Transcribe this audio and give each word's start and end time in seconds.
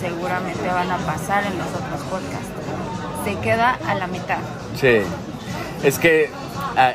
seguramente 0.00 0.66
van 0.66 0.90
a 0.90 0.96
pasar 0.98 1.44
en 1.44 1.58
los 1.58 1.68
otros 1.68 2.00
podcasts. 2.10 2.48
Se 3.24 3.36
queda 3.36 3.78
a 3.86 3.94
la 3.94 4.06
mitad. 4.06 4.38
Sí, 4.76 5.00
es 5.84 5.98
que 5.98 6.30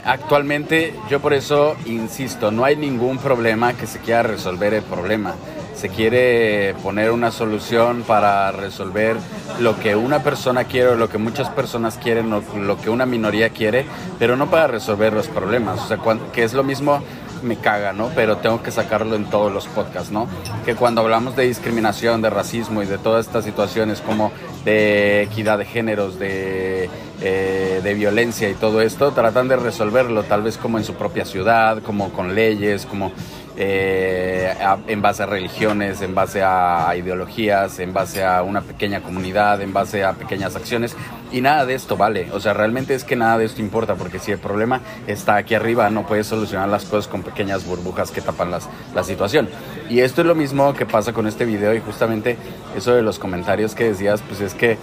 actualmente 0.05 0.95
yo 1.09 1.19
por 1.19 1.33
eso 1.33 1.75
insisto, 1.85 2.51
no 2.51 2.65
hay 2.65 2.75
ningún 2.75 3.19
problema 3.19 3.73
que 3.73 3.85
se 3.85 3.99
quiera 3.99 4.23
resolver 4.23 4.73
el 4.73 4.83
problema. 4.83 5.35
Se 5.75 5.89
quiere 5.89 6.73
poner 6.81 7.11
una 7.11 7.31
solución 7.31 8.03
para 8.07 8.51
resolver 8.53 9.17
lo 9.59 9.77
que 9.77 9.95
una 9.95 10.23
persona 10.23 10.63
quiere 10.63 10.91
o 10.91 10.95
lo 10.95 11.09
que 11.09 11.17
muchas 11.17 11.49
personas 11.49 11.97
quieren 12.01 12.29
lo 12.29 12.77
que 12.81 12.89
una 12.89 13.05
minoría 13.05 13.49
quiere, 13.49 13.85
pero 14.17 14.37
no 14.37 14.49
para 14.49 14.67
resolver 14.67 15.13
los 15.13 15.27
problemas. 15.27 15.81
O 15.81 15.87
sea, 15.87 15.99
que 16.33 16.43
es 16.43 16.53
lo 16.53 16.63
mismo 16.63 17.03
me 17.43 17.57
caga, 17.57 17.93
¿no? 17.93 18.09
Pero 18.15 18.37
tengo 18.37 18.61
que 18.61 18.71
sacarlo 18.71 19.15
en 19.15 19.25
todos 19.25 19.51
los 19.51 19.67
podcasts, 19.67 20.11
¿no? 20.11 20.27
Que 20.65 20.75
cuando 20.75 21.01
hablamos 21.01 21.35
de 21.35 21.47
discriminación, 21.47 22.21
de 22.21 22.29
racismo 22.29 22.83
y 22.83 22.85
de 22.85 22.97
todas 22.97 23.27
estas 23.27 23.45
situaciones 23.45 24.01
como 24.01 24.31
de 24.63 25.23
equidad 25.23 25.57
de 25.57 25.65
géneros, 25.65 26.19
de, 26.19 26.89
eh, 27.21 27.81
de 27.83 27.93
violencia 27.93 28.49
y 28.49 28.53
todo 28.53 28.81
esto, 28.81 29.11
tratan 29.11 29.47
de 29.47 29.55
resolverlo 29.55 30.23
tal 30.23 30.43
vez 30.43 30.57
como 30.57 30.77
en 30.77 30.83
su 30.83 30.95
propia 30.95 31.25
ciudad, 31.25 31.81
como 31.83 32.11
con 32.11 32.35
leyes, 32.35 32.85
como 32.85 33.11
eh, 33.57 34.53
en 34.87 35.01
base 35.01 35.23
a 35.23 35.25
religiones, 35.25 36.01
en 36.01 36.13
base 36.13 36.43
a 36.43 36.93
ideologías, 36.97 37.79
en 37.79 37.93
base 37.93 38.23
a 38.23 38.43
una 38.43 38.61
pequeña 38.61 39.01
comunidad, 39.01 39.61
en 39.61 39.71
base 39.71 40.03
a 40.03 40.13
pequeñas 40.13 40.55
acciones. 40.55 40.95
Y 41.35 41.41
nada 41.41 41.65
de 41.65 41.73
esto 41.73 41.97
vale. 41.97 42.29
O 42.31 42.39
sea, 42.39 42.53
realmente 42.53 42.95
es 42.95 43.03
que 43.03 43.17
nada 43.17 43.37
de 43.37 43.43
esto 43.43 43.59
importa, 43.59 43.95
porque 43.95 44.19
si 44.19 44.31
el 44.31 44.37
problema 44.37 44.79
está 45.05 45.35
aquí 45.35 45.53
arriba, 45.53 45.89
no 45.89 46.07
puedes 46.07 46.27
solucionar 46.27 46.69
las 46.69 46.85
cosas 46.85 47.09
con 47.09 47.23
pequeñas 47.23 47.65
burbujas 47.65 48.09
que 48.09 48.21
tapan 48.21 48.51
las, 48.51 48.69
la 48.93 49.03
situación. 49.03 49.49
Y 49.89 49.99
esto 49.99 50.21
es 50.21 50.27
lo 50.27 50.33
mismo 50.33 50.73
que 50.73 50.85
pasa 50.85 51.11
con 51.11 51.27
este 51.27 51.43
video 51.43 51.75
y 51.75 51.81
justamente 51.81 52.37
eso 52.77 52.95
de 52.95 53.01
los 53.01 53.19
comentarios 53.19 53.75
que 53.75 53.83
decías, 53.83 54.21
pues 54.21 54.39
es 54.39 54.53
que 54.53 54.77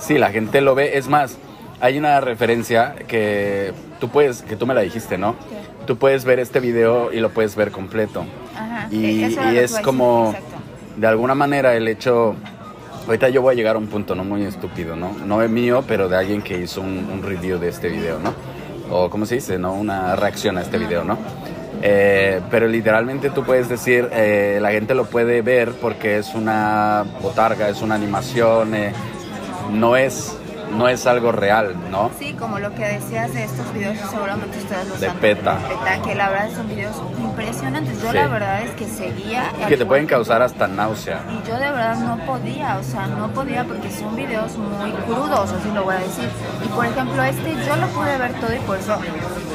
sí, 0.00 0.18
la 0.18 0.32
gente 0.32 0.60
lo 0.62 0.74
ve. 0.74 0.98
Es 0.98 1.06
más, 1.06 1.38
hay 1.80 1.96
una 1.96 2.20
referencia 2.20 2.96
que 3.06 3.72
tú 4.00 4.08
puedes, 4.08 4.42
que 4.42 4.56
tú 4.56 4.66
me 4.66 4.74
la 4.74 4.80
dijiste, 4.80 5.16
¿no? 5.16 5.36
tú 5.86 5.96
puedes 5.96 6.24
ver 6.24 6.40
este 6.40 6.58
video 6.58 7.12
y 7.12 7.20
lo 7.20 7.30
puedes 7.30 7.54
ver 7.54 7.70
completo. 7.70 8.24
Ajá, 8.56 8.88
y, 8.90 9.22
es 9.56 9.78
como, 9.78 10.34
de 10.96 11.06
alguna 11.06 11.36
manera, 11.36 11.76
el 11.76 11.86
hecho... 11.86 12.34
Ahorita 13.06 13.28
yo 13.28 13.42
voy 13.42 13.52
a 13.52 13.56
llegar 13.56 13.76
a 13.76 13.78
un 13.78 13.88
punto 13.88 14.14
no 14.14 14.24
muy 14.24 14.44
estúpido, 14.44 14.96
¿no? 14.96 15.12
No 15.26 15.42
es 15.42 15.50
mío, 15.50 15.84
pero 15.86 16.08
de 16.08 16.16
alguien 16.16 16.40
que 16.40 16.58
hizo 16.58 16.80
un, 16.80 17.22
review 17.22 17.58
de 17.58 17.68
este 17.68 17.88
video, 17.88 18.18
¿no? 18.18 18.32
O, 18.90 19.10
¿cómo 19.10 19.26
se 19.26 19.36
dice? 19.36 19.58
¿No? 19.58 19.74
Una 19.74 20.16
reacción 20.16 20.56
a 20.56 20.62
este 20.62 20.78
video, 20.78 21.04
¿no? 21.04 21.18
Eh, 21.82 22.40
pero 22.50 22.66
literalmente 22.66 23.28
tú 23.28 23.44
puedes 23.44 23.68
decir, 23.68 24.08
eh, 24.10 24.58
la 24.60 24.70
gente 24.70 24.94
lo 24.94 25.04
puede 25.04 25.42
ver 25.42 25.72
porque 25.72 26.16
es 26.16 26.34
una 26.34 27.04
botarga, 27.20 27.68
es 27.68 27.82
una 27.82 27.94
animación, 27.94 28.74
eh, 28.74 28.92
no 29.70 29.96
es 29.96 30.34
no 30.76 30.88
es 30.88 31.06
algo 31.06 31.32
real, 31.32 31.74
¿no? 31.90 32.10
Sí, 32.18 32.34
como 32.34 32.58
lo 32.58 32.74
que 32.74 32.84
decías 32.84 33.32
de 33.32 33.44
estos 33.44 33.72
videos, 33.72 33.98
seguramente 34.10 34.58
ustedes 34.58 34.88
lo 34.88 34.96
de 34.96 35.10
PETA. 35.10 35.58
PETA, 35.58 36.02
que 36.02 36.14
la 36.14 36.30
verdad 36.30 36.50
son 36.54 36.68
videos 36.68 36.96
impresionantes. 37.18 38.02
Yo 38.02 38.12
la 38.12 38.28
verdad 38.28 38.62
es 38.62 38.70
que 38.72 38.86
seguía... 38.86 39.50
Que 39.68 39.76
te 39.76 39.86
pueden 39.86 40.06
causar 40.06 40.42
hasta 40.42 40.66
náusea. 40.66 41.20
Y 41.30 41.48
yo 41.48 41.54
de 41.54 41.70
verdad 41.70 41.96
no 41.98 42.24
podía, 42.26 42.76
o 42.78 42.82
sea, 42.82 43.06
no 43.06 43.28
podía 43.30 43.64
porque 43.64 43.90
son 43.90 44.16
videos 44.16 44.56
muy 44.56 44.92
crudos, 44.92 45.52
así 45.52 45.70
lo 45.72 45.84
voy 45.84 45.94
a 45.94 45.98
decir. 45.98 46.28
Y 46.64 46.68
por 46.68 46.86
ejemplo, 46.86 47.22
este 47.22 47.54
yo 47.66 47.76
lo 47.76 47.86
pude 47.88 48.18
ver 48.18 48.32
todo 48.34 48.54
y 48.54 48.58
por 48.60 48.78
eso 48.78 48.98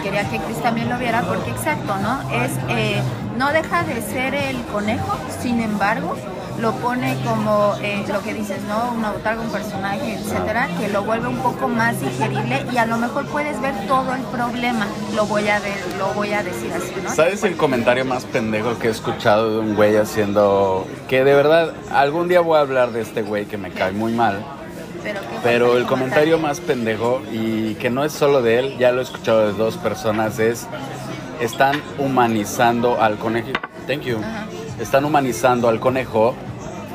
quería 0.02 0.30
que 0.30 0.40
Chris 0.40 0.62
también 0.62 0.90
lo 0.90 0.98
viera, 0.98 1.22
porque 1.24 1.52
exacto, 1.52 1.96
¿no? 1.98 2.22
Es, 2.32 2.52
eh, 2.70 3.02
no 3.38 3.52
deja 3.52 3.84
de 3.84 4.02
ser 4.02 4.34
el 4.34 4.62
conejo, 4.66 5.18
sin 5.42 5.62
embargo 5.62 6.16
lo 6.62 6.74
pone 6.74 7.18
como 7.24 7.76
eh, 7.82 8.04
lo 8.08 8.22
que 8.22 8.34
dices, 8.34 8.62
¿no? 8.64 8.92
Una 8.92 9.12
botarga, 9.12 9.42
un 9.42 9.50
personaje, 9.50 10.16
etcétera, 10.16 10.70
que 10.80 10.90
lo 10.90 11.04
vuelve 11.04 11.28
un 11.28 11.38
poco 11.38 11.68
más 11.68 12.00
digerible 12.02 12.66
y 12.72 12.78
a 12.78 12.86
lo 12.86 12.98
mejor 12.98 13.26
puedes 13.28 13.60
ver 13.62 13.74
todo 13.88 14.14
el 14.14 14.22
problema. 14.24 14.88
Lo 15.16 15.26
voy 15.26 15.48
a 15.48 15.60
ver, 15.60 15.78
lo 15.98 16.14
voy 16.14 16.34
a 16.34 16.44
decir 16.44 16.72
así, 16.74 16.94
¿no? 17.02 17.10
¿Sabes 17.10 17.44
el 17.44 17.56
comentario 17.56 18.06
más 18.06 18.26
pendejo 18.26 18.78
que 18.78 18.88
he 18.88 18.92
escuchado 18.92 19.54
de 19.54 19.60
un 19.60 19.76
güey 19.76 19.96
haciendo 19.96 20.86
que 21.08 21.24
de 21.24 21.34
verdad 21.34 21.74
algún 21.92 22.28
día 22.28 22.42
voy 22.42 22.58
a 22.58 22.62
hablar 22.62 22.92
de 22.92 23.02
este 23.02 23.22
güey 23.22 23.46
que 23.46 23.58
me 23.58 23.72
cae 23.72 23.92
muy 23.92 24.12
mal? 24.12 24.44
Pero, 25.02 25.20
Pero 25.44 25.78
el 25.78 25.86
comentario 25.86 26.38
más 26.40 26.60
pendejo 26.60 27.22
y 27.32 27.76
que 27.76 27.90
no 27.90 28.04
es 28.04 28.12
solo 28.12 28.42
de 28.42 28.60
él, 28.60 28.78
ya 28.78 28.92
lo 28.92 29.00
he 29.00 29.04
escuchado 29.04 29.48
de 29.48 29.54
dos 29.54 29.78
personas 29.78 30.40
es 30.40 30.68
están 31.40 31.82
humanizando 31.98 33.02
al 33.02 33.18
conejo. 33.18 33.48
Thank 33.88 34.02
you. 34.02 34.20
Están 34.80 35.06
humanizando 35.06 35.70
al 35.70 35.80
conejo 35.80 36.36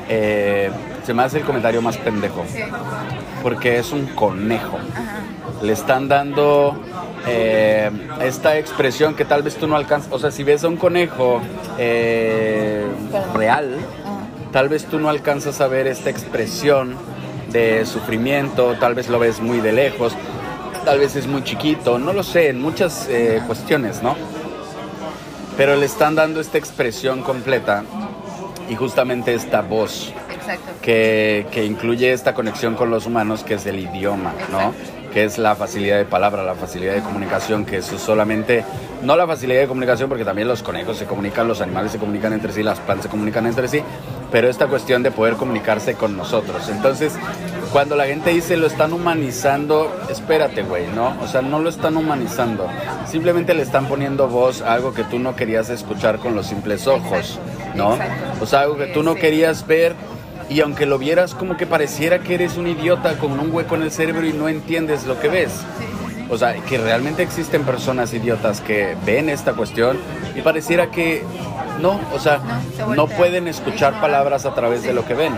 eh, 0.07 0.69
se 1.03 1.13
me 1.13 1.23
hace 1.23 1.39
el 1.39 1.45
comentario 1.45 1.81
más 1.81 1.97
pendejo. 1.97 2.43
Porque 3.41 3.77
es 3.77 3.91
un 3.91 4.07
conejo. 4.07 4.77
Le 5.61 5.73
están 5.73 6.07
dando 6.07 6.79
eh, 7.27 7.89
esta 8.21 8.57
expresión 8.57 9.15
que 9.15 9.25
tal 9.25 9.43
vez 9.43 9.55
tú 9.55 9.67
no 9.67 9.75
alcanzas. 9.75 10.11
O 10.11 10.19
sea, 10.19 10.31
si 10.31 10.43
ves 10.43 10.63
a 10.63 10.67
un 10.67 10.77
conejo 10.77 11.41
eh, 11.77 12.85
real, 13.33 13.77
tal 14.51 14.69
vez 14.69 14.85
tú 14.85 14.99
no 14.99 15.09
alcanzas 15.09 15.61
a 15.61 15.67
ver 15.67 15.87
esta 15.87 16.09
expresión 16.09 16.95
de 17.51 17.85
sufrimiento, 17.85 18.75
tal 18.79 18.95
vez 18.95 19.09
lo 19.09 19.19
ves 19.19 19.39
muy 19.39 19.59
de 19.59 19.71
lejos, 19.71 20.13
tal 20.83 20.99
vez 20.99 21.15
es 21.15 21.25
muy 21.25 21.43
chiquito, 21.43 21.97
no 21.99 22.11
lo 22.11 22.21
sé, 22.21 22.49
en 22.49 22.61
muchas 22.61 23.07
cuestiones, 23.47 24.03
¿no? 24.03 24.15
Pero 25.55 25.77
le 25.77 25.85
están 25.85 26.15
dando 26.15 26.41
esta 26.41 26.57
expresión 26.57 27.21
completa 27.21 27.83
y 28.69 28.75
justamente 28.75 29.33
esta 29.33 29.61
voz 29.61 30.13
Que, 30.81 31.47
que, 31.51 31.65
incluye 31.65 32.13
esta 32.13 32.35
conexión 32.35 32.75
con 32.75 32.91
los 32.91 33.07
humanos 33.07 33.43
que 33.43 33.55
es 33.55 33.65
el 33.65 33.79
idioma, 33.79 34.31
¿no? 34.51 34.73
Que 35.11 35.23
es 35.23 35.39
la 35.39 35.55
facilidad 35.55 35.97
de 35.97 36.05
palabra, 36.05 36.43
la 36.43 36.53
facilidad 36.53 36.93
de 36.93 37.01
comunicación, 37.01 37.65
que 37.65 37.77
eso 37.77 37.97
solamente, 37.97 38.63
no 39.01 39.15
la 39.15 39.25
facilidad 39.25 39.61
de 39.61 39.67
comunicación 39.67 40.07
porque 40.07 40.23
también 40.23 40.47
los 40.47 40.61
conejos 40.61 40.97
se 40.97 41.05
comunican, 41.05 41.47
los 41.47 41.61
animales 41.61 41.93
se 41.93 41.97
comunican 41.97 42.33
entre 42.33 42.53
sí, 42.53 42.61
las 42.61 42.79
plantas 42.79 43.05
se 43.05 43.09
comunican 43.09 43.47
entre 43.47 43.67
sí, 43.67 43.81
pero 44.31 44.49
esta 44.49 44.67
cuestión 44.67 45.03
de 45.03 45.11
poder 45.11 45.35
comunicarse 45.35 45.95
con 45.95 46.17
nosotros. 46.17 46.69
Entonces, 46.69 47.13
cuando 47.71 47.95
la 47.95 48.05
gente 48.05 48.29
dice 48.29 48.57
lo 48.57 48.67
están 48.67 48.93
humanizando, 48.93 49.93
espérate, 50.09 50.63
güey, 50.63 50.87
¿no? 50.87 51.15
O 51.21 51.27
sea, 51.27 51.41
no 51.41 51.59
lo 51.59 51.69
están 51.69 51.97
humanizando. 51.97 52.67
Simplemente 53.05 53.53
le 53.53 53.63
están 53.63 53.87
poniendo 53.87 54.27
voz 54.27 54.61
a 54.61 54.73
algo 54.73 54.93
que 54.93 55.03
tú 55.03 55.19
no 55.19 55.35
querías 55.35 55.69
escuchar 55.69 56.19
con 56.19 56.35
los 56.35 56.47
simples 56.47 56.87
ojos, 56.87 57.39
¿no? 57.75 57.97
O 58.41 58.45
sea, 58.45 58.61
algo 58.61 58.77
que 58.77 58.87
tú 58.87 59.03
no 59.03 59.15
querías 59.15 59.67
ver 59.67 59.95
y 60.49 60.61
aunque 60.61 60.85
lo 60.85 60.97
vieras 60.97 61.33
como 61.33 61.57
que 61.57 61.65
pareciera 61.65 62.19
que 62.19 62.35
eres 62.35 62.55
un 62.57 62.67
idiota 62.67 63.17
con 63.17 63.39
un 63.39 63.53
hueco 63.53 63.75
en 63.75 63.83
el 63.83 63.91
cerebro 63.91 64.25
y 64.25 64.33
no 64.33 64.47
entiendes 64.47 65.05
lo 65.05 65.19
que 65.19 65.27
ves. 65.27 65.51
O 66.29 66.37
sea, 66.37 66.55
que 66.55 66.77
realmente 66.77 67.23
existen 67.23 67.63
personas 67.63 68.13
idiotas 68.13 68.61
que 68.61 68.95
ven 69.05 69.29
esta 69.29 69.53
cuestión 69.53 69.97
y 70.35 70.41
pareciera 70.41 70.89
que 70.89 71.23
no, 71.79 71.99
o 72.13 72.19
sea, 72.19 72.39
no, 72.95 73.07
pueden 73.07 73.47
escuchar 73.47 73.99
palabras 73.99 74.45
a 74.45 74.53
través 74.53 74.83
de 74.83 74.93
lo 74.93 75.05
que 75.05 75.13
ven. 75.13 75.33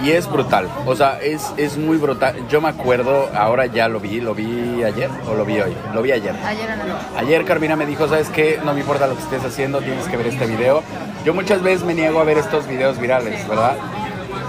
Y 0.00 0.12
es 0.12 0.30
brutal, 0.30 0.68
o 0.86 0.94
sea, 0.94 1.18
es, 1.20 1.52
es 1.56 1.76
muy 1.76 1.96
brutal. 1.96 2.36
Yo 2.48 2.60
me 2.60 2.68
acuerdo, 2.68 3.28
ahora 3.34 3.66
ya 3.66 3.88
lo 3.88 3.98
vi, 3.98 4.20
lo 4.20 4.32
vi 4.32 4.84
ayer 4.84 5.10
o 5.28 5.34
lo 5.34 5.44
vi 5.44 5.60
hoy, 5.60 5.74
lo 5.92 6.02
vi 6.02 6.12
ayer. 6.12 6.36
Ayer, 6.46 6.68
ayer 7.16 7.44
Carmina 7.44 7.74
me 7.74 7.84
dijo, 7.84 8.06
¿sabes 8.06 8.28
qué? 8.28 8.60
No 8.64 8.74
me 8.74 8.80
importa 8.80 9.08
lo 9.08 9.16
que 9.16 9.22
estés 9.22 9.44
haciendo, 9.44 9.80
tienes 9.80 10.06
que 10.06 10.16
ver 10.16 10.28
este 10.28 10.46
video. 10.46 10.84
Yo 11.24 11.34
muchas 11.34 11.62
veces 11.62 11.84
me 11.84 11.94
niego 11.94 12.20
a 12.20 12.24
ver 12.24 12.38
estos 12.38 12.68
videos 12.68 12.98
virales, 13.00 13.46
¿verdad? 13.48 13.76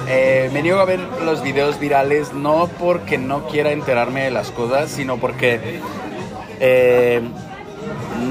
Eh, 0.07 0.49
me 0.53 0.63
niego 0.63 0.79
a 0.79 0.85
ver 0.85 0.99
los 1.23 1.43
videos 1.43 1.79
virales 1.79 2.33
no 2.33 2.67
porque 2.79 3.19
no 3.19 3.45
quiera 3.47 3.71
enterarme 3.71 4.23
de 4.23 4.31
las 4.31 4.49
cosas, 4.49 4.89
sino 4.89 5.17
porque 5.17 5.79
eh, 6.59 7.21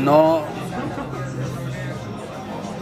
no 0.02 0.42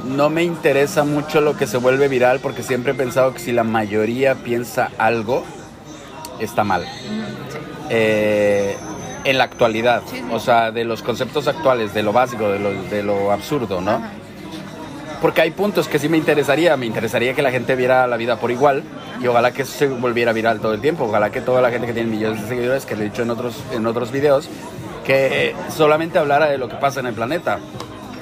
no 0.07 0.31
me 0.31 0.43
interesa 0.43 1.05
mucho 1.05 1.41
lo 1.41 1.57
que 1.57 1.67
se 1.67 1.77
vuelve 1.77 2.09
viral 2.09 2.41
porque 2.41 2.63
siempre 2.63 2.93
he 2.93 2.95
pensado 2.95 3.33
que 3.35 3.41
si 3.41 3.53
la 3.53 3.65
mayoría 3.65 4.35
piensa 4.37 4.91
algo, 4.99 5.45
está 6.41 6.65
mal. 6.65 6.87
Eh, 7.91 8.77
en 9.25 9.39
la 9.39 9.45
actualidad, 9.45 10.03
o 10.31 10.39
sea, 10.39 10.71
de 10.71 10.85
los 10.85 11.03
conceptos 11.03 11.49
actuales, 11.49 11.93
de 11.93 12.03
lo 12.03 12.13
básico, 12.13 12.49
de 12.49 12.59
lo, 12.59 12.73
de 12.73 13.03
lo 13.03 13.33
absurdo, 13.33 13.81
¿no? 13.81 14.01
Porque 15.21 15.41
hay 15.41 15.51
puntos 15.51 15.89
que 15.89 15.99
sí 15.99 16.09
me 16.09 16.17
interesaría, 16.17 16.77
me 16.77 16.87
interesaría 16.87 17.35
que 17.35 17.43
la 17.43 17.51
gente 17.51 17.75
viera 17.75 18.07
la 18.07 18.17
vida 18.17 18.37
por 18.37 18.51
igual 18.51 18.85
y 19.21 19.27
ojalá 19.27 19.51
que 19.53 19.63
eso 19.63 19.73
se 19.73 19.89
volviera 19.89 20.33
viral 20.33 20.61
todo 20.61 20.75
el 20.75 20.81
tiempo, 20.81 21.05
ojalá 21.05 21.31
que 21.31 21.41
toda 21.41 21.61
la 21.61 21.71
gente 21.71 21.87
que 21.87 21.95
tiene 21.95 22.11
millones 22.11 22.43
de 22.43 22.49
seguidores, 22.49 22.87
que 22.87 22.95
le 22.95 23.07
he 23.07 23.09
dicho 23.09 23.23
en 23.23 23.31
otros, 23.31 23.57
en 23.73 23.87
otros 23.87 24.13
videos, 24.13 24.49
que 25.05 25.55
solamente 25.75 26.19
hablara 26.19 26.47
de 26.47 26.59
lo 26.59 26.69
que 26.69 26.77
pasa 26.77 27.01
en 27.01 27.07
el 27.07 27.15
planeta, 27.15 27.59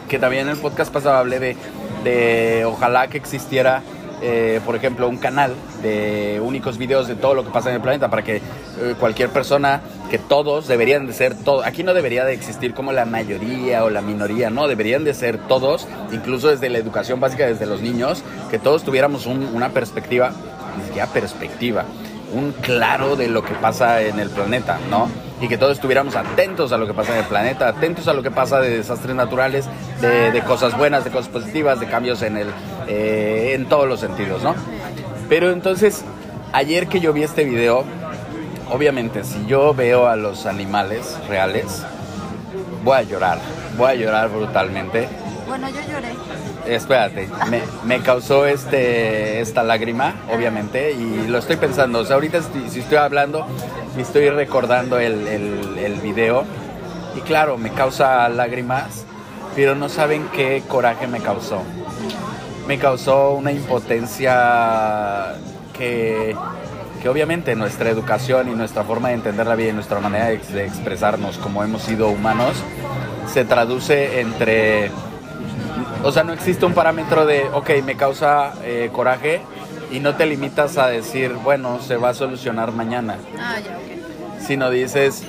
que 0.08 0.18
también 0.18 0.48
en 0.48 0.54
el 0.54 0.58
podcast 0.58 0.92
pasado 0.92 1.16
hablé 1.16 1.38
de, 1.38 1.56
de 2.04 2.64
ojalá 2.64 3.08
que 3.08 3.18
existiera 3.18 3.82
eh, 4.26 4.60
por 4.64 4.74
ejemplo, 4.74 5.06
un 5.06 5.18
canal 5.18 5.54
de 5.82 6.40
únicos 6.42 6.78
videos 6.78 7.08
de 7.08 7.14
todo 7.14 7.34
lo 7.34 7.44
que 7.44 7.50
pasa 7.50 7.68
en 7.68 7.76
el 7.76 7.82
planeta 7.82 8.08
para 8.08 8.22
que 8.22 8.36
eh, 8.36 8.94
cualquier 8.98 9.28
persona, 9.28 9.82
que 10.10 10.18
todos 10.18 10.66
deberían 10.66 11.06
de 11.06 11.12
ser 11.12 11.34
todos, 11.34 11.66
aquí 11.66 11.82
no 11.82 11.92
debería 11.92 12.24
de 12.24 12.32
existir 12.32 12.72
como 12.72 12.92
la 12.92 13.04
mayoría 13.04 13.84
o 13.84 13.90
la 13.90 14.00
minoría, 14.00 14.48
no, 14.48 14.66
deberían 14.66 15.04
de 15.04 15.12
ser 15.12 15.36
todos, 15.36 15.86
incluso 16.10 16.48
desde 16.48 16.70
la 16.70 16.78
educación 16.78 17.20
básica, 17.20 17.46
desde 17.46 17.66
los 17.66 17.82
niños, 17.82 18.22
que 18.50 18.58
todos 18.58 18.82
tuviéramos 18.82 19.26
una 19.26 19.70
perspectiva, 19.70 20.32
ni 20.78 20.84
siquiera 20.84 21.08
perspectiva, 21.08 21.84
un 22.32 22.52
claro 22.52 23.16
de 23.16 23.28
lo 23.28 23.42
que 23.44 23.52
pasa 23.54 24.00
en 24.00 24.18
el 24.18 24.30
planeta, 24.30 24.78
¿no? 24.88 25.08
Y 25.44 25.49
que 25.49 25.58
todos 25.58 25.73
estuviéramos 25.73 26.17
atentos 26.17 26.73
a 26.73 26.79
lo 26.79 26.87
que 26.87 26.94
pasa 26.94 27.12
en 27.12 27.19
el 27.19 27.26
planeta, 27.26 27.69
atentos 27.69 28.08
a 28.08 28.14
lo 28.14 28.23
que 28.23 28.31
pasa 28.31 28.61
de 28.61 28.79
desastres 28.79 29.14
naturales, 29.14 29.67
de, 30.00 30.41
cosas 30.41 30.75
buenas, 30.75 31.05
de 31.05 31.11
cosas 31.11 31.29
positivas, 31.29 31.79
de 31.81 31.87
cambios 31.87 32.23
en, 32.23 32.38
el, 32.38 32.49
eh, 32.88 33.52
en 33.52 33.67
todos 33.67 33.87
los 33.87 34.00
sentidos, 34.00 34.43
¿no? 34.43 34.55
Pero 35.29 35.50
entonces, 35.50 36.02
ayer 36.55 36.87
que 36.87 37.00
yo 37.00 37.12
vi 37.12 37.25
este 37.25 37.44
video, 37.44 37.85
obviamente, 38.70 39.23
si 39.23 39.44
yo 39.44 39.75
veo 39.75 40.06
a 40.06 40.17
los 40.17 40.46
animales 40.46 41.19
reales, 41.29 41.85
voy 42.82 42.96
a 42.96 43.02
llorar, 43.02 43.38
voy 43.76 43.91
a 43.91 43.94
llorar 43.96 44.31
brutalmente. 44.31 45.11
Bueno, 45.46 45.69
yo 45.69 45.81
lloré 45.93 46.14
espérate, 46.66 47.28
me, 47.84 48.00
causó 48.00 48.46
este, 48.46 49.40
esta 49.40 49.62
lágrima, 49.62 50.14
obviamente, 50.32 50.93
y 50.93 51.26
lo 51.26 51.38
estoy 51.38 51.56
pensando. 51.56 52.00
O 52.00 52.05
sea, 52.05 52.14
ahorita 52.14 52.40
si 52.69 52.81
estoy 52.81 52.99
hablando 52.99 53.46
estoy 53.99 54.28
recordando 54.31 54.99
el, 54.99 55.26
el, 55.28 56.00
video, 56.00 56.44
y 57.16 57.20
claro, 57.20 57.56
me 57.58 57.70
causa 57.70 58.28
lágrimas, 58.28 59.05
pero 59.55 59.75
no 59.75 59.88
saben 59.88 60.28
qué 60.32 60.62
coraje 60.66 61.06
me 61.06 61.20
causó. 61.20 61.62
Me 62.67 62.78
causó 62.78 63.32
una 63.32 63.52
impotencia 63.52 65.34
que, 65.76 66.34
que 67.02 67.08
obviamente 67.08 67.55
nuestra 67.55 67.90
educación 67.90 68.49
y 68.49 68.55
nuestra 68.55 68.84
forma 68.84 69.08
de 69.08 69.14
entender 69.14 69.46
la 69.46 69.55
vida 69.55 69.69
y 69.70 69.72
nuestra 69.72 70.00
manera 70.00 70.26
de 70.26 70.64
expresarnos 70.64 71.38
como 71.38 71.62
hemos 71.62 71.82
sido 71.82 72.08
humanos 72.08 72.55
se 73.32 73.44
traduce 73.44 74.20
entre 74.20 74.90
o 76.02 76.12
sea, 76.12 76.24
no 76.24 76.32
existe 76.32 76.66
un 76.66 76.74
parámetro 76.74 77.26
de, 77.26 77.48
ok, 77.52 77.70
me 77.84 77.96
causa 77.96 78.52
eh, 78.62 78.90
coraje 78.92 79.40
y 79.90 80.00
no 80.00 80.14
te 80.16 80.26
limitas 80.26 80.76
a 80.78 80.88
decir, 80.88 81.32
bueno, 81.32 81.80
se 81.80 81.96
va 81.96 82.10
a 82.10 82.14
solucionar 82.14 82.72
mañana. 82.72 83.18
Ah, 83.38 83.58
ya, 83.60 83.76
ok. 83.76 84.40
Sino 84.46 84.70
dices, 84.70 85.24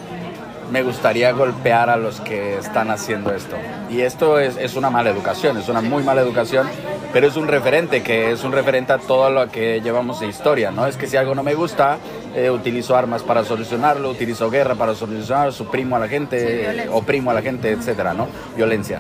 me 0.72 0.82
gustaría 0.82 1.32
golpear 1.32 1.90
a 1.90 1.98
los 1.98 2.20
que 2.22 2.58
están 2.58 2.90
haciendo 2.90 3.34
esto. 3.34 3.56
Y 3.90 4.02
esto 4.02 4.40
es, 4.40 4.76
una 4.76 4.90
mala 4.90 5.10
educación, 5.10 5.58
es 5.58 5.70
una 5.70 5.82
muy 5.82 6.04
mala 6.04 6.22
educación, 6.22 6.68
pero 7.14 7.28
es 7.28 7.36
un 7.36 7.48
referente, 7.48 8.02
que 8.02 8.32
es 8.32 8.44
un 8.44 8.52
referente 8.52 8.94
a 8.94 8.98
todo 8.98 9.30
lo 9.30 9.50
que 9.50 9.82
llevamos 9.82 10.20
de 10.20 10.28
historia, 10.28 10.72
¿no? 10.72 10.88
Es 10.88 10.98
que 10.98 11.08
si 11.08 11.18
algo 11.18 11.36
no 11.36 11.44
me 11.44 11.54
gusta, 11.54 11.98
eh, 12.36 12.50
utilizo 12.50 12.96
armas 12.96 13.24
para 13.24 13.44
solucionarlo, 13.44 14.10
utilizo 14.10 14.50
guerra 14.50 14.76
para 14.76 14.96
solucionarlo, 14.96 15.52
suprimo 15.52 15.96
a 15.96 16.00
la 16.00 16.08
gente, 16.08 16.88
oprimo 16.92 17.32
a 17.32 17.34
la 17.34 17.42
gente, 17.42 17.72
etcétera, 17.72 18.14
¿no? 18.14 18.28
Violencia. 18.56 19.00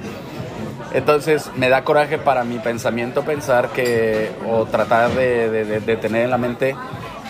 Entonces 0.96 1.52
me 1.58 1.68
da 1.68 1.84
coraje 1.84 2.18
para 2.18 2.46
mi 2.46 2.58
pensamiento 2.58 3.24
pensar 3.24 3.68
que, 3.72 4.32
o 4.48 4.66
tratar 4.66 5.12
de, 5.12 5.98
tener 6.02 6.24
en 6.24 6.30
la 6.30 6.38
mente, 6.38 6.74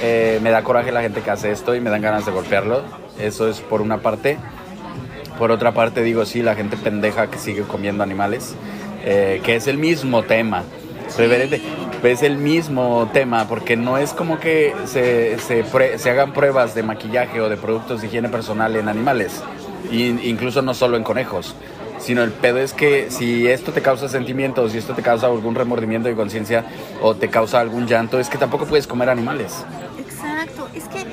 eh, 0.04 0.40
me 0.44 0.52
da 0.52 0.62
coraje 0.62 0.92
la 0.92 1.02
gente 1.02 1.22
que 1.22 1.32
hace 1.32 1.52
esto 1.52 1.74
y 1.74 1.82
me 1.82 1.90
dan 1.90 2.04
ganas 2.04 2.28
de 2.28 2.32
golpearlo. 2.32 2.84
Eso 3.20 3.50
es 3.50 3.62
por 3.62 3.82
una 3.82 3.98
parte. 3.98 4.38
Por 5.40 5.50
otra 5.50 5.72
parte 5.72 6.04
digo, 6.04 6.26
sí, 6.26 6.44
la 6.44 6.54
gente 6.54 6.78
pendeja 6.78 7.32
que 7.32 7.40
sigue 7.40 7.64
comiendo 7.64 8.04
animales, 8.04 8.54
eh, 9.04 9.42
que 9.44 9.56
es 9.56 9.66
el 9.66 9.80
mismo 9.80 10.22
tema. 10.22 10.62
Reverente, 11.18 11.60
es 12.04 12.22
el 12.22 12.38
mismo 12.38 13.10
tema, 13.14 13.48
porque 13.48 13.76
no 13.76 13.98
es 13.98 14.14
como 14.14 14.40
que 14.40 14.76
se, 14.86 15.40
se, 15.40 16.10
hagan 16.12 16.34
pruebas 16.34 16.76
de 16.76 16.84
maquillaje 16.84 17.42
o 17.42 17.50
de 17.50 17.58
productos 17.58 18.02
de 18.02 18.08
higiene 18.08 18.30
personal 18.30 18.76
en 18.76 18.90
animales, 18.90 19.42
incluso 19.92 20.62
no 20.62 20.76
solo 20.76 20.98
en 20.98 21.04
conejos 21.04 21.56
sino 22.06 22.22
el 22.22 22.32
pedo 22.32 22.60
es 22.60 22.74
que 22.74 23.10
si 23.10 23.48
esto 23.48 23.72
te 23.72 23.82
causa 23.82 24.08
sentimientos, 24.08 24.74
si 24.74 24.78
esto 24.78 24.94
te 24.94 25.02
causa 25.02 25.26
algún 25.26 25.56
remordimiento 25.56 26.08
de 26.08 26.16
conciencia 26.16 26.64
o 27.02 27.16
te 27.16 27.30
causa 27.30 27.60
algún 27.60 27.88
llanto, 27.88 28.20
es 28.20 28.30
que 28.30 28.38
tampoco 28.38 28.66
puedes 28.66 28.86
comer 28.86 29.10
animales. 29.10 29.66
Exacto, 29.98 30.70
es 30.76 30.88
que 30.88 31.05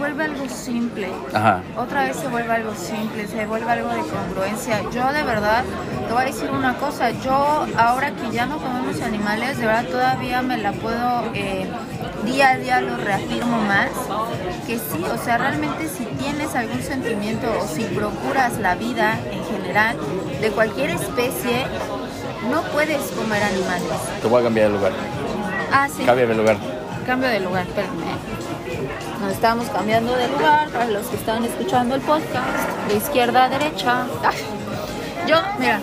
vuelve 0.00 0.24
algo 0.24 0.48
simple. 0.48 1.08
Ajá. 1.32 1.62
Otra 1.76 2.04
vez 2.04 2.16
se 2.16 2.26
vuelve 2.28 2.52
algo 2.52 2.74
simple, 2.74 3.28
se 3.28 3.46
vuelve 3.46 3.70
algo 3.70 3.90
de 3.90 4.00
congruencia. 4.00 4.80
Yo 4.90 5.12
de 5.12 5.22
verdad 5.22 5.62
te 6.06 6.12
voy 6.12 6.22
a 6.22 6.24
decir 6.24 6.50
una 6.50 6.74
cosa, 6.78 7.10
yo 7.10 7.66
ahora 7.76 8.10
que 8.12 8.30
ya 8.32 8.46
no 8.46 8.56
comemos 8.58 9.00
animales, 9.02 9.58
de 9.58 9.66
verdad 9.66 9.84
todavía 9.86 10.42
me 10.42 10.56
la 10.56 10.72
puedo... 10.72 11.30
Eh, 11.34 11.68
día 12.24 12.50
a 12.50 12.56
día 12.56 12.80
lo 12.80 12.96
reafirmo 12.96 13.58
más, 13.62 13.88
que 14.66 14.78
sí, 14.78 15.02
o 15.02 15.16
sea, 15.24 15.38
realmente 15.38 15.88
si 15.88 16.04
tienes 16.04 16.54
algún 16.54 16.82
sentimiento 16.82 17.46
o 17.58 17.66
si 17.66 17.84
procuras 17.84 18.58
la 18.58 18.74
vida 18.74 19.18
en 19.30 19.42
general 19.44 19.96
de 20.40 20.50
cualquier 20.50 20.90
especie, 20.90 21.64
no 22.50 22.62
puedes 22.64 23.00
comer 23.12 23.42
animales. 23.42 23.98
Te 24.20 24.28
voy 24.28 24.40
a 24.40 24.44
cambiar 24.44 24.68
de 24.68 24.76
lugar. 24.76 24.92
Ah, 25.72 25.88
sí. 25.88 26.04
Cambia 26.04 26.26
de 26.26 26.34
lugar. 26.34 26.56
Cambio 27.06 27.28
de 27.30 27.40
lugar, 27.40 27.66
espérame. 27.66 28.39
Nos 29.20 29.32
estamos 29.32 29.68
cambiando 29.68 30.16
de 30.16 30.28
lugar 30.28 30.68
para 30.70 30.86
los 30.86 31.06
que 31.06 31.16
están 31.16 31.44
escuchando 31.44 31.94
el 31.94 32.00
podcast, 32.00 32.88
de 32.88 32.96
izquierda 32.96 33.44
a 33.44 33.48
derecha. 33.50 34.06
Yo, 35.26 35.36
mira. 35.58 35.80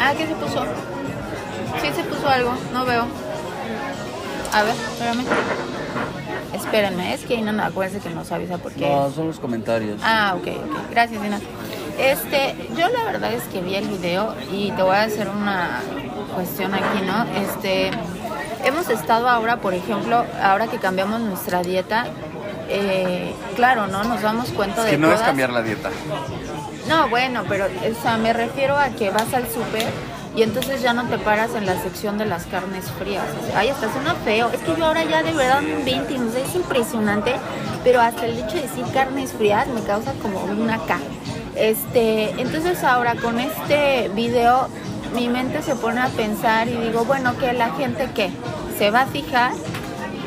Ah, 0.00 0.12
¿qué 0.16 0.26
se 0.26 0.34
puso? 0.34 0.64
Sí 1.82 1.88
se 1.94 2.04
puso 2.04 2.28
algo, 2.28 2.54
no 2.72 2.84
veo. 2.84 3.06
A 4.52 4.62
ver, 4.62 4.74
espérame. 4.74 5.24
Espérenme, 6.54 7.14
es 7.14 7.24
que 7.24 7.40
no, 7.42 7.62
acuérdense 7.62 7.98
que 8.08 8.14
nos 8.14 8.30
avisa 8.30 8.58
porque... 8.58 8.88
No, 8.88 9.10
son 9.10 9.26
los 9.26 9.40
comentarios. 9.40 10.00
Ah, 10.04 10.34
ok, 10.36 10.46
ok. 10.46 10.90
Gracias, 10.92 11.20
Dina. 11.20 11.40
Este, 11.98 12.54
yo 12.76 12.88
la 12.88 13.04
verdad 13.04 13.32
es 13.32 13.42
que 13.44 13.60
vi 13.60 13.74
el 13.74 13.88
video 13.88 14.34
y 14.52 14.70
te 14.70 14.82
voy 14.82 14.94
a 14.94 15.02
hacer 15.02 15.28
una 15.28 15.80
cuestión 16.34 16.74
aquí, 16.74 17.02
¿no? 17.04 17.24
Este, 17.40 17.90
hemos 18.64 18.88
estado 18.88 19.28
ahora, 19.28 19.58
por 19.58 19.74
ejemplo, 19.74 20.24
ahora 20.42 20.66
que 20.66 20.78
cambiamos 20.78 21.20
nuestra 21.20 21.62
dieta, 21.62 22.06
eh, 22.68 23.34
claro, 23.56 23.86
¿no? 23.86 24.04
Nos 24.04 24.22
damos 24.22 24.50
cuenta 24.50 24.82
es 24.82 24.86
que 24.86 24.92
de 24.92 24.98
no 24.98 25.12
es 25.12 25.20
cambiar 25.20 25.50
la 25.50 25.62
dieta. 25.62 25.90
No, 26.88 27.08
bueno, 27.08 27.44
pero, 27.48 27.66
o 27.66 28.02
sea, 28.02 28.16
me 28.16 28.32
refiero 28.32 28.76
a 28.76 28.88
que 28.88 29.10
vas 29.10 29.32
al 29.32 29.48
súper 29.48 29.86
y 30.36 30.42
entonces 30.42 30.82
ya 30.82 30.92
no 30.92 31.04
te 31.04 31.16
paras 31.18 31.54
en 31.54 31.64
la 31.64 31.80
sección 31.80 32.18
de 32.18 32.26
las 32.26 32.46
carnes 32.46 32.90
frías. 32.98 33.24
Ay, 33.54 33.68
está 33.68 33.92
suena 33.92 34.14
feo. 34.16 34.50
Es 34.50 34.60
que 34.60 34.74
yo 34.76 34.84
ahora 34.84 35.04
ya 35.04 35.22
de 35.22 35.32
verdad 35.32 35.62
me 35.62 35.74
invento 35.74 36.18
no 36.18 36.32
sé, 36.32 36.42
es 36.42 36.54
impresionante, 36.54 37.34
pero 37.84 38.00
hasta 38.00 38.26
el 38.26 38.38
hecho 38.38 38.56
de 38.56 38.62
decir 38.62 38.84
carnes 38.92 39.32
frías 39.32 39.68
me 39.68 39.82
causa 39.82 40.12
como 40.20 40.42
una 40.44 40.78
K. 40.78 40.98
Este, 41.54 42.30
entonces 42.40 42.82
ahora 42.82 43.14
con 43.14 43.38
este 43.38 44.10
video 44.14 44.68
mi 45.14 45.28
mente 45.28 45.62
se 45.62 45.74
pone 45.76 46.00
a 46.00 46.08
pensar 46.08 46.68
y 46.68 46.76
digo, 46.76 47.04
bueno, 47.04 47.36
que 47.38 47.52
la 47.52 47.70
gente 47.70 48.08
qué 48.14 48.30
se 48.78 48.90
va 48.90 49.02
a 49.02 49.06
fijar 49.06 49.52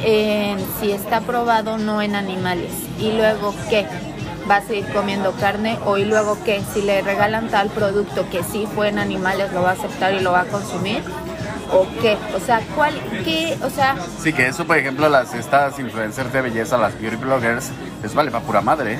en 0.03 0.59
si 0.79 0.91
está 0.91 1.21
probado 1.21 1.73
o 1.73 1.77
no 1.77 2.01
en 2.01 2.15
animales 2.15 2.71
y 2.99 3.11
luego 3.11 3.53
qué 3.69 3.85
va 4.49 4.57
a 4.57 4.61
seguir 4.61 4.87
comiendo 4.93 5.33
carne 5.33 5.77
o 5.85 5.97
y 5.97 6.05
luego 6.05 6.41
que 6.43 6.61
si 6.73 6.81
le 6.81 7.01
regalan 7.01 7.49
tal 7.49 7.67
producto 7.69 8.29
que 8.29 8.43
sí 8.43 8.67
fue 8.73 8.89
en 8.89 8.99
animales 8.99 9.51
lo 9.51 9.63
va 9.63 9.71
a 9.71 9.73
aceptar 9.73 10.13
y 10.13 10.21
lo 10.21 10.31
va 10.31 10.41
a 10.41 10.45
consumir 10.45 11.03
o 11.71 11.85
qué, 12.01 12.17
o 12.33 12.39
sea, 12.39 12.61
cuál, 12.75 12.93
qué, 13.25 13.57
o 13.61 13.69
sea... 13.69 13.97
Sí, 14.19 14.31
que 14.31 14.47
eso, 14.47 14.65
por 14.65 14.77
ejemplo, 14.77 15.09
las 15.09 15.33
estas 15.33 15.77
influencers 15.79 16.31
de 16.31 16.41
belleza, 16.41 16.77
las 16.77 16.97
beauty 16.99 17.17
bloggers, 17.17 17.71
eso 18.03 18.15
vale 18.15 18.31
para 18.31 18.43
pura 18.43 18.61
madre. 18.61 18.97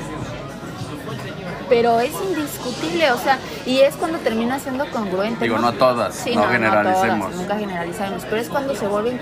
Pero 1.70 2.00
es 2.00 2.14
indiscutible, 2.14 3.12
o 3.12 3.18
sea, 3.18 3.40
y 3.66 3.80
es 3.80 3.96
cuando 3.96 4.20
termina 4.20 4.60
siendo 4.60 4.90
congruente. 4.92 5.46
Digo, 5.46 5.58
no, 5.58 5.74
todas, 5.74 6.26
no, 6.28 6.44
generalicemos. 6.48 7.36
nunca 7.36 7.58
generalizamos, 7.58 8.24
pero 8.26 8.38
es 8.38 8.50
cuando 8.50 8.76
se 8.76 8.88
vuelve 8.88 9.20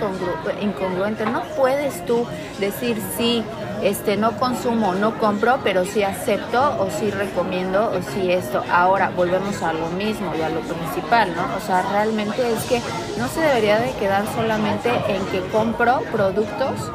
incongruente. 0.61 1.25
No 1.25 1.43
puedes 1.55 2.05
tú 2.05 2.25
decir 2.59 3.01
sí, 3.17 3.43
este, 3.81 4.17
no 4.17 4.37
consumo, 4.37 4.93
no 4.93 5.17
compro, 5.17 5.59
pero 5.63 5.85
sí 5.85 6.03
acepto 6.03 6.77
o 6.79 6.89
sí 6.89 7.11
recomiendo 7.11 7.91
o 7.91 8.01
sí 8.13 8.31
esto. 8.31 8.63
Ahora 8.71 9.11
volvemos 9.15 9.61
a 9.61 9.73
lo 9.73 9.87
mismo 9.89 10.33
y 10.37 10.41
a 10.41 10.49
lo 10.49 10.61
principal, 10.61 11.35
¿no? 11.35 11.43
O 11.55 11.65
sea, 11.65 11.83
realmente 11.91 12.41
es 12.51 12.63
que 12.65 12.81
no 13.17 13.27
se 13.27 13.41
debería 13.41 13.79
de 13.79 13.91
quedar 13.93 14.23
solamente 14.35 14.89
en 15.07 15.25
que 15.27 15.41
compro 15.51 16.01
productos 16.11 16.91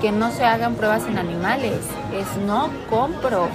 que 0.00 0.12
no 0.12 0.30
se 0.30 0.44
hagan 0.44 0.76
pruebas 0.76 1.06
en 1.06 1.18
animales, 1.18 1.80
es 2.14 2.42
no 2.46 2.70
compro 2.88 3.48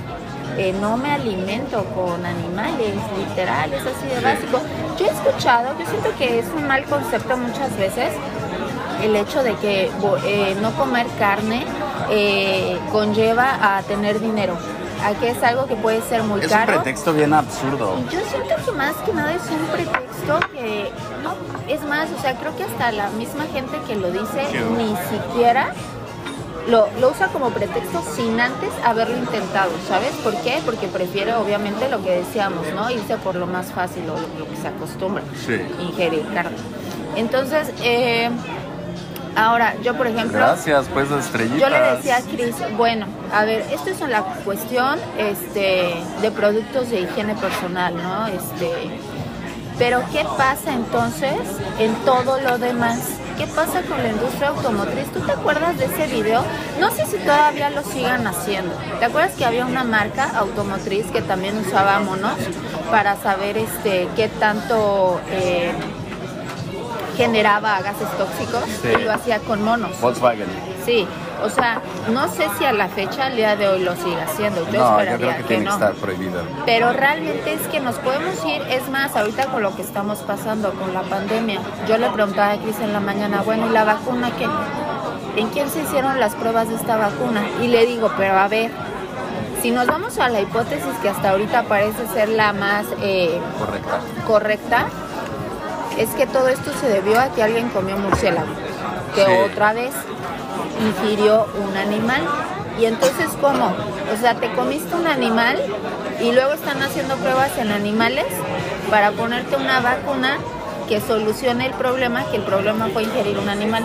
eh, 0.58 0.74
no 0.80 0.98
me 0.98 1.12
alimento 1.12 1.84
con 1.96 2.26
animales, 2.26 2.96
literal, 3.18 3.74
es 3.74 3.82
así 3.82 4.08
de 4.08 4.22
básico. 4.22 4.62
Yo 4.98 5.06
he 5.06 5.10
escuchado, 5.10 5.78
yo 5.78 5.86
siento 5.86 6.10
que 6.18 6.40
es 6.40 6.46
un 6.56 6.68
mal 6.68 6.84
concepto 6.86 7.38
muchas 7.38 7.76
veces 7.78 8.14
el 9.02 9.16
hecho 9.16 9.44
de 9.44 9.56
que 9.56 9.92
eh, 10.26 10.56
no 10.62 10.72
comer 10.74 11.08
carne 11.20 11.66
eh, 12.10 12.80
conlleva 12.92 13.78
a 13.78 13.84
tener 13.84 14.20
dinero. 14.20 14.58
A 15.04 15.14
que 15.14 15.30
es 15.30 15.44
algo 15.44 15.68
que 15.68 15.76
puede 15.76 16.02
ser 16.02 16.24
muy 16.24 16.42
caro. 16.42 16.72
Es 16.72 16.78
un 16.78 16.84
pretexto 16.84 17.14
bien 17.14 17.34
absurdo. 17.34 17.96
Yo 18.12 18.20
siento 18.28 18.56
que 18.66 18.72
más 18.72 18.96
que 19.06 19.14
nada 19.14 19.34
es 19.34 19.44
un 19.52 19.68
pretexto 19.68 20.40
que 20.52 20.92
no, 21.22 21.36
es 21.68 21.84
más, 21.84 22.10
o 22.18 22.22
sea, 22.22 22.36
creo 22.36 22.56
que 22.58 22.64
hasta 22.64 22.92
la 22.92 23.10
misma 23.10 23.44
gente 23.54 23.78
que 23.86 23.96
lo 23.96 24.10
dice 24.10 24.48
ni 24.78 24.96
siquiera 25.10 25.74
lo, 26.68 26.88
usa 27.10 27.28
como 27.28 27.50
pretexto 27.50 28.04
sin 28.16 28.40
antes 28.40 28.70
haberlo 28.84 29.18
intentado, 29.18 29.72
¿sabes? 29.88 30.12
¿Por 30.24 30.36
qué? 30.42 30.62
Porque 30.66 30.88
prefiere 30.88 31.34
obviamente 31.34 31.90
lo 31.90 32.04
que 32.04 32.12
decíamos, 32.12 32.66
¿no? 32.74 32.90
Irse 32.90 33.18
por 33.18 33.36
lo 33.36 33.48
más 33.48 33.68
fácil 33.68 34.04
o 34.10 34.40
lo, 34.40 34.50
que 34.50 34.56
se 34.56 34.68
acostumbra, 34.68 35.24
sí. 35.46 35.62
ingerir 35.80 36.26
carne. 36.34 36.58
Entonces, 37.16 37.72
eh, 37.84 38.30
ahora, 39.36 39.76
yo 39.84 39.96
por 39.96 40.08
ejemplo... 40.08 40.38
Gracias, 40.38 40.88
pues, 40.94 41.12
estrellitas. 41.12 41.60
Yo 41.60 41.70
le 41.70 41.80
decía 41.96 42.18
a 42.18 42.22
Cris, 42.22 42.56
bueno, 42.76 43.06
a 43.32 43.46
ver, 43.46 43.66
esto 43.72 43.92
es 43.92 44.00
la 44.02 44.24
cuestión 44.44 45.00
este, 45.18 45.94
de 46.22 46.32
productos 46.32 46.90
de 46.90 47.02
higiene 47.02 47.36
personal, 47.36 47.96
¿no? 47.96 48.28
Este, 48.28 48.72
pero 49.78 50.02
¿qué 50.12 50.26
pasa 50.38 50.74
entonces 50.74 51.36
en 51.80 51.94
todo 52.06 52.40
lo 52.40 52.58
demás? 52.58 53.20
¿Qué 53.38 53.48
pasa 53.48 53.82
con 53.82 54.02
la 54.02 54.10
industria 54.10 54.50
automotriz? 54.50 55.12
¿Tú 55.12 55.20
te 55.20 55.34
acuerdas 55.34 55.78
de 55.78 55.86
ese 55.86 56.08
video? 56.08 56.44
No 56.80 56.90
sé 56.92 57.06
si 57.06 57.18
todavía 57.18 57.70
lo 57.70 57.84
sigan 57.84 58.26
haciendo. 58.28 58.74
¿Te 59.00 59.06
acuerdas 59.06 59.34
que 59.34 59.44
había 59.46 59.66
una 59.66 59.84
marca 59.84 60.38
automotriz 60.38 61.06
que 61.08 61.22
también 61.22 61.58
usaba 61.58 62.00
monos 62.00 62.38
para 62.90 63.18
saber 63.18 63.58
este 63.58 64.08
qué 64.16 64.30
tanto 64.30 65.20
eh, 65.30 65.74
generaba 67.18 67.82
gases 67.82 68.10
tóxicos? 68.18 68.64
Y 68.84 69.04
lo 69.04 69.12
hacía 69.12 69.40
con 69.40 69.64
monos. 69.64 70.00
Volkswagen. 70.00 70.75
Sí, 70.86 71.08
o 71.44 71.50
sea, 71.50 71.82
no 72.12 72.28
sé 72.28 72.48
si 72.58 72.66
a 72.66 72.72
la 72.72 72.88
fecha, 72.88 73.26
al 73.26 73.36
día 73.36 73.56
de 73.56 73.68
hoy, 73.68 73.84
lo 73.84 73.96
sigue 73.96 74.22
haciendo. 74.22 74.64
Yo 74.72 74.80
no, 74.80 75.00
esperaría 75.00 75.12
yo 75.12 75.18
creo 75.18 75.38
que, 75.38 75.44
tiene 75.44 75.66
que 75.66 75.72
estar 75.72 75.94
prohibido. 75.94 76.42
Pero 76.66 76.94
realmente 76.94 77.54
es 77.54 77.62
que 77.68 77.80
nos 77.80 77.96
podemos 77.96 78.46
ir, 78.46 78.62
es 78.70 78.88
más, 78.90 79.16
ahorita 79.16 79.48
con 79.48 79.64
lo 79.64 79.76
que 79.76 79.82
estamos 79.82 80.20
pasando 80.20 80.74
con 80.74 80.94
la 80.94 81.02
pandemia. 81.02 81.60
Yo 81.88 81.98
le 81.98 82.10
preguntaba 82.10 82.54
a 82.54 82.58
Cris 82.58 82.80
en 82.82 82.94
la 82.94 83.00
mañana, 83.00 83.42
bueno, 83.42 83.68
¿y 83.68 83.70
la 83.72 83.84
vacuna 83.84 84.32
qué? 84.38 84.48
¿En 85.40 85.50
quién 85.50 85.70
se 85.70 85.82
hicieron 85.82 86.20
las 86.20 86.36
pruebas 86.36 86.70
de 86.70 86.76
esta 86.76 86.98
vacuna? 86.98 87.44
Y 87.62 87.68
le 87.68 87.86
digo, 87.88 88.12
pero 88.16 88.38
a 88.38 88.48
ver, 88.48 88.70
si 89.62 89.72
nos 89.72 89.88
vamos 89.88 90.20
a 90.20 90.30
la 90.30 90.42
hipótesis 90.42 90.94
que 91.02 91.10
hasta 91.10 91.32
ahorita 91.32 91.64
parece 91.64 92.06
ser 92.14 92.30
la 92.30 92.54
más 92.54 92.86
eh, 93.02 93.40
correcta. 93.60 94.00
correcta, 94.28 94.86
es 95.98 96.10
que 96.12 96.28
todo 96.28 96.48
esto 96.48 96.72
se 96.80 96.88
debió 96.88 97.20
a 97.20 97.30
que 97.30 97.42
alguien 97.42 97.70
comió 97.70 97.98
murciélago. 97.98 98.54
Que 99.16 99.26
otra 99.50 99.74
vez 99.74 99.94
ingirió 100.80 101.48
un 101.68 101.78
animal. 101.78 102.22
Y 102.80 102.86
entonces, 102.86 103.28
¿cómo? 103.40 103.74
O 104.14 104.18
sea, 104.20 104.36
te 104.36 104.52
comiste 104.52 104.96
un 104.96 105.08
animal 105.08 105.58
y 106.22 106.32
luego 106.32 106.54
están 106.54 106.82
haciendo 106.82 107.16
pruebas 107.18 107.58
en 107.58 107.72
animales 107.72 108.26
para 108.90 109.12
ponerte 109.12 109.56
una 109.56 109.80
vacuna 109.80 110.38
que 110.88 111.00
solucione 111.02 111.68
el 111.68 111.74
problema, 111.74 112.26
que 112.26 112.38
el 112.38 112.44
problema 112.44 112.90
fue 112.94 113.04
ingerir 113.04 113.38
un 113.40 113.50
animal. 113.50 113.84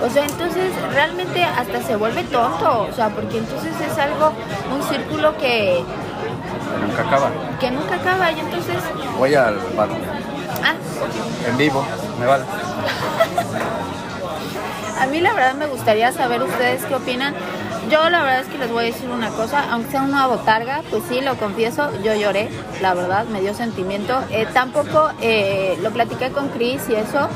O 0.00 0.08
sea, 0.08 0.24
entonces 0.24 0.70
realmente 0.92 1.42
hasta 1.42 1.82
se 1.82 1.96
vuelve 1.96 2.22
tonto, 2.24 2.86
o 2.88 2.92
sea, 2.94 3.08
porque 3.08 3.38
entonces 3.38 3.72
es 3.80 3.98
algo, 3.98 4.32
un 4.72 4.82
círculo 4.88 5.36
que... 5.38 5.82
nunca 6.86 7.02
acaba. 7.02 7.30
Que 7.58 7.70
nunca 7.70 7.96
acaba, 7.96 8.30
y 8.30 8.38
entonces... 8.38 8.76
Voy 9.18 9.34
al 9.34 9.56
bar. 9.76 9.88
Ah. 10.62 10.74
En 11.48 11.56
vivo, 11.56 11.84
me 12.20 12.26
vale. 12.26 12.44
A 15.00 15.06
mí 15.06 15.20
la 15.20 15.32
verdad 15.32 15.54
me 15.54 15.66
gustaría 15.66 16.12
saber 16.12 16.42
ustedes 16.42 16.84
qué 16.84 16.94
opinan. 16.94 17.34
Yo 17.88 18.10
la 18.10 18.22
verdad 18.22 18.40
es 18.40 18.48
que 18.48 18.58
les 18.58 18.70
voy 18.70 18.84
a 18.84 18.86
decir 18.86 19.08
una 19.08 19.30
cosa, 19.30 19.64
aunque 19.70 19.92
sea 19.92 20.02
una 20.02 20.26
botarga, 20.26 20.82
pues 20.90 21.04
sí, 21.08 21.20
lo 21.20 21.36
confieso, 21.36 21.90
yo 22.02 22.14
lloré, 22.14 22.50
la 22.82 22.94
verdad, 22.94 23.24
me 23.26 23.40
dio 23.40 23.54
sentimiento. 23.54 24.20
Eh, 24.30 24.46
tampoco 24.52 25.10
eh, 25.22 25.78
lo 25.82 25.90
platiqué 25.90 26.30
con 26.30 26.48
Chris 26.48 26.82
y 26.88 26.96
eso, 26.96 27.28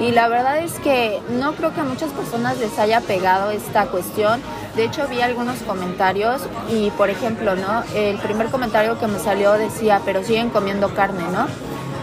y 0.00 0.10
la 0.10 0.28
verdad 0.28 0.58
es 0.58 0.72
que 0.80 1.22
no 1.30 1.54
creo 1.54 1.72
que 1.72 1.80
a 1.80 1.84
muchas 1.84 2.10
personas 2.10 2.58
les 2.58 2.78
haya 2.78 3.00
pegado 3.00 3.50
esta 3.50 3.86
cuestión. 3.86 4.42
De 4.76 4.84
hecho, 4.84 5.06
vi 5.06 5.20
algunos 5.20 5.58
comentarios 5.60 6.42
y, 6.68 6.90
por 6.90 7.08
ejemplo, 7.10 7.54
¿no? 7.54 7.84
El 7.94 8.18
primer 8.18 8.48
comentario 8.48 8.98
que 8.98 9.06
me 9.06 9.20
salió 9.20 9.52
decía, 9.52 10.00
pero 10.04 10.24
siguen 10.24 10.50
comiendo 10.50 10.92
carne, 10.92 11.22
¿no? 11.32 11.46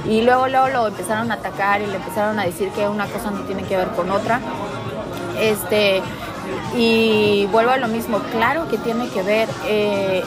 Y 0.10 0.22
luego, 0.22 0.48
luego 0.48 0.70
lo 0.70 0.88
empezaron 0.88 1.30
a 1.32 1.36
atacar 1.36 1.82
y 1.82 1.88
le 1.88 1.98
empezaron 1.98 2.40
a 2.40 2.46
decir 2.46 2.70
que 2.70 2.88
una 2.88 3.06
cosa 3.06 3.30
no 3.30 3.42
tiene 3.42 3.64
que 3.64 3.76
ver 3.78 3.90
con 3.90 4.10
otra. 4.10 4.40
Este, 5.42 6.02
y 6.78 7.48
vuelvo 7.52 7.72
a 7.72 7.78
lo 7.78 7.88
mismo, 7.88 8.20
claro 8.32 8.68
que 8.70 8.78
tiene 8.78 9.10
que 9.10 9.24
ver. 9.24 9.50
Eh, 9.66 10.24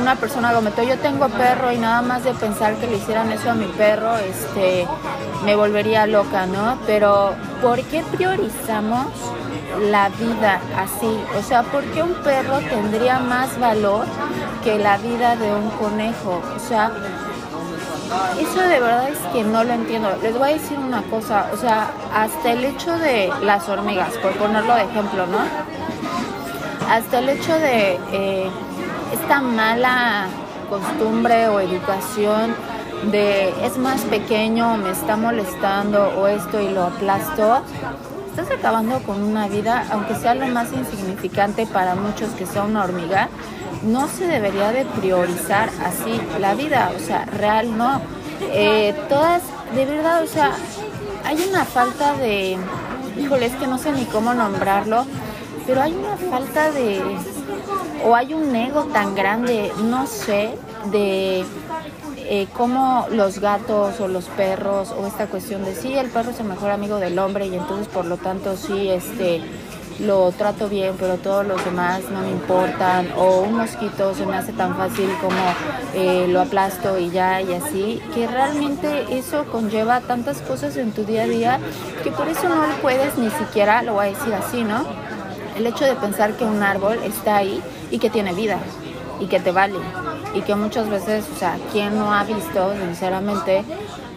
una 0.00 0.16
persona 0.16 0.52
comentó, 0.52 0.82
yo 0.82 0.98
tengo 0.98 1.28
perro 1.28 1.72
y 1.72 1.78
nada 1.78 2.02
más 2.02 2.24
de 2.24 2.32
pensar 2.32 2.74
que 2.76 2.86
le 2.86 2.96
hicieran 2.96 3.30
eso 3.32 3.50
a 3.50 3.54
mi 3.54 3.66
perro, 3.66 4.16
este, 4.18 4.86
me 5.44 5.56
volvería 5.56 6.06
loca, 6.06 6.46
¿no? 6.46 6.78
Pero 6.86 7.34
¿por 7.60 7.80
qué 7.82 8.02
priorizamos 8.02 9.06
la 9.90 10.08
vida 10.10 10.60
así? 10.76 11.18
O 11.38 11.42
sea, 11.42 11.62
¿por 11.64 11.82
qué 11.84 12.02
un 12.02 12.14
perro 12.14 12.58
tendría 12.58 13.18
más 13.18 13.58
valor 13.58 14.06
que 14.62 14.78
la 14.78 14.96
vida 14.98 15.36
de 15.36 15.52
un 15.52 15.70
conejo? 15.70 16.40
O 16.56 16.68
sea, 16.68 16.92
eso 18.38 18.60
de 18.60 18.80
verdad 18.80 19.08
es 19.08 19.18
que 19.32 19.44
no 19.44 19.64
lo 19.64 19.72
entiendo. 19.72 20.10
Les 20.22 20.36
voy 20.36 20.50
a 20.50 20.52
decir 20.54 20.78
una 20.78 21.02
cosa, 21.02 21.50
o 21.52 21.56
sea, 21.56 21.90
hasta 22.14 22.52
el 22.52 22.64
hecho 22.64 22.96
de 22.98 23.30
las 23.42 23.68
hormigas, 23.68 24.12
por 24.22 24.32
ponerlo 24.32 24.74
de 24.74 24.82
ejemplo, 24.82 25.26
¿no? 25.26 25.38
Hasta 26.88 27.20
el 27.20 27.28
hecho 27.28 27.54
de 27.54 27.98
eh, 28.12 28.50
esta 29.12 29.40
mala 29.40 30.26
costumbre 30.68 31.48
o 31.48 31.60
educación 31.60 32.54
de 33.10 33.48
es 33.64 33.78
más 33.78 34.02
pequeño, 34.02 34.76
me 34.76 34.90
está 34.90 35.16
molestando 35.16 36.08
o 36.18 36.26
esto 36.26 36.60
y 36.60 36.68
lo 36.68 36.84
aplasto, 36.84 37.62
estás 38.28 38.50
acabando 38.50 39.00
con 39.00 39.22
una 39.22 39.48
vida, 39.48 39.86
aunque 39.90 40.14
sea 40.14 40.34
lo 40.34 40.46
más 40.46 40.72
insignificante 40.72 41.66
para 41.66 41.94
muchos 41.94 42.30
que 42.30 42.46
sea 42.46 42.62
una 42.62 42.84
hormiga, 42.84 43.28
no 43.82 44.08
se 44.08 44.26
debería 44.26 44.72
de 44.72 44.84
priorizar 44.84 45.70
así 45.84 46.20
la 46.38 46.54
vida, 46.54 46.92
o 46.96 47.00
sea, 47.00 47.24
real 47.24 47.76
no. 47.76 48.00
Eh, 48.52 48.94
todas, 49.08 49.42
de 49.74 49.86
verdad, 49.86 50.22
o 50.22 50.26
sea, 50.26 50.52
hay 51.24 51.44
una 51.48 51.64
falta 51.64 52.14
de, 52.14 52.56
híjole, 53.18 53.46
es 53.46 53.54
que 53.54 53.66
no 53.66 53.78
sé 53.78 53.92
ni 53.92 54.04
cómo 54.04 54.34
nombrarlo, 54.34 55.04
pero 55.66 55.82
hay 55.82 55.92
una 55.92 56.16
falta 56.16 56.70
de, 56.70 57.00
o 58.04 58.14
hay 58.14 58.34
un 58.34 58.54
ego 58.54 58.84
tan 58.84 59.14
grande, 59.14 59.72
no 59.84 60.06
sé, 60.06 60.50
de 60.90 61.44
eh, 62.16 62.46
cómo 62.56 63.06
los 63.10 63.40
gatos 63.40 64.00
o 64.00 64.08
los 64.08 64.26
perros 64.26 64.92
o 64.92 65.06
esta 65.06 65.26
cuestión 65.26 65.64
de 65.64 65.74
sí, 65.74 65.94
el 65.94 66.10
perro 66.10 66.30
es 66.30 66.40
el 66.40 66.46
mejor 66.46 66.70
amigo 66.70 66.98
del 66.98 67.18
hombre 67.18 67.46
y 67.46 67.54
entonces 67.54 67.88
por 67.88 68.04
lo 68.04 68.16
tanto 68.18 68.56
sí, 68.56 68.88
este 68.88 69.42
lo 70.00 70.32
trato 70.32 70.68
bien, 70.68 70.94
pero 70.98 71.16
todos 71.16 71.46
los 71.46 71.64
demás 71.64 72.00
no 72.10 72.20
me 72.20 72.30
importan, 72.30 73.08
o 73.16 73.42
un 73.42 73.54
mosquito 73.56 74.14
se 74.14 74.24
me 74.26 74.36
hace 74.36 74.52
tan 74.52 74.76
fácil 74.76 75.10
como 75.20 75.36
eh, 75.94 76.26
lo 76.28 76.40
aplasto 76.40 76.98
y 76.98 77.10
ya, 77.10 77.40
y 77.42 77.52
así, 77.54 78.00
que 78.14 78.26
realmente 78.26 79.18
eso 79.18 79.44
conlleva 79.46 80.00
tantas 80.00 80.40
cosas 80.42 80.76
en 80.76 80.92
tu 80.92 81.04
día 81.04 81.22
a 81.22 81.26
día 81.26 81.60
que 82.02 82.10
por 82.10 82.28
eso 82.28 82.48
no 82.48 82.66
lo 82.66 82.74
puedes 82.76 83.18
ni 83.18 83.30
siquiera, 83.30 83.82
lo 83.82 83.94
voy 83.94 84.06
a 84.06 84.10
decir 84.10 84.34
así, 84.34 84.62
¿no? 84.62 84.84
El 85.56 85.66
hecho 85.66 85.84
de 85.84 85.94
pensar 85.94 86.32
que 86.34 86.44
un 86.44 86.62
árbol 86.62 86.98
está 87.04 87.36
ahí 87.36 87.62
y 87.90 87.98
que 87.98 88.08
tiene 88.08 88.32
vida 88.32 88.58
y 89.18 89.26
que 89.26 89.40
te 89.40 89.52
vale 89.52 89.78
y 90.34 90.40
que 90.42 90.54
muchas 90.54 90.88
veces, 90.88 91.24
o 91.34 91.38
sea, 91.38 91.58
¿quién 91.72 91.98
no 91.98 92.14
ha 92.14 92.24
visto 92.24 92.72
sinceramente 92.80 93.64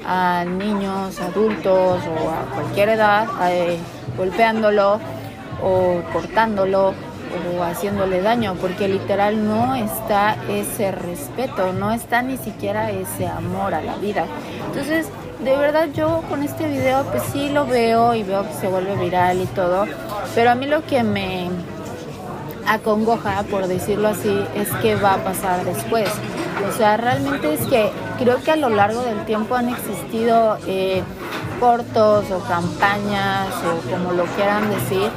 a 0.06 0.46
niños, 0.46 1.20
adultos 1.20 2.02
o 2.04 2.30
a 2.30 2.54
cualquier 2.54 2.90
edad 2.90 3.28
eh, 3.50 3.78
golpeándolo 4.18 5.00
o 5.64 6.02
cortándolo 6.12 6.94
o 7.58 7.64
haciéndole 7.64 8.22
daño, 8.22 8.56
porque 8.62 8.88
literal 8.88 9.48
no 9.48 9.76
está 9.76 10.36
ese 10.50 10.92
respeto, 10.92 11.74
no 11.74 11.92
está 11.92 12.22
ni 12.22 12.38
siquiera 12.38 12.92
ese 12.92 13.28
amor 13.28 13.74
a 13.74 13.82
la 13.82 13.96
vida. 13.96 14.26
Entonces, 14.68 15.08
de 15.44 15.58
verdad 15.58 15.90
yo 15.94 16.22
con 16.30 16.44
este 16.44 16.68
video 16.68 17.04
pues 17.06 17.24
sí 17.32 17.50
lo 17.50 17.66
veo 17.66 18.14
y 18.14 18.24
veo 18.24 18.48
que 18.48 18.54
se 18.54 18.68
vuelve 18.68 18.96
viral 18.96 19.42
y 19.42 19.46
todo, 19.48 19.86
pero 20.36 20.52
a 20.52 20.56
mí 20.56 20.68
lo 20.68 20.86
que 20.86 21.04
me 21.04 21.50
acongoja, 22.68 23.44
por 23.50 23.68
decirlo 23.68 24.10
así, 24.10 24.46
es 24.56 24.70
que 24.82 24.96
va 24.96 25.16
a 25.16 25.24
pasar 25.24 25.66
después. 25.66 26.10
O 26.70 26.78
sea, 26.78 26.98
realmente 26.98 27.54
es 27.54 27.66
que 27.66 27.92
creo 28.24 28.42
que 28.42 28.52
a 28.52 28.56
lo 28.56 28.70
largo 28.70 29.02
del 29.02 29.26
tiempo 29.26 29.56
han 29.56 29.70
existido... 29.70 30.58
Eh, 30.68 31.04
cortos 31.64 32.30
o 32.30 32.40
campañas 32.40 33.48
o 33.64 33.90
como 33.90 34.12
lo 34.12 34.26
quieran 34.36 34.70
decir, 34.70 35.10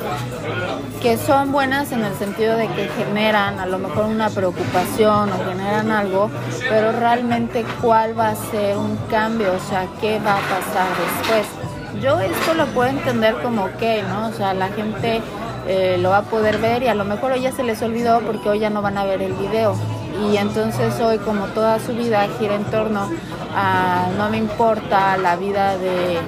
que 1.03 1.17
son 1.17 1.51
buenas 1.51 1.91
en 1.91 2.05
el 2.05 2.15
sentido 2.15 2.57
de 2.57 2.69
que 2.69 2.89
generan 2.89 3.59
a 3.59 3.67
lo 3.67 3.79
mejor 3.79 4.05
una 4.05 4.31
preocupación 4.31 5.33
o 5.33 5.45
generan 5.45 5.91
algo, 5.91 6.31
pero 6.69 6.93
realmente 6.93 7.65
cuál 7.83 8.17
va 8.17 8.29
a 8.29 8.37
ser 8.37 8.77
un 8.77 8.97
cambio, 9.11 9.55
o 9.55 9.69
sea, 9.69 9.89
qué 10.01 10.21
va 10.21 10.35
a 10.35 10.41
pasar 10.41 10.87
después. 11.19 12.01
Yo 12.01 12.21
esto 12.21 12.55
lo 12.55 12.67
puedo 12.67 12.91
entender 12.91 13.35
como 13.43 13.65
ok, 13.65 13.83
¿no? 14.09 14.29
O 14.29 14.33
sea, 14.33 14.55
la 14.55 14.69
gente 14.69 15.21
eh, 15.67 15.99
lo 15.99 16.11
va 16.11 16.19
a 16.19 16.23
poder 16.23 16.59
ver 16.59 16.85
y 16.85 16.87
a 16.87 16.95
lo 16.95 17.05
mejor 17.05 17.33
hoy 17.33 17.41
ya 17.41 17.51
se 17.51 17.65
les 17.65 17.83
olvidó 17.83 18.21
porque 18.21 18.49
hoy 18.51 18.61
ya 18.61 18.71
no 18.71 18.83
van 18.83 18.99
a 18.99 19.05
ver 19.05 19.21
el 19.21 19.33
video. 19.33 19.75
Y 20.21 20.37
entonces 20.37 20.99
hoy 21.01 21.19
como 21.19 21.47
toda 21.47 21.79
su 21.79 21.95
vida 21.95 22.27
gira 22.39 22.55
en 22.55 22.65
torno 22.65 23.11
a 23.55 24.09
no 24.17 24.29
me 24.31 24.39
importa 24.39 25.17
la 25.17 25.37
vida 25.37 25.77
de 25.79 26.19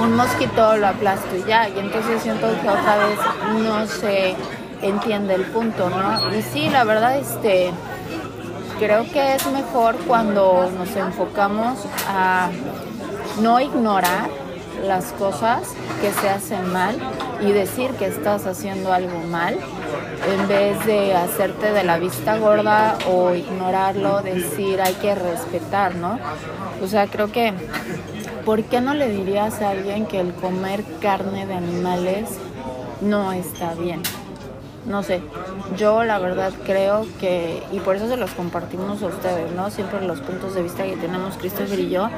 un 0.00 0.14
mosquito, 0.14 0.76
lo 0.76 0.88
aplasto 0.88 1.36
y 1.36 1.44
ya. 1.44 1.68
Y 1.68 1.78
entonces 1.78 2.22
siento 2.22 2.48
que 2.60 2.68
otra 2.68 2.96
vez 2.96 3.18
no 3.62 3.86
se 3.86 4.34
entiende 4.82 5.34
el 5.34 5.44
punto, 5.44 5.90
¿no? 5.90 6.34
Y 6.34 6.42
sí, 6.42 6.68
la 6.68 6.84
verdad, 6.84 7.16
este, 7.16 7.70
creo 8.78 9.04
que 9.10 9.34
es 9.34 9.46
mejor 9.52 9.96
cuando 10.06 10.70
nos 10.76 10.96
enfocamos 10.96 11.78
a 12.08 12.50
no 13.40 13.60
ignorar 13.60 14.30
las 14.82 15.12
cosas 15.12 15.62
que 16.00 16.12
se 16.12 16.28
hacen 16.28 16.72
mal 16.72 16.96
y 17.40 17.52
decir 17.52 17.90
que 17.92 18.06
estás 18.06 18.46
haciendo 18.46 18.92
algo 18.92 19.18
mal 19.30 19.58
en 20.28 20.48
vez 20.48 20.84
de 20.86 21.14
hacerte 21.14 21.72
de 21.72 21.84
la 21.84 21.98
vista 21.98 22.36
gorda 22.38 22.98
o 23.08 23.34
ignorarlo, 23.34 24.22
decir 24.22 24.80
hay 24.80 24.94
que 24.94 25.14
respetar, 25.14 25.94
¿no? 25.94 26.18
O 26.82 26.86
sea, 26.86 27.06
creo 27.06 27.32
que, 27.32 27.52
¿por 28.44 28.62
qué 28.64 28.80
no 28.80 28.94
le 28.94 29.08
dirías 29.08 29.62
a 29.62 29.70
alguien 29.70 30.06
que 30.06 30.20
el 30.20 30.32
comer 30.34 30.84
carne 31.00 31.46
de 31.46 31.54
animales 31.54 32.28
no 33.00 33.32
está 33.32 33.74
bien? 33.74 34.02
No 34.86 35.02
sé, 35.02 35.20
yo 35.76 36.04
la 36.04 36.18
verdad 36.18 36.52
creo 36.64 37.06
que, 37.18 37.62
y 37.70 37.80
por 37.80 37.96
eso 37.96 38.08
se 38.08 38.16
los 38.16 38.30
compartimos 38.30 39.02
a 39.02 39.06
ustedes, 39.06 39.52
¿no? 39.52 39.70
Siempre 39.70 40.00
los 40.06 40.20
puntos 40.20 40.54
de 40.54 40.62
vista 40.62 40.84
que 40.84 40.96
tenemos 40.96 41.36
Christopher 41.36 41.78
y 41.78 41.90
yo, 41.90 42.08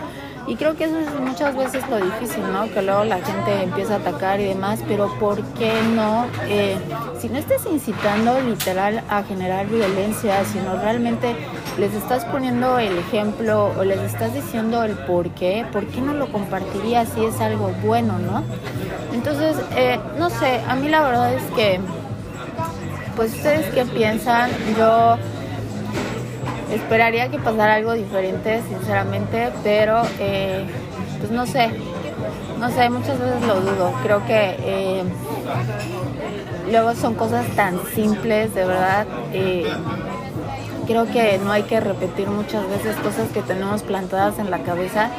y 0.47 0.57
creo 0.57 0.77
que 0.77 0.85
eso 0.85 0.99
es 0.99 1.09
muchas 1.21 1.57
veces 1.57 1.89
lo 1.89 1.97
difícil, 1.97 2.43
¿no? 2.53 2.71
Que 2.73 2.83
luego 2.83 3.05
la 3.05 3.19
gente 3.19 3.63
empieza 3.63 3.95
a 3.95 3.97
atacar 3.99 4.41
y 4.41 4.45
demás, 4.45 4.81
pero 4.89 5.09
¿por 5.19 5.41
qué 5.55 5.73
no? 5.95 6.27
Eh, 6.49 6.77
si 7.21 7.29
no 7.29 7.39
estás 7.39 7.65
incitando 7.71 8.41
literal 8.41 9.03
a 9.09 9.23
generar 9.23 9.67
violencia, 9.67 10.45
sino 10.45 10.77
realmente 10.77 11.37
les 11.79 11.95
estás 11.95 12.25
poniendo 12.25 12.79
el 12.79 12.99
ejemplo 12.99 13.73
o 13.79 13.85
les 13.85 14.01
estás 14.01 14.35
diciendo 14.35 14.83
el 14.83 14.93
por 14.93 15.31
qué, 15.31 15.65
¿por 15.73 15.87
qué 15.87 16.01
no 16.01 16.13
lo 16.13 16.31
compartirías 16.33 17.09
si 17.15 17.25
es 17.25 17.41
algo 17.41 17.73
bueno, 17.85 18.19
¿no? 18.19 18.43
Entonces, 19.13 19.57
eh, 19.77 20.01
no 20.19 20.29
sé, 20.31 20.61
a 20.69 20.75
mí 20.75 20.89
la 20.89 21.03
verdad 21.03 21.35
es 21.35 21.43
que, 21.55 21.81
pues 23.15 23.33
ustedes 23.33 23.67
qué 23.75 23.85
piensan, 23.85 24.51
yo 24.77 25.19
Esperaría 26.73 27.29
que 27.29 27.39
pasara 27.39 27.75
algo 27.75 27.93
diferente, 27.93 28.63
sinceramente, 28.69 29.51
pero 29.63 30.03
eh, 30.19 30.65
pues 31.19 31.31
no 31.31 31.47
sé, 31.47 31.71
no 32.59 32.71
sé, 32.71 32.89
muchas 32.89 33.19
veces 33.19 33.43
lo 33.47 33.61
dudo. 33.61 33.93
Creo 34.03 34.25
que 34.27 34.57
eh, 34.59 35.03
luego 36.71 36.95
son 36.95 37.15
cosas 37.15 37.47
tan 37.55 37.79
simples, 37.95 38.55
de 38.55 38.65
verdad. 38.65 39.07
Eh, 39.33 39.67
creo 40.87 41.07
que 41.07 41.39
no 41.39 41.53
hay 41.53 41.65
que 41.65 41.79
repetir 41.81 42.29
muchas 42.29 42.69
veces 42.69 42.97
cosas 42.97 43.29
que 43.33 43.43
tenemos 43.43 43.83
plantadas 43.83 44.39
en 44.39 44.51
la 44.51 44.61
cabeza 44.61 45.11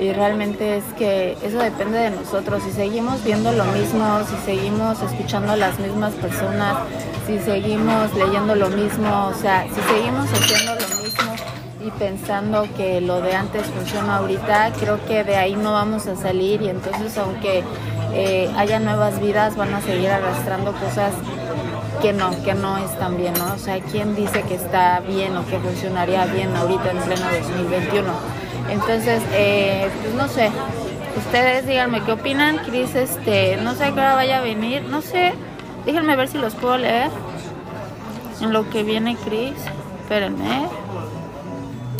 y 0.00 0.12
realmente 0.12 0.76
es 0.76 0.84
que 0.98 1.36
eso 1.42 1.58
depende 1.58 1.98
de 1.98 2.10
nosotros. 2.10 2.62
Si 2.62 2.72
seguimos 2.72 3.24
viendo 3.24 3.52
lo 3.52 3.64
mismo, 3.64 4.20
si 4.28 4.36
seguimos 4.44 5.02
escuchando 5.02 5.52
a 5.52 5.56
las 5.56 5.78
mismas 5.78 6.14
personas, 6.14 6.76
si 7.26 7.38
seguimos 7.38 8.14
leyendo 8.14 8.54
lo 8.54 8.68
mismo, 8.68 9.28
o 9.28 9.34
sea, 9.34 9.66
si 9.68 9.80
seguimos 9.92 10.26
haciendo 10.32 10.74
lo 10.74 11.02
mismo 11.02 11.34
y 11.84 11.90
pensando 11.98 12.66
que 12.76 13.00
lo 13.00 13.20
de 13.20 13.34
antes 13.34 13.66
funciona 13.66 14.16
ahorita, 14.16 14.72
creo 14.78 15.04
que 15.06 15.24
de 15.24 15.36
ahí 15.36 15.56
no 15.56 15.72
vamos 15.72 16.06
a 16.06 16.16
salir 16.16 16.62
y 16.62 16.68
entonces 16.68 17.16
aunque 17.18 17.62
eh, 18.12 18.50
haya 18.56 18.80
nuevas 18.80 19.20
vidas 19.20 19.56
van 19.56 19.74
a 19.74 19.80
seguir 19.80 20.10
arrastrando 20.10 20.72
cosas 20.72 21.12
que 22.00 22.12
no, 22.12 22.30
que 22.44 22.54
no 22.54 22.78
están 22.78 23.16
bien, 23.16 23.34
¿no? 23.34 23.54
O 23.54 23.58
sea, 23.58 23.80
¿quién 23.80 24.14
dice 24.14 24.42
que 24.42 24.54
está 24.54 25.00
bien 25.00 25.36
o 25.36 25.46
que 25.46 25.58
funcionaría 25.58 26.26
bien 26.26 26.54
ahorita 26.54 26.90
en 26.90 26.98
pleno 26.98 27.26
2021? 27.40 28.45
Entonces, 28.68 29.22
eh, 29.32 29.88
pues 30.02 30.14
no 30.14 30.28
sé, 30.28 30.50
ustedes 31.16 31.66
díganme 31.66 32.02
qué 32.02 32.12
opinan. 32.12 32.58
Cris, 32.58 32.94
este, 32.94 33.56
no 33.58 33.74
sé 33.74 33.84
a 33.84 33.86
qué 33.88 34.00
hora 34.00 34.14
vaya 34.14 34.38
a 34.38 34.40
venir, 34.42 34.82
no 34.82 35.02
sé. 35.02 35.34
Déjenme 35.84 36.16
ver 36.16 36.28
si 36.28 36.38
los 36.38 36.54
puedo 36.54 36.78
leer. 36.78 37.10
En 38.40 38.52
lo 38.52 38.68
que 38.68 38.82
viene 38.82 39.16
Cris. 39.16 39.54
Espérenme. 40.02 40.68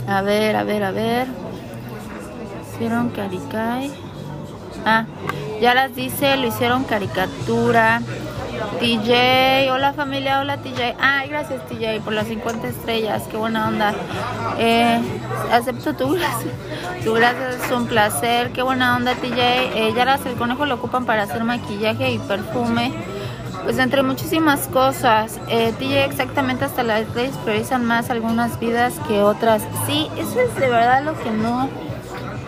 A 0.09 0.23
ver, 0.23 0.57
a 0.57 0.65
ver, 0.65 0.85
a 0.85 0.91
ver. 0.91 1.27
Hicieron 2.75 3.11
caricay. 3.11 3.93
Ah, 4.85 5.07
ya 5.61 5.75
las 5.75 5.95
dice, 5.95 6.37
lo 6.37 6.47
hicieron 6.47 6.85
caricatura. 6.85 8.03
TJ, 8.81 9.71
hola 9.71 9.93
familia, 9.93 10.41
hola 10.41 10.59
TJ. 10.59 10.97
Ay, 11.01 11.29
gracias 11.29 11.67
TJ 11.67 12.01
por 12.01 12.13
las 12.13 12.27
50 12.27 12.69
estrellas, 12.69 13.25
qué 13.31 13.37
buena 13.37 13.69
onda. 13.69 13.95
Eh, 14.59 15.01
acepto 15.53 15.95
tu 15.95 16.13
gracias. 16.13 16.53
Tu 17.05 17.13
gracias 17.13 17.65
es 17.65 17.71
un 17.71 17.87
placer, 17.87 18.53
qué 18.53 18.63
buena 18.63 18.97
onda 18.97 19.15
TJ. 19.15 19.39
Eh, 19.39 19.95
las 19.95 20.25
el 20.27 20.35
conejo 20.35 20.67
lo 20.67 20.77
ocupan 20.77 21.05
para 21.05 21.23
hacer 21.23 21.45
maquillaje 21.45 22.13
y 22.13 22.19
perfume. 22.19 22.93
Pues 23.65 23.79
entre 23.79 24.03
muchísimas 24.03 24.69
cosas. 24.69 25.41
Eh, 25.49 25.73
TJ 25.79 26.05
exactamente 26.05 26.65
hasta 26.65 26.83
las 26.83 27.13
redes 27.15 27.37
priorizan 27.39 27.85
más 27.85 28.11
algunas 28.11 28.59
vidas 28.61 28.95
que 29.09 29.23
otras. 29.23 29.63
Sí, 29.87 30.09
eso 30.17 30.41
es 30.41 30.55
de 30.55 30.69
verdad 30.69 31.03
lo 31.03 31.19
que 31.21 31.31
no 31.31 31.69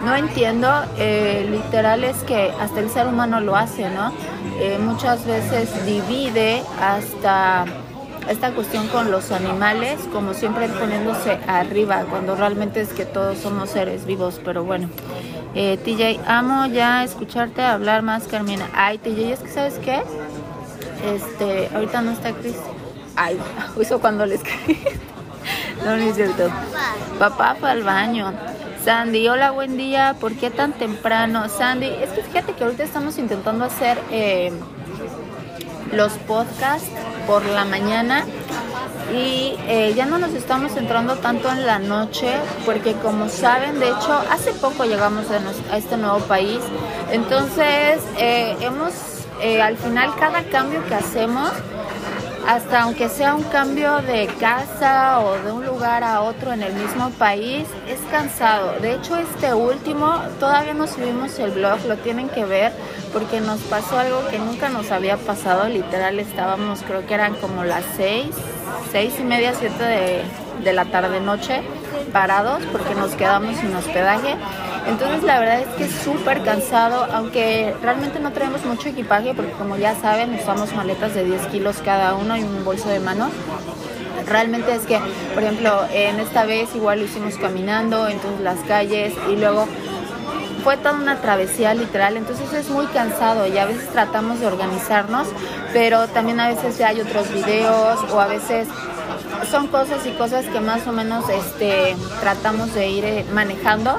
no 0.05 0.15
entiendo, 0.15 0.69
eh, 0.97 1.47
literal 1.51 2.05
es 2.05 2.17
que 2.19 2.53
hasta 2.61 2.81
el 2.81 2.91
ser 2.91 3.07
humano 3.07 3.41
lo 3.41 3.57
hace, 3.57 3.89
¿no? 3.91 4.13
Eh, 4.61 4.79
muchas 4.79 5.27
veces 5.27 5.85
divide 5.85 6.63
hasta 6.81 7.65
esta 8.29 8.53
cuestión 8.53 8.87
con 8.89 9.11
los 9.11 9.33
animales, 9.33 9.99
como 10.13 10.35
siempre 10.35 10.69
poniéndose 10.69 11.39
arriba, 11.47 12.05
cuando 12.09 12.37
realmente 12.37 12.81
es 12.81 12.91
que 12.91 13.05
todos 13.05 13.39
somos 13.39 13.71
seres 13.71 14.05
vivos, 14.05 14.41
pero 14.45 14.65
bueno. 14.65 14.89
Eh, 15.55 15.79
TJ, 15.79 16.21
amo 16.27 16.67
ya 16.67 17.03
escucharte 17.05 17.63
hablar 17.63 18.03
más, 18.03 18.29
Carmina. 18.29 18.69
Ay, 18.75 18.99
TJ, 18.99 19.33
es 19.33 19.41
que 19.41 19.49
¿sabes 19.49 19.75
qué? 19.79 20.03
Este, 21.15 21.71
ahorita 21.75 22.03
no 22.03 22.13
está 22.13 22.33
Chris. 22.33 22.57
Ay, 23.17 23.39
eso 23.81 23.99
cuando 23.99 24.27
le 24.27 24.37
escribí. 24.37 24.79
no, 25.85 25.97
no 25.97 26.03
es 26.03 26.15
cierto. 26.15 26.51
Papá 27.19 27.57
fue 27.59 27.71
al 27.71 27.83
baño. 27.83 28.33
Sandy, 28.89 29.29
hola, 29.29 29.51
buen 29.51 29.77
día. 29.77 30.17
¿Por 30.19 30.33
qué 30.33 30.49
tan 30.49 30.73
temprano? 30.73 31.47
Sandy, 31.51 31.89
es 31.89 32.09
que 32.09 32.23
fíjate 32.23 32.55
que 32.55 32.65
ahorita 32.65 32.85
estamos 32.85 33.19
intentando 33.19 33.67
hacer 33.67 33.99
eh, 34.11 34.51
los 35.93 36.15
podcasts 36.27 36.89
por 37.27 37.45
la 37.45 37.67
mañana 37.67 38.25
y 39.13 39.57
eh, 39.69 39.93
ya 39.95 40.07
no 40.07 40.17
nos 40.17 40.33
estamos 40.33 40.73
centrando 40.73 41.17
tanto 41.17 41.51
en 41.51 41.67
la 41.67 41.79
noche 41.79 42.33
porque 42.65 42.95
como 42.95 43.29
saben, 43.29 43.79
de 43.79 43.89
hecho, 43.89 44.23
hace 44.31 44.55
poco 44.55 44.87
llegamos 44.87 45.27
a, 45.71 45.77
este 45.77 45.99
nuevo 45.99 46.21
país. 46.21 46.61
Entonces, 47.13 48.01
eh, 48.17 48.57
hemos, 48.63 48.95
al 49.63 49.77
final, 49.77 50.15
cada 50.19 50.45
cambio 50.45 50.83
que 50.87 50.95
hacemos, 50.95 51.51
hasta 52.47 52.83
aunque 52.83 53.09
sea 53.09 53.35
un 53.35 53.43
cambio 53.45 54.01
de 54.03 54.27
casa 54.39 55.21
o 55.21 55.39
de 55.43 55.53
un 55.53 55.67
lugar 55.67 56.05
a 56.05 56.23
otro 56.23 56.53
en 56.53 56.63
el 56.63 56.73
mismo 56.75 57.11
país, 57.11 57.67
es 57.89 57.99
cansado. 58.11 58.79
De 58.81 58.95
hecho, 58.95 59.17
este 59.17 59.55
último 59.55 60.21
todavía 60.41 60.75
no 60.75 60.87
subimos 60.87 61.39
el 61.39 61.51
blog, 61.51 61.85
lo 61.87 61.97
tienen 61.97 62.29
que 62.29 62.45
ver 62.45 62.73
porque 63.13 63.41
nos 63.41 63.61
pasó 63.63 63.99
algo 63.99 64.27
que 64.31 64.39
nunca 64.39 64.69
nos 64.69 64.91
había 64.91 65.17
pasado. 65.17 65.69
Literal, 65.69 66.19
estábamos, 66.19 66.83
creo 66.83 67.07
que 67.07 67.15
eran 67.15 67.35
como 67.35 67.65
las 67.65 67.85
seis, 67.97 68.29
seis 68.93 69.15
y 69.19 69.25
media, 69.25 69.53
siete 69.55 69.83
de, 69.83 70.23
de 70.63 70.73
la 70.73 70.87
tarde 70.87 71.21
noche 71.21 71.63
parados 72.13 72.63
porque 72.73 72.95
nos 72.95 73.15
quedamos 73.15 73.57
sin 73.57 73.75
hospedaje 73.75 74.37
entonces 74.89 75.23
la 75.23 75.39
verdad 75.39 75.61
es 75.61 75.69
que 75.77 75.85
es 75.85 75.93
súper 76.03 76.43
cansado, 76.43 77.07
aunque 77.13 77.75
realmente 77.83 78.21
no 78.21 78.33
traemos 78.33 78.65
mucho 78.65 78.89
equipaje 78.89 79.35
porque 79.35 79.53
como 79.53 79.77
ya 79.77 79.95
saben 80.01 80.35
usamos 80.35 80.75
maletas 80.75 81.15
de 81.15 81.25
10 81.25 81.47
kilos 81.49 81.77
cada 81.85 82.15
uno 82.15 82.37
y 82.39 82.43
un 82.43 82.65
bolso 82.65 82.89
de 82.89 82.99
mano. 82.99 83.29
Realmente 84.27 84.75
es 84.75 84.87
que, 84.87 84.99
por 85.35 85.43
ejemplo, 85.43 85.85
en 85.93 86.21
esta 86.21 86.47
vez 86.47 86.75
igual 86.75 87.01
lo 87.01 87.05
hicimos 87.05 87.35
caminando, 87.37 88.09
entonces 88.09 88.41
las 88.41 88.59
calles 88.61 89.13
y 89.31 89.37
luego 89.37 89.67
fue 90.65 90.79
toda 90.79 90.95
una 90.95 91.21
travesía 91.21 91.75
literal, 91.75 92.17
entonces 92.17 92.51
es 92.55 92.71
muy 92.71 92.87
cansado 92.87 93.47
y 93.47 93.59
a 93.59 93.67
veces 93.67 93.91
tratamos 93.91 94.41
de 94.41 94.47
organizarnos, 94.47 95.29
pero 95.75 96.09
también 96.09 96.41
a 96.41 96.49
veces 96.49 96.79
ya 96.79 96.89
hay 96.89 97.01
otros 97.03 97.31
videos 97.33 97.99
o 98.11 98.21
a 98.21 98.27
veces 98.27 98.69
son 99.51 99.69
cosas 99.69 100.07
y 100.07 100.11
cosas 100.13 100.45
que 100.47 100.61
más 100.61 100.87
o 100.87 100.93
menos 100.93 101.29
este, 101.29 101.97
tratamos 102.21 102.75
de 102.75 102.89
ir 102.89 103.05
eh, 103.05 103.25
manejando 103.33 103.99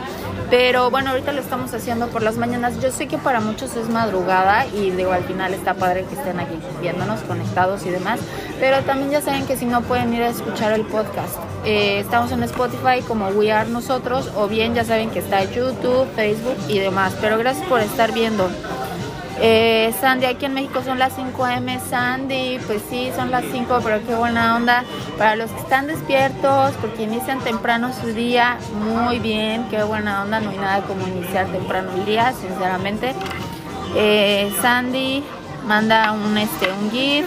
pero 0.49 0.89
bueno, 0.89 1.11
ahorita 1.11 1.31
lo 1.31 1.41
estamos 1.41 1.71
haciendo 1.75 2.07
por 2.07 2.23
las 2.23 2.37
mañanas. 2.37 2.81
Yo 2.81 2.91
sé 2.91 3.07
que 3.07 3.19
para 3.19 3.39
muchos 3.39 3.75
es 3.75 3.87
madrugada 3.87 4.65
y 4.65 4.89
digo, 4.89 5.11
al 5.11 5.23
final 5.23 5.53
está 5.53 5.75
padre 5.75 6.05
que 6.05 6.15
estén 6.15 6.39
aquí 6.39 6.57
viéndonos, 6.81 7.21
conectados 7.21 7.85
y 7.85 7.89
demás. 7.89 8.19
Pero 8.59 8.79
también 8.81 9.11
ya 9.11 9.21
saben 9.21 9.45
que 9.45 9.55
si 9.55 9.65
no 9.65 9.81
pueden 9.81 10.11
ir 10.13 10.23
a 10.23 10.29
escuchar 10.29 10.73
el 10.73 10.85
podcast. 10.85 11.35
Eh, 11.65 11.99
estamos 11.99 12.31
en 12.31 12.41
Spotify 12.43 13.01
como 13.07 13.27
We 13.27 13.51
Are 13.51 13.69
Nosotros 13.69 14.31
o 14.35 14.47
bien 14.47 14.73
ya 14.73 14.83
saben 14.83 15.11
que 15.11 15.19
está 15.19 15.43
YouTube, 15.43 16.07
Facebook 16.15 16.57
y 16.67 16.79
demás. 16.79 17.13
Pero 17.21 17.37
gracias 17.37 17.67
por 17.67 17.81
estar 17.81 18.11
viendo. 18.11 18.49
Eh, 19.41 19.93
Sandy, 20.01 20.25
aquí 20.25 20.45
en 20.45 20.53
México 20.53 20.81
son 20.83 20.99
las 20.99 21.13
5 21.15 21.45
am. 21.45 21.67
Sandy, 21.89 22.59
pues 22.67 22.81
sí, 22.89 23.09
son 23.15 23.31
las 23.31 23.45
5, 23.51 23.79
pero 23.83 24.05
qué 24.05 24.13
buena 24.13 24.55
onda. 24.57 24.83
Para 25.17 25.37
los 25.37 25.49
que 25.49 25.59
están 25.59 25.87
despiertos, 25.87 26.73
porque 26.81 27.03
inician 27.03 27.39
temprano 27.39 27.91
su 27.93 28.07
día, 28.07 28.57
muy 28.73 29.19
bien, 29.19 29.65
qué 29.69 29.81
buena 29.83 30.23
onda. 30.23 30.41
No 30.41 30.49
hay 30.49 30.57
nada 30.57 30.81
como 30.81 31.07
iniciar 31.07 31.47
temprano 31.47 31.91
el 31.95 32.05
día, 32.05 32.33
sinceramente. 32.33 33.13
Eh, 33.95 34.51
Sandy 34.61 35.23
manda 35.65 36.11
un, 36.11 36.37
este, 36.37 36.71
un 36.73 36.91
GIF. 36.91 37.25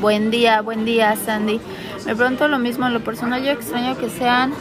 Buen 0.00 0.30
día, 0.30 0.60
buen 0.60 0.84
día, 0.84 1.16
Sandy. 1.16 1.60
Me 2.04 2.14
pregunto 2.14 2.48
lo 2.48 2.58
mismo, 2.58 2.88
lo 2.90 3.00
personal 3.00 3.42
yo 3.42 3.52
extraño 3.52 3.96
que 3.96 4.10
sean... 4.10 4.52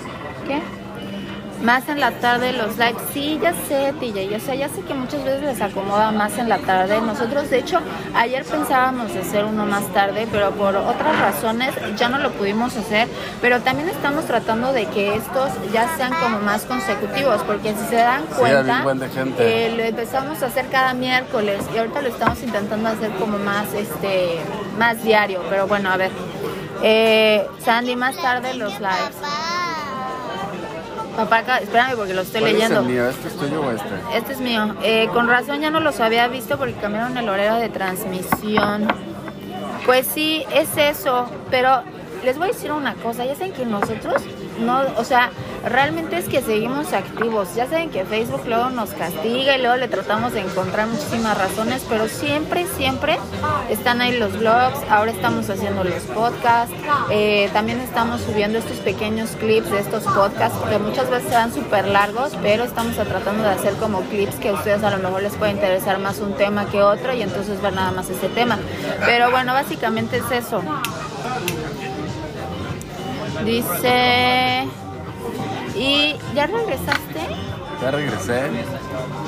¿Qué? 0.48 0.62
Más 1.62 1.88
en 1.89 2.00
la 2.00 2.12
tarde 2.12 2.54
los 2.54 2.78
lives. 2.78 3.02
Sí, 3.13 3.39
ya 3.41 3.54
sé, 3.54 3.93
TJ, 4.00 4.36
o 4.36 4.39
sea, 4.39 4.56
ya 4.56 4.70
sé 4.70 4.82
que 4.82 4.93
muchas 4.93 5.24
veces 5.24 5.41
les 5.41 5.62
acomoda 5.62 6.12
más 6.12 6.38
en 6.38 6.50
la 6.50 6.60
tarde. 6.60 7.00
Nosotros, 7.02 7.50
de 7.50 7.60
hecho, 7.60 7.80
ayer 8.13 8.43
pensábamos 8.43 9.15
hacer 9.15 9.46
uno 9.46 9.65
más 9.65 9.86
tarde, 9.93 10.28
pero 10.32 10.52
por 10.52 10.76
otras 10.76 11.20
razones 11.20 11.74
ya 11.96 12.10
no 12.10 12.20
lo 12.20 12.32
pudimos 12.32 12.76
hacer. 12.76 13.08
Pero 13.41 13.62
también 13.62 13.89
estamos 13.89 14.26
tratando 14.26 14.74
de 14.74 14.86
que 14.86 15.15
estos 15.15 15.50
ya 15.72 15.96
sean 15.98 16.13
como 16.13 16.39
más 16.39 16.63
consecutivos, 16.65 17.41
porque 17.43 17.74
si 17.74 17.86
se 17.89 17.96
dan 17.96 18.26
cuenta, 18.26 18.84
eh, 19.39 19.74
lo 19.76 19.84
empezamos 19.84 20.41
a 20.43 20.48
hacer 20.48 20.67
cada 20.70 20.93
miércoles 20.93 21.63
y 21.74 21.78
ahorita 21.78 22.02
lo 22.02 22.10
estamos 22.10 22.41
intentando 22.43 22.89
hacer 22.89 23.12
como 23.13 23.38
más, 23.39 23.74
este, 23.74 24.39
más 24.78 25.04
diario. 25.04 25.41
Pero 25.50 25.67
bueno, 25.67 25.91
a 25.91 25.98
ver. 25.98 26.12
Eh, 26.84 27.48
Sandy, 27.63 27.96
más 27.96 28.15
tarde 28.17 28.54
los 28.54 28.80
lives. 28.80 29.57
Papá, 31.18 31.58
espérame 31.58 31.96
porque 31.96 32.14
lo 32.14 32.22
estoy 32.22 32.42
leyendo. 32.42 32.82
Es 32.82 32.86
el 32.86 32.94
mío? 32.94 33.10
¿Este 33.10 33.28
es 33.28 33.36
tuyo 33.36 33.62
o 33.62 33.72
este? 33.72 33.90
Este 34.14 34.34
es 34.34 34.40
mío. 34.40 34.76
Eh, 34.84 35.10
con 35.12 35.28
razón 35.28 35.62
ya 35.62 35.72
no 35.72 35.80
los 35.80 36.00
había 36.00 36.28
visto 36.28 36.60
porque 36.60 36.76
cambiaron 36.76 37.18
el 37.18 37.28
horario 37.28 37.56
de 37.56 37.70
transmisión. 37.70 38.88
Pues 39.88 40.06
sí, 40.06 40.46
es 40.54 40.70
eso, 40.78 41.28
pero 41.50 41.82
les 42.24 42.38
voy 42.38 42.50
a 42.50 42.52
decir 42.52 42.72
una 42.72 42.94
cosa, 42.94 43.26
ya 43.26 43.34
saben 43.34 43.54
que 43.54 43.66
nosotros 43.66 44.22
no, 44.60 44.82
o 44.98 45.04
sea, 45.04 45.32
realmente 45.65 46.17
es 46.17 46.26
que 46.26 46.41
seguimos 46.41 46.93
activos. 46.93 47.56
Ya 47.56 47.67
saben 47.67 47.89
que 47.89 48.06
Facebook 48.06 48.41
luego 48.48 48.70
nos 48.70 48.91
castiga 48.91 49.58
y 49.58 49.62
luego 49.62 49.78
le 49.78 49.88
tratamos 49.88 50.34
de 50.34 50.41
encontrar 50.41 50.88
muchísimas 50.88 51.38
razones, 51.38 51.86
pero 51.89 52.08
siempre, 52.08 52.65
siempre 52.78 53.17
están 53.70 54.02
ahí 54.02 54.17
los 54.17 54.38
blogs. 54.39 54.80
Ahora 54.89 55.12
estamos 55.12 55.50
haciendo 55.50 55.84
los 55.84 56.04
podcasts. 56.04 56.74
Eh, 57.10 57.50
también 57.54 57.80
estamos 57.80 58.22
subiendo 58.22 58.58
estos 58.58 58.78
pequeños 58.78 59.32
clips 59.39 59.72
de 59.72 59.80
estos 59.80 60.04
podcasts 60.04 60.58
que 60.70 60.80
muchas 60.80 61.10
veces 61.10 61.32
se 61.32 61.38
súper 61.54 61.88
largos, 61.88 62.34
pero 62.41 62.63
estamos 62.63 62.96
tratando 62.96 63.43
de 63.43 63.50
hacer 63.50 63.74
como 63.76 64.02
clips 64.02 64.36
que 64.36 64.50
a 64.50 64.54
ustedes 64.54 64.84
a 64.84 64.91
lo 64.91 64.98
mejor 64.98 65.22
les 65.22 65.34
puede 65.36 65.52
interesar 65.52 66.00
más 66.00 66.20
un 66.20 66.34
tema 66.34 66.65
que 66.65 66.82
otro 66.82 67.13
y 67.13 67.22
entonces 67.22 67.62
ver 67.62 67.74
nada 67.74 67.91
más 67.91 68.10
ese 68.10 68.30
tema. 68.30 68.58
Pero 69.06 69.32
bueno, 69.32 69.54
básicamente 69.54 70.17
es 70.17 70.32
eso. 70.32 70.62
Dice... 73.45 74.67
¿Y 75.76 76.15
ya 76.34 76.47
regresaste? 76.47 77.19
Ya 77.82 77.91
regresé. 77.91 78.41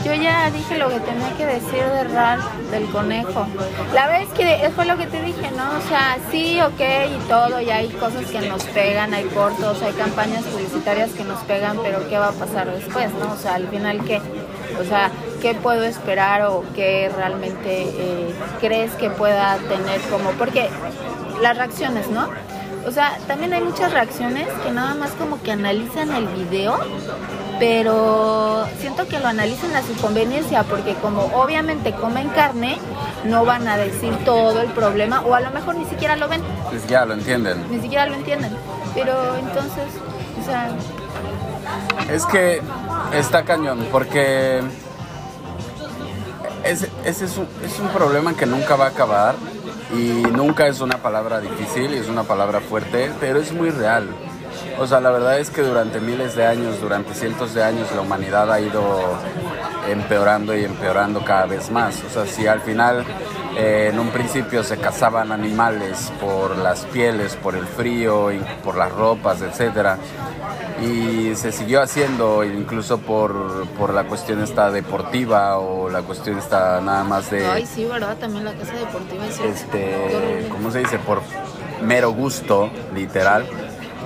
Yo 0.04 0.14
ya 0.16 0.50
dije 0.50 0.78
lo 0.80 0.90
que 0.90 1.00
tenía 1.02 1.32
que 1.38 1.46
decir 1.46 1.84
de 1.84 2.04
RAL, 2.06 2.40
del 2.72 2.86
conejo. 2.86 3.46
La 3.94 4.08
vez 4.08 4.28
que 4.30 4.72
fue 4.76 4.86
lo 4.86 4.98
que 4.98 5.06
te 5.06 5.22
dije, 5.22 5.52
¿no? 5.52 5.78
O 5.78 5.88
sea, 5.88 6.18
sí, 6.32 6.60
ok 6.60 6.82
y 7.16 7.28
todo, 7.28 7.62
y 7.62 7.70
hay 7.70 7.90
cosas 7.90 8.26
que 8.26 8.42
nos 8.42 8.64
pegan, 8.64 9.14
hay 9.14 9.26
cortos, 9.26 9.82
hay 9.84 9.94
campañas 9.94 10.44
publicitarias 10.46 11.12
que 11.12 11.24
nos 11.24 11.40
pegan, 11.42 11.78
pero 11.84 12.08
¿qué 12.10 12.18
va 12.18 12.30
a 12.30 12.32
pasar 12.32 12.72
después, 12.72 13.14
no? 13.14 13.34
O 13.34 13.38
sea, 13.38 13.56
al 13.56 13.68
final, 13.68 14.04
¿qué? 14.06 14.20
O 14.80 14.84
sea, 14.84 15.12
¿qué 15.42 15.54
puedo 15.54 15.84
esperar 15.84 16.44
o 16.44 16.64
qué 16.74 17.12
realmente 17.16 17.84
eh, 17.84 18.34
crees 18.60 18.94
que 18.94 19.12
pueda 19.12 19.58
tener 19.58 20.02
como? 20.10 20.32
Porque 20.32 20.70
las 21.42 21.56
reacciones, 21.58 22.10
¿no? 22.10 22.30
O 22.90 22.92
sea, 22.92 23.20
también 23.28 23.54
hay 23.54 23.62
muchas 23.62 23.94
reacciones 23.94 24.48
que 24.64 24.72
nada 24.72 24.96
más 24.96 25.12
como 25.12 25.40
que 25.44 25.52
analizan 25.52 26.12
el 26.12 26.26
video, 26.26 26.80
pero 27.60 28.66
siento 28.80 29.08
que 29.08 29.20
lo 29.20 29.28
analizan 29.28 29.76
a 29.76 29.84
su 29.84 29.94
conveniencia, 30.02 30.64
porque 30.64 30.96
como 30.96 31.26
obviamente 31.40 31.94
comen 31.94 32.30
carne, 32.30 32.80
no 33.26 33.46
van 33.46 33.68
a 33.68 33.78
decir 33.78 34.12
todo 34.26 34.62
el 34.62 34.70
problema, 34.70 35.22
o 35.22 35.36
a 35.36 35.40
lo 35.40 35.52
mejor 35.52 35.76
ni 35.76 35.86
siquiera 35.86 36.16
lo 36.16 36.28
ven. 36.30 36.42
Pues 36.72 36.88
ya 36.88 37.06
lo 37.06 37.14
entienden. 37.14 37.64
Ni 37.70 37.80
siquiera 37.80 38.08
lo 38.08 38.16
entienden. 38.16 38.58
Pero 38.96 39.36
entonces, 39.36 39.86
o 40.42 40.44
sea... 40.44 40.72
Es 42.12 42.26
que 42.26 42.60
está 43.14 43.46
cañón, 43.46 43.86
porque 43.92 44.64
ese, 46.64 46.90
ese 47.06 47.26
es, 47.26 47.38
un, 47.38 47.48
es 47.64 47.80
un 47.80 47.90
problema 47.90 48.34
que 48.34 48.48
nunca 48.48 48.76
va 48.76 48.86
a 48.86 48.90
acabar 48.90 49.36
y 49.94 50.24
nunca 50.32 50.68
es 50.68 50.82
una 50.82 50.98
palabra 50.98 51.40
difícil, 51.40 51.94
es 51.94 52.08
una 52.08 52.24
palabra 52.24 52.60
fuerte, 52.60 53.12
pero 53.20 53.40
es 53.40 53.52
muy 53.52 53.70
real. 53.70 54.08
O 54.80 54.88
sea, 54.88 55.00
la 55.00 55.12
verdad 55.12 55.40
es 55.40 55.50
que 55.50 55.62
durante 55.62 56.00
miles 56.00 56.36
de 56.36 56.46
años, 56.46 56.80
durante 56.80 57.14
cientos 57.14 57.54
de 57.54 57.64
años, 57.64 57.92
la 57.94 58.02
humanidad 58.02 58.52
ha 58.52 58.62
ido 58.62 59.18
empeorando 59.90 60.56
y 60.56 60.64
empeorando 60.64 61.24
cada 61.24 61.46
vez 61.46 61.70
más. 61.72 62.04
O 62.04 62.10
sea, 62.10 62.26
si 62.26 62.48
al 62.48 62.62
final 62.62 63.06
eh, 63.58 63.90
en 63.92 64.00
un 64.00 64.10
principio 64.10 64.64
se 64.64 64.78
cazaban 64.78 65.32
animales 65.32 66.12
por 66.22 66.58
las 66.58 66.86
pieles, 66.86 67.36
por 67.36 67.56
el 67.56 67.66
frío, 67.66 68.30
por 68.64 68.76
las 68.76 68.92
ropas, 68.92 69.42
etcétera, 69.42 69.98
y 70.82 71.36
se 71.36 71.52
siguió 71.52 71.82
haciendo 71.82 72.44
incluso 72.44 73.00
por, 73.00 73.68
por 73.78 73.94
la 73.94 74.06
cuestión 74.06 74.42
esta 74.42 74.72
deportiva 74.72 75.58
o 75.58 75.90
la 75.90 76.02
cuestión 76.02 76.38
esta 76.38 76.80
nada 76.82 77.04
más 77.04 77.30
de... 77.32 77.46
Ay, 77.46 77.66
sí, 77.66 77.86
¿verdad? 77.86 78.18
También 78.18 78.46
la 78.46 78.54
casa 78.54 78.74
deportiva 78.74 79.26
es... 79.26 79.40
Este, 79.40 80.48
¿cómo 80.52 80.72
se 80.72 80.80
dice? 80.80 81.00
Por 81.00 81.22
mero 81.82 82.12
gusto, 82.12 82.70
literal, 82.94 83.46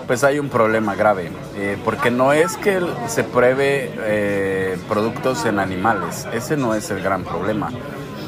pues 0.08 0.24
hay 0.24 0.40
un 0.40 0.50
problema 0.50 0.96
grave, 0.96 1.32
eh, 1.56 1.78
porque 1.84 2.12
no 2.12 2.34
es 2.34 2.58
que 2.58 2.80
se 3.08 3.24
pruebe 3.24 3.92
eh, 3.98 4.78
productos 4.90 5.46
en 5.46 5.60
animales, 5.60 6.28
ese 6.34 6.58
no 6.58 6.76
es 6.76 6.90
el 6.92 7.02
gran 7.02 7.24
problema. 7.24 7.72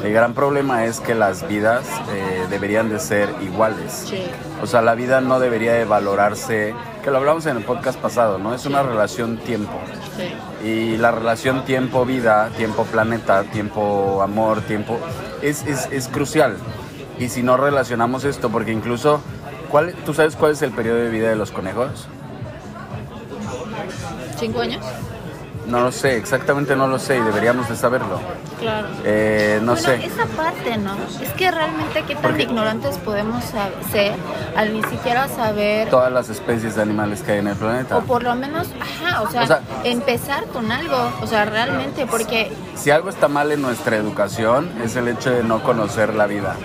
El 0.06 0.13
gran 0.13 0.36
problema 0.36 0.86
es 0.86 1.00
que 1.00 1.15
las 1.15 1.48
vidas 1.48 1.84
eh, 2.13 2.46
deberían 2.52 2.89
de 2.89 3.00
ser 3.00 3.28
iguales. 3.41 4.13
O 4.62 4.68
sea, 4.68 4.84
la 4.84 4.94
vida 4.94 5.20
no 5.20 5.39
debería 5.39 5.74
de 5.74 5.84
valorarse, 5.84 6.76
que 7.04 7.10
lo 7.10 7.18
hablamos 7.18 7.48
en 7.48 7.58
el 7.58 7.63
podcast 7.63 8.00
pasado, 8.00 8.38
¿no? 8.38 8.54
Es 8.54 8.68
una 8.68 8.84
relación 8.84 9.38
tiempo. 9.38 9.74
Y 10.63 10.98
la 10.98 11.10
relación 11.10 11.65
tiempo-vida, 11.65 12.52
tiempo-planeta, 12.56 13.46
tiempo-amor, 13.46 14.62
tiempo, 14.62 15.00
es, 15.41 15.65
es, 15.65 15.88
es, 15.91 16.08
crucial. 16.08 16.56
Y 17.18 17.30
si 17.30 17.41
no 17.41 17.58
relacionamos 17.58 18.26
esto, 18.26 18.52
porque 18.52 18.72
incluso, 18.72 19.22
¿cuál, 19.72 19.96
¿tú 20.06 20.13
sabes 20.13 20.36
cuál 20.36 20.52
es 20.52 20.62
el 20.62 20.70
periodo 20.70 20.98
de 20.98 21.10
vida 21.10 21.30
de 21.30 21.36
los 21.36 21.50
conejos? 21.50 22.08
¿Cinco 24.38 24.62
años? 24.62 24.86
No 25.67 25.82
lo 25.82 25.91
sé, 25.91 26.17
exactamente 26.17 26.75
no 26.75 26.88
lo 26.88 26.99
sé 26.99 27.17
y 27.17 27.21
deberíamos 27.21 27.67
de 27.69 27.75
saberlo. 27.75 28.19
Claro. 28.60 28.88
Eh, 29.04 29.60
no 29.63 29.75
sé. 29.75 30.06
Esa 30.06 30.25
parte, 30.28 30.78
¿no? 30.78 30.95
Es 31.21 31.32
que 31.34 31.49
realmente 31.51 32.04
qué 32.04 32.15
tan 32.15 32.39
ignorantes 32.39 32.97
podemos 32.99 33.43
ser 33.91 34.13
al 34.56 34.73
ni 34.73 34.84
siquiera 34.84 35.28
saber... 35.28 35.89
Todas 35.89 36.12
las 36.12 36.30
especies 36.30 36.75
de 36.75 36.82
animales 36.82 37.21
que 37.21 37.34
hay 37.34 37.39
en 37.39 37.47
el 37.47 37.56
planeta. 37.56 37.97
O 37.97 38.01
por 38.01 38.23
lo 38.23 38.36
menos, 38.36 38.67
ajá, 38.80 39.21
o 39.21 39.32
sea, 39.32 39.62
empezar 39.84 40.45
con 40.45 40.71
algo, 40.71 41.12
o 41.21 41.28
sea, 41.28 41.45
realmente, 41.45 42.06
porque... 42.06 42.51
Si 42.75 42.91
algo 42.91 43.10
está 43.10 43.28
mal 43.28 43.51
en 43.51 43.62
nuestra 43.62 43.95
educación 43.95 44.71
es 44.84 44.95
el 44.95 45.08
hecho 45.08 45.32
de 45.32 45.43
no 45.43 45.63
conocer 45.63 46.13
la 46.13 46.28
vida 46.28 46.56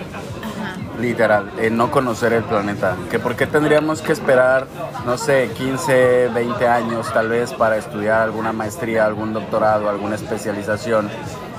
literal, 1.01 1.51
en 1.57 1.75
no 1.77 1.91
conocer 1.91 2.33
el 2.33 2.43
planeta. 2.43 2.95
Que 3.09 3.19
por 3.19 3.35
qué 3.35 3.47
tendríamos 3.47 4.01
que 4.01 4.13
esperar, 4.13 4.67
no 5.05 5.17
sé, 5.17 5.49
15, 5.57 6.29
20 6.33 6.67
años 6.67 7.11
tal 7.13 7.29
vez 7.29 7.53
para 7.53 7.77
estudiar 7.77 8.21
alguna 8.21 8.53
maestría, 8.53 9.05
algún 9.05 9.33
doctorado, 9.33 9.89
alguna 9.89 10.15
especialización 10.15 11.09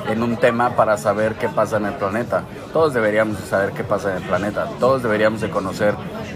en 0.09 0.23
un 0.23 0.37
tema 0.37 0.75
para 0.77 0.97
saber 0.97 1.35
qué 1.35 1.49
pasa 1.49 1.77
en 1.77 1.87
el 1.87 1.95
planeta. 1.95 2.45
Todos 2.73 2.95
deberíamos 2.95 3.41
de 3.41 3.47
saber 3.47 3.73
qué 3.73 3.85
pasa 3.85 4.11
en 4.11 4.23
el 4.23 4.29
planeta. 4.29 4.67
Todos 4.81 5.03
deberíamos 5.03 5.41
de 5.41 5.51
conocer 5.51 5.95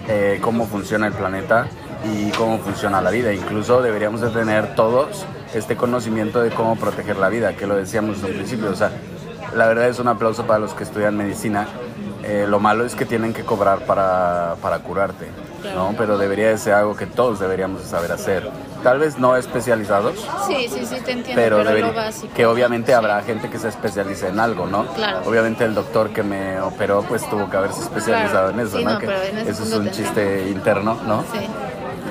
eh, 0.08 0.38
cómo 0.42 0.66
funciona 0.66 1.06
el 1.06 1.12
planeta 1.12 1.66
y 2.04 2.30
cómo 2.32 2.58
funciona 2.58 3.00
la 3.00 3.10
vida. 3.10 3.32
Incluso 3.32 3.82
deberíamos 3.82 4.20
de 4.20 4.28
tener 4.30 4.74
todos 4.74 5.26
este 5.54 5.76
conocimiento 5.76 6.42
de 6.42 6.50
cómo 6.50 6.76
proteger 6.76 7.16
la 7.16 7.28
vida, 7.28 7.56
que 7.56 7.66
lo 7.66 7.76
decíamos 7.76 8.22
un 8.22 8.30
principio. 8.30 8.70
O 8.70 8.74
sea, 8.74 8.90
la 9.54 9.66
verdad 9.66 9.88
es 9.88 9.98
un 9.98 10.08
aplauso 10.08 10.46
para 10.46 10.58
los 10.58 10.74
que 10.74 10.84
estudian 10.84 11.16
medicina 11.16 11.66
eh, 12.28 12.44
lo 12.48 12.58
malo 12.58 12.84
es 12.84 12.96
que 12.96 13.06
tienen 13.06 13.32
que 13.32 13.44
cobrar 13.44 13.86
para, 13.86 14.56
para 14.60 14.80
curarte, 14.80 15.28
¿no? 15.76 15.94
Pero 15.96 16.18
debería 16.18 16.48
de 16.48 16.58
ser 16.58 16.74
algo 16.74 16.96
que 16.96 17.06
todos 17.06 17.38
deberíamos 17.38 17.82
saber 17.82 18.10
hacer. 18.10 18.50
Tal 18.82 18.98
vez 18.98 19.16
no 19.16 19.36
especializados. 19.36 20.26
Sí, 20.48 20.66
sí, 20.68 20.84
sí, 20.86 20.96
te 21.04 21.12
entiendo. 21.12 21.40
Pero, 21.40 21.62
lo 21.62 21.92
básico. 21.92 22.34
que 22.34 22.44
obviamente 22.44 22.94
habrá 22.94 23.22
gente 23.22 23.48
que 23.48 23.60
se 23.60 23.68
especialice 23.68 24.26
en 24.26 24.40
algo, 24.40 24.66
¿no? 24.66 24.86
Claro. 24.94 25.20
Obviamente 25.24 25.64
el 25.64 25.76
doctor 25.76 26.10
que 26.10 26.24
me 26.24 26.60
operó 26.60 27.02
pues 27.02 27.28
tuvo 27.30 27.48
que 27.48 27.58
haberse 27.58 27.82
especializado 27.82 28.50
en 28.50 28.58
eso, 28.58 28.80
¿no? 28.80 28.98
que 28.98 29.06
eso 29.46 29.62
es 29.62 29.72
un 29.72 29.88
chiste 29.92 30.48
interno, 30.50 30.98
¿no? 31.06 31.22
Sí. 31.32 31.46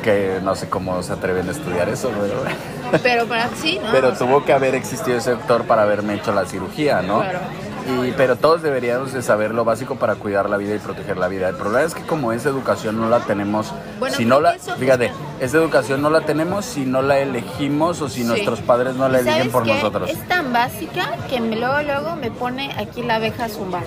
Que 0.01 0.39
no 0.41 0.55
sé 0.55 0.69
cómo 0.69 1.03
se 1.03 1.11
atreven 1.11 1.49
a 1.49 1.51
estudiar 1.51 1.89
eso, 1.89 2.09
pero... 2.21 3.01
Pero 3.03 3.25
para 3.25 3.49
sí, 3.49 3.79
¿no? 3.83 3.91
Pero 3.91 4.13
tuvo 4.13 4.45
que 4.45 4.53
haber 4.53 4.75
existido 4.75 5.17
ese 5.17 5.31
doctor 5.31 5.65
para 5.65 5.81
haberme 5.81 6.13
hecho 6.13 6.31
la 6.31 6.45
cirugía, 6.45 7.01
¿no? 7.01 7.19
Claro. 7.19 7.39
Y, 7.87 8.11
pero 8.13 8.35
todos 8.35 8.61
deberíamos 8.61 9.13
de 9.13 9.21
saber 9.21 9.53
lo 9.53 9.63
básico 9.63 9.95
para 9.95 10.15
cuidar 10.15 10.49
la 10.49 10.57
vida 10.57 10.75
y 10.75 10.79
proteger 10.79 11.17
la 11.17 11.27
vida. 11.27 11.49
El 11.49 11.55
problema 11.55 11.83
es 11.83 11.93
que 11.93 12.01
como 12.01 12.31
esa 12.31 12.49
educación 12.49 12.99
no 12.99 13.09
la 13.09 13.19
tenemos, 13.19 13.71
si 14.15 14.25
no 14.25 14.39
la, 14.39 14.53
fíjate, 14.53 15.11
esa 15.39 15.57
educación 15.57 16.01
no 16.01 16.09
la 16.09 16.21
tenemos 16.21 16.65
si 16.65 16.85
no 16.85 17.01
la 17.01 17.19
elegimos 17.19 18.01
o 18.01 18.09
si 18.09 18.23
nuestros 18.23 18.61
padres 18.61 18.95
no 18.95 19.07
la 19.07 19.19
eligen 19.19 19.51
por 19.51 19.67
nosotros. 19.67 20.09
Es 20.09 20.27
tan 20.27 20.51
básica 20.51 21.11
que 21.29 21.39
luego 21.39 21.81
luego 21.83 22.15
me 22.15 22.31
pone 22.31 22.73
aquí 22.77 23.03
la 23.03 23.15
abeja 23.15 23.49
zumbar. 23.49 23.83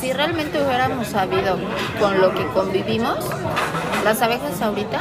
Si 0.00 0.12
realmente 0.12 0.62
hubiéramos 0.62 1.08
sabido 1.08 1.58
con 2.00 2.20
lo 2.20 2.32
que 2.34 2.46
convivimos, 2.48 3.18
las 4.04 4.22
abejas 4.22 4.60
ahorita 4.62 5.00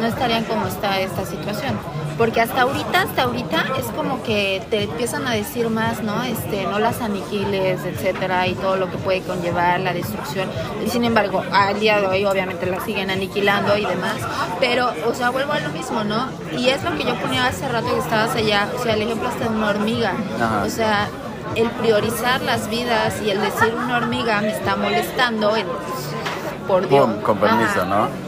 no 0.00 0.06
estarían 0.06 0.44
como 0.44 0.66
está 0.68 1.00
esta 1.00 1.24
situación 1.24 1.76
porque 2.18 2.40
hasta 2.40 2.62
ahorita, 2.62 3.02
hasta 3.02 3.22
ahorita 3.24 3.64
es 3.78 3.84
como 3.94 4.22
que 4.22 4.62
te 4.70 4.84
empiezan 4.84 5.26
a 5.26 5.32
decir 5.32 5.68
más, 5.68 6.02
¿no? 6.02 6.22
Este, 6.22 6.64
no 6.64 6.78
las 6.78 7.00
aniquiles, 7.02 7.84
etcétera, 7.84 8.46
y 8.46 8.54
todo 8.54 8.76
lo 8.76 8.90
que 8.90 8.96
puede 8.98 9.20
conllevar 9.20 9.80
la 9.80 9.92
destrucción. 9.92 10.48
Y 10.84 10.88
sin 10.88 11.04
embargo, 11.04 11.42
al 11.52 11.78
día 11.78 12.00
de 12.00 12.06
hoy 12.06 12.24
obviamente 12.24 12.66
la 12.66 12.80
siguen 12.80 13.10
aniquilando 13.10 13.76
y 13.76 13.84
demás, 13.84 14.16
pero, 14.60 14.90
o 15.06 15.14
sea, 15.14 15.30
vuelvo 15.30 15.52
a 15.52 15.60
lo 15.60 15.68
mismo, 15.70 16.04
¿no? 16.04 16.28
Y 16.56 16.68
es 16.68 16.82
lo 16.82 16.96
que 16.96 17.04
yo 17.04 17.14
ponía 17.16 17.46
hace 17.46 17.68
rato 17.68 17.88
que 17.88 18.00
estabas 18.00 18.34
allá, 18.34 18.68
o 18.78 18.82
sea, 18.82 18.94
el 18.94 19.02
ejemplo 19.02 19.28
está 19.28 19.44
de 19.44 19.50
una 19.50 19.68
hormiga, 19.68 20.14
o 20.64 20.70
sea, 20.70 21.08
el 21.54 21.70
priorizar 21.70 22.40
las 22.42 22.68
vidas 22.68 23.20
y 23.24 23.30
el 23.30 23.40
decir 23.40 23.74
una 23.74 23.98
hormiga 23.98 24.40
me 24.40 24.50
está 24.50 24.76
molestando, 24.76 25.52
por 26.66 26.88
Dios. 26.88 27.08
con 27.22 27.38
permiso, 27.38 27.84
¿no? 27.84 28.25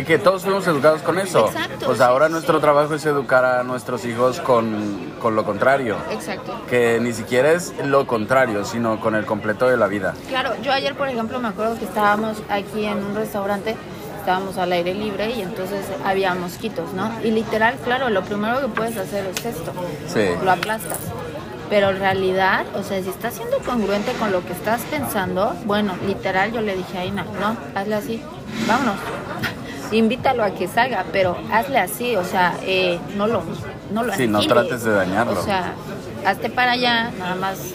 Que, 0.00 0.18
todos 0.18 0.42
fuimos 0.42 0.66
educados 0.66 1.02
con 1.02 1.18
eso. 1.18 1.48
Exacto. 1.48 1.86
Pues 1.86 2.00
ahora 2.00 2.30
nuestro 2.30 2.60
trabajo 2.60 2.94
es 2.94 3.04
educar 3.04 3.44
a 3.44 3.62
nuestros 3.62 4.06
hijos 4.06 4.40
con, 4.40 5.12
con, 5.20 5.36
lo 5.36 5.44
contrario. 5.44 5.96
Exacto. 6.10 6.62
Que 6.68 6.98
ni 6.98 7.12
siquiera 7.12 7.52
es 7.52 7.74
lo 7.84 8.06
contrario, 8.06 8.64
sino 8.64 9.00
con 9.00 9.14
el 9.14 9.26
completo 9.26 9.68
de 9.68 9.76
la 9.76 9.88
vida. 9.88 10.14
Claro, 10.28 10.54
yo 10.62 10.72
ayer, 10.72 10.94
por 10.94 11.08
ejemplo, 11.08 11.38
me 11.40 11.48
acuerdo 11.48 11.78
que 11.78 11.84
estábamos 11.84 12.42
aquí 12.48 12.86
en 12.86 13.04
un 13.04 13.14
restaurante 13.14 13.76
estábamos 14.18 14.56
al 14.56 14.70
aire 14.70 14.94
libre 14.94 15.30
y 15.30 15.42
entonces 15.42 15.84
había 16.04 16.32
mosquitos, 16.36 16.92
¿no? 16.92 17.10
Y 17.24 17.32
literal, 17.32 17.74
claro, 17.82 18.08
lo 18.08 18.22
primero 18.22 18.60
que 18.60 18.68
puedes 18.68 18.96
hacer 18.96 19.26
es 19.26 19.44
esto. 19.44 19.72
Sí. 20.06 20.28
Lo 20.44 20.52
aplastas. 20.52 20.98
Pero 21.68 21.90
en 21.90 21.98
realidad, 21.98 22.64
o 22.76 22.84
sea, 22.84 23.02
si 23.02 23.08
estás 23.08 23.34
siendo 23.34 23.58
congruente 23.58 24.12
con 24.12 24.30
lo 24.30 24.46
que 24.46 24.52
estás 24.52 24.80
pensando, 24.82 25.56
bueno, 25.64 25.96
literal 26.06 26.52
yo 26.52 26.60
le 26.60 26.76
dije 26.76 26.98
a 26.98 27.00
Aina, 27.00 27.26
no, 27.40 27.56
hazle 27.74 27.96
así, 27.96 28.22
vámonos 28.68 28.94
invítalo 29.92 30.42
a 30.42 30.50
que 30.50 30.68
salga, 30.68 31.04
pero 31.12 31.36
hazle 31.52 31.78
así, 31.78 32.16
o 32.16 32.24
sea, 32.24 32.56
eh, 32.62 32.98
no 33.16 33.26
lo 33.26 33.42
no 33.92 34.02
lo 34.02 34.12
Sí, 34.14 34.26
no 34.26 34.40
trates 34.40 34.84
de 34.84 34.92
dañarlo. 34.92 35.38
O 35.38 35.44
sea, 35.44 35.74
hazte 36.26 36.50
para 36.50 36.72
allá, 36.72 37.10
nada 37.18 37.34
más 37.34 37.72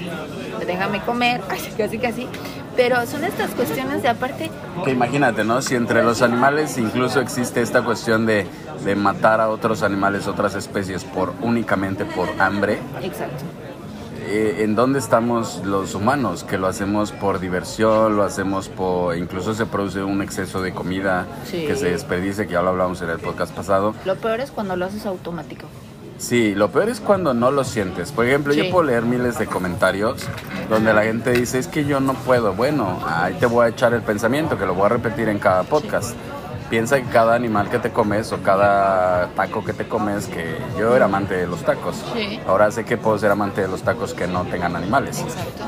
déjame 0.65 0.99
comer, 1.01 1.41
así 1.49 1.71
casi 1.77 1.97
casi. 1.97 2.27
Pero 2.75 3.08
son 3.08 3.23
estas 3.23 3.49
cuestiones 3.51 4.03
de 4.03 4.10
aparte... 4.10 4.51
Que 4.84 4.91
imagínate, 4.91 5.43
¿no? 5.43 5.63
Si 5.63 5.73
entre 5.73 6.03
los 6.03 6.21
animales 6.21 6.77
incluso 6.77 7.19
existe 7.19 7.62
esta 7.62 7.82
cuestión 7.82 8.27
de, 8.27 8.45
de 8.86 8.95
matar 8.95 9.41
a 9.41 9.49
otros 9.49 9.82
animales, 9.82 10.27
otras 10.27 10.53
especies, 10.53 11.03
por 11.03 11.34
únicamente 11.41 12.06
por 12.06 12.30
hambre. 12.39 12.77
Exacto 13.01 13.45
eh, 14.28 14.63
en 14.63 14.76
dónde 14.76 15.00
estamos 15.00 15.62
los 15.63 15.96
humanos, 15.96 16.44
que 16.44 16.58
lo 16.58 16.68
hacemos 16.68 17.12
por 17.13 17.40
diversión, 17.40 18.18
lo 18.18 18.24
hacemos 18.24 18.68
por, 18.68 19.16
incluso 19.16 19.54
se 19.54 19.66
produce 19.66 20.04
un 20.04 20.22
exceso 20.22 20.62
de 20.62 20.74
comida 20.74 21.26
que 21.50 21.76
se 21.76 21.92
desperdice, 21.92 22.46
que 22.46 22.54
ya 22.54 22.62
lo 22.62 22.70
hablamos 22.70 23.02
en 23.02 23.10
el 23.10 23.20
podcast 23.20 23.56
pasado. 23.56 23.96
Lo 24.06 24.16
peor 24.16 24.42
es 24.42 24.52
cuando 24.52 24.76
lo 24.76 24.86
haces 24.86 25.06
automático. 25.06 25.68
Sí, 26.18 26.56
lo 26.56 26.70
peor 26.72 26.90
es 26.90 27.00
cuando 27.00 27.34
no 27.34 27.52
lo 27.52 27.63
sientes. 27.63 28.12
Por 28.12 28.26
ejemplo, 28.26 28.54
yo 28.54 28.70
puedo 28.70 28.84
leer 28.84 29.04
miles 29.04 29.38
de 29.40 29.46
comentarios 29.46 30.28
donde 30.70 30.94
la 30.94 31.04
gente 31.04 31.32
dice, 31.32 31.60
es 31.60 31.68
que 31.68 31.86
yo 31.86 32.00
no 32.00 32.13
puedo. 32.13 32.54
Bueno, 32.54 33.00
ahí 33.06 33.36
te 33.36 33.46
voy 33.46 33.66
a 33.66 33.70
echar 33.70 33.94
el 33.94 34.02
pensamiento, 34.02 34.58
que 34.58 34.66
lo 34.66 34.74
voy 34.74 34.88
a 34.88 34.90
repetir 34.90 35.30
en 35.30 35.40
cada 35.40 35.63
podcast 35.63 36.16
piensa 36.69 36.97
que 36.97 37.08
cada 37.08 37.36
animal 37.36 37.69
que 37.69 37.80
te 37.80 37.91
comes 37.91 38.32
o 38.32 38.41
cada 38.41 39.27
taco 39.30 39.63
que 39.63 39.73
te 39.73 39.88
comes, 39.88 40.27
que 40.27 40.58
yo 40.77 40.95
era 40.95 41.06
amante 41.06 41.36
de 41.36 41.47
los 41.47 41.63
tacos. 41.63 42.03
Ahora 42.47 42.71
sé 42.71 42.86
que 42.86 42.97
puedo 42.97 43.17
ser 43.17 43.32
amante 43.32 43.62
de 43.62 43.67
los 43.67 43.84
tacos 43.84 44.13
que 44.13 44.27
no 44.27 44.45
tengan 44.45 44.75
animales. 44.75 45.19
Exacto. 45.19 45.63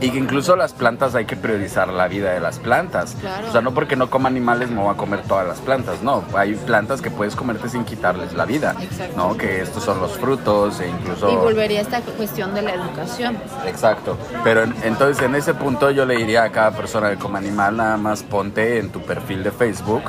Y 0.00 0.10
que 0.10 0.18
incluso 0.18 0.56
las 0.56 0.72
plantas 0.74 1.14
hay 1.14 1.24
que 1.24 1.36
priorizar 1.36 1.88
la 1.88 2.06
vida 2.06 2.32
de 2.32 2.40
las 2.40 2.58
plantas. 2.58 3.16
O 3.48 3.52
sea, 3.52 3.62
no 3.62 3.72
porque 3.72 3.96
no 3.96 4.10
coma 4.10 4.28
animales 4.28 4.70
me 4.70 4.80
voy 4.80 4.92
a 4.92 4.96
comer 4.96 5.22
todas 5.22 5.46
las 5.46 5.60
plantas, 5.60 6.02
no. 6.02 6.22
Hay 6.34 6.54
plantas 6.54 7.00
que 7.00 7.10
puedes 7.10 7.34
comerte 7.34 7.68
sin 7.68 7.84
quitarles 7.84 8.34
la 8.34 8.44
vida, 8.44 8.74
Exacto. 8.80 9.16
¿no? 9.16 9.36
Que 9.36 9.62
estos 9.62 9.82
son 9.84 10.00
los 10.00 10.12
frutos 10.12 10.80
e 10.80 10.88
incluso... 10.88 11.30
Y 11.30 11.36
volvería 11.36 11.78
a 11.78 11.82
esta 11.82 12.00
cuestión 12.02 12.54
de 12.54 12.62
la 12.62 12.74
educación. 12.74 13.38
Exacto. 13.66 14.18
Pero 14.44 14.64
entonces 14.82 15.22
en 15.24 15.34
ese 15.34 15.54
punto 15.54 15.90
yo 15.90 16.04
le 16.04 16.16
diría 16.16 16.44
a 16.44 16.52
cada 16.52 16.72
persona 16.72 17.10
que 17.10 17.16
come 17.16 17.38
animal, 17.38 17.76
nada 17.76 17.96
más 17.96 18.22
ponte 18.22 18.78
en 18.78 18.90
tu 18.90 19.00
perfil 19.00 19.42
de 19.42 19.50
Facebook, 19.50 20.02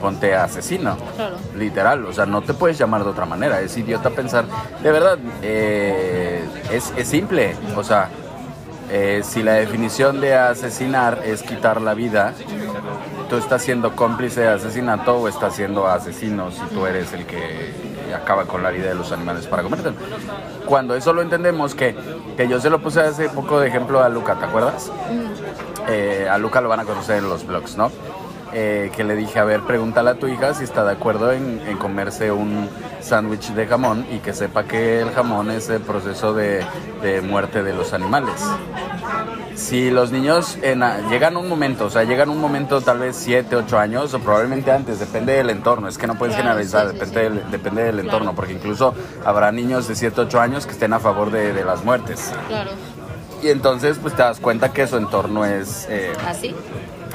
ponte 0.00 0.34
asesino. 0.34 0.96
Claro. 1.16 1.36
Literal, 1.56 2.04
o 2.06 2.12
sea, 2.12 2.24
no 2.24 2.40
te 2.42 2.54
puedes 2.54 2.78
llamar 2.78 3.04
de 3.04 3.10
otra 3.10 3.26
manera. 3.26 3.60
Es 3.60 3.76
idiota 3.76 4.10
pensar, 4.10 4.46
de 4.82 4.90
verdad, 4.90 5.18
eh, 5.42 6.44
es, 6.72 6.92
es 6.96 7.08
simple, 7.08 7.56
o 7.76 7.84
sea 7.84 8.08
eh, 8.96 9.22
si 9.24 9.42
la 9.42 9.54
definición 9.54 10.20
de 10.20 10.36
asesinar 10.36 11.22
es 11.24 11.42
quitar 11.42 11.80
la 11.80 11.94
vida, 11.94 12.32
tú 13.28 13.34
estás 13.34 13.60
siendo 13.62 13.96
cómplice 13.96 14.42
de 14.42 14.48
asesinato 14.50 15.16
o 15.16 15.26
estás 15.26 15.56
siendo 15.56 15.88
asesino 15.88 16.52
si 16.52 16.60
tú 16.72 16.86
eres 16.86 17.12
el 17.12 17.26
que 17.26 17.72
acaba 18.14 18.44
con 18.44 18.62
la 18.62 18.70
vida 18.70 18.86
de 18.86 18.94
los 18.94 19.10
animales 19.10 19.48
para 19.48 19.64
comértelo. 19.64 19.96
Cuando 20.64 20.94
eso 20.94 21.12
lo 21.12 21.22
entendemos, 21.22 21.74
que, 21.74 21.96
que 22.36 22.46
yo 22.46 22.60
se 22.60 22.70
lo 22.70 22.80
puse 22.80 23.00
hace 23.00 23.28
poco 23.30 23.58
de 23.58 23.66
ejemplo 23.66 24.00
a 24.00 24.08
Luca, 24.08 24.36
¿te 24.36 24.44
acuerdas? 24.44 24.92
Eh, 25.88 26.28
a 26.30 26.38
Luca 26.38 26.60
lo 26.60 26.68
van 26.68 26.78
a 26.78 26.84
conocer 26.84 27.16
en 27.16 27.28
los 27.28 27.44
blogs, 27.44 27.76
¿no? 27.76 27.90
Eh, 28.56 28.92
que 28.94 29.02
le 29.02 29.16
dije, 29.16 29.40
a 29.40 29.44
ver, 29.44 29.62
pregúntale 29.62 30.10
a 30.10 30.14
tu 30.14 30.28
hija 30.28 30.54
si 30.54 30.62
está 30.62 30.84
de 30.84 30.92
acuerdo 30.92 31.32
en, 31.32 31.58
comerse 31.76 32.30
un 32.30 32.68
sándwich 33.00 33.48
de 33.48 33.66
jamón 33.66 34.06
y 34.12 34.18
que 34.18 34.32
sepa 34.32 34.62
que 34.62 35.00
el 35.00 35.10
jamón 35.10 35.50
es 35.50 35.68
el 35.70 35.80
proceso 35.80 36.32
de, 36.34 36.64
muerte 37.24 37.64
de 37.64 37.74
los 37.74 37.92
animales. 37.92 38.40
Si 39.56 39.90
los 39.90 40.12
niños 40.12 40.56
llegan 41.10 41.36
un 41.36 41.48
momento, 41.48 41.86
o 41.86 41.90
sea, 41.90 42.04
llegan 42.04 42.28
un 42.28 42.40
momento 42.40 42.80
tal 42.80 43.00
vez 43.00 43.16
7, 43.16 43.56
8 43.56 43.76
años 43.76 44.14
o 44.14 44.20
probablemente 44.20 44.70
antes, 44.70 45.00
depende 45.00 45.32
del 45.32 45.50
entorno, 45.50 45.88
es 45.88 45.98
que 45.98 46.06
no 46.06 46.14
puedes 46.14 46.36
generalizar, 46.36 46.92
depende, 46.92 47.22
Del, 47.22 47.50
depende 47.50 47.82
del 47.82 47.98
entorno, 47.98 48.36
porque 48.36 48.52
incluso 48.52 48.94
habrá 49.24 49.50
niños 49.50 49.88
de 49.88 49.96
7, 49.96 50.20
8 50.20 50.40
años 50.40 50.64
que 50.64 50.72
estén 50.72 50.92
a 50.92 51.00
favor 51.00 51.32
de, 51.32 51.64
las 51.64 51.84
muertes. 51.84 52.32
Claro. 52.46 52.70
Y 53.42 53.48
entonces 53.48 53.98
pues 54.00 54.14
te 54.14 54.22
das 54.22 54.38
cuenta 54.38 54.72
que 54.72 54.86
su 54.86 54.96
entorno 54.96 55.44
es... 55.44 55.88
Eh, 55.90 56.12
¿Así? 56.24 56.54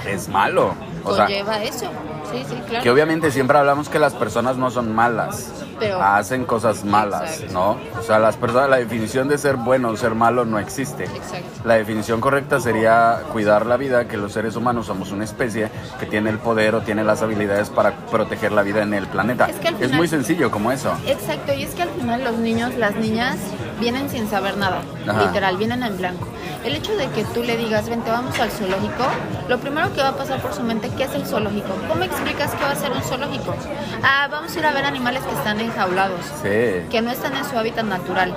Es 0.06 0.28
malo. 0.28 0.76
O 1.04 1.16
conlleva 1.16 1.64
eso. 1.64 1.86
Sí, 2.32 2.46
sí, 2.48 2.56
claro. 2.68 2.84
Que 2.84 2.92
obviamente 2.92 3.32
siempre 3.32 3.58
hablamos 3.58 3.90
que 3.90 3.98
las 3.98 4.14
personas 4.14 4.58
no 4.58 4.70
son 4.70 4.94
malas, 4.94 5.52
Pero, 5.80 6.02
hacen 6.02 6.46
cosas 6.46 6.84
malas, 6.84 7.44
¿no? 7.52 7.78
O 7.98 8.04
sea, 8.04 8.20
las 8.20 8.38
personas, 8.38 8.70
la 8.70 8.78
definición 8.78 9.28
de 9.28 9.38
ser 9.38 9.56
bueno 9.56 9.90
o 9.90 9.98
ser 9.98 10.14
malo 10.14 10.46
no 10.46 10.60
existe. 10.60 11.06
Exacto. 11.06 11.48
La 11.64 11.76
definición 11.76 12.22
correcta 12.22 12.60
sería 12.60 13.22
cuidar 13.32 13.66
la 13.66 13.78
vida, 13.78 14.08
que 14.08 14.18
los 14.18 14.32
seres 14.32 14.56
humanos 14.56 14.86
somos 14.86 15.12
una 15.12 15.24
especie 15.24 15.70
que 16.00 16.06
tiene 16.06 16.30
el 16.30 16.38
poder 16.38 16.76
o 16.76 16.82
tiene 16.82 17.04
las 17.04 17.22
habilidades 17.22 17.70
para 17.70 17.96
proteger 18.12 18.52
la 18.52 18.62
vida 18.62 18.84
en 18.84 18.94
el 18.94 19.08
planeta. 19.08 19.50
Es, 19.80 19.92
muy 19.92 20.08
sencillo 20.08 20.52
como 20.52 20.72
eso. 20.72 20.94
Exacto, 21.08 21.54
y 21.54 21.64
es 21.64 21.72
que 21.72 21.84
al 21.84 21.90
final 21.90 22.24
los 22.24 22.38
niños, 22.38 22.76
las 22.76 22.96
niñas 22.96 23.38
vienen 23.80 24.10
sin 24.10 24.30
saber 24.30 24.58
nada, 24.58 24.82
literal, 25.26 25.58
vienen 25.58 25.84
en 25.84 25.98
blanco. 25.98 26.28
El 26.64 26.76
hecho 26.76 26.96
de 26.98 27.08
que 27.08 27.24
tú 27.24 27.42
le 27.42 27.56
digas, 27.56 27.90
vente, 27.90 28.12
vamos 28.12 28.38
al 28.40 28.52
zoológico, 28.52 29.06
lo 29.48 29.58
primero 29.60 29.94
que 29.94 30.02
va 30.02 30.10
a 30.10 30.18
pasar 30.18 30.42
por 30.42 30.54
su 30.54 30.62
mente, 30.62 30.90
¿qué 30.98 31.04
es 31.06 31.14
el 31.16 31.26
zoológico? 31.26 31.70
¿Cómo 31.88 32.04
explicas 32.04 32.52
que 32.54 32.64
va 32.64 32.72
a 32.72 32.76
ser 32.76 32.92
un 32.92 33.02
zoológico? 33.02 33.56
Ah, 34.04 34.28
vamos 34.30 34.54
a 34.56 34.60
ir 34.60 34.66
a 34.66 34.72
ver 34.74 34.86
animales 34.86 35.24
que 35.24 35.34
están 35.34 35.60
enjaulados, 35.60 36.20
que 36.44 37.02
no 37.02 37.12
están 37.12 37.36
en 37.36 37.46
su 37.46 37.58
hábitat 37.58 37.86
natural. 37.86 38.34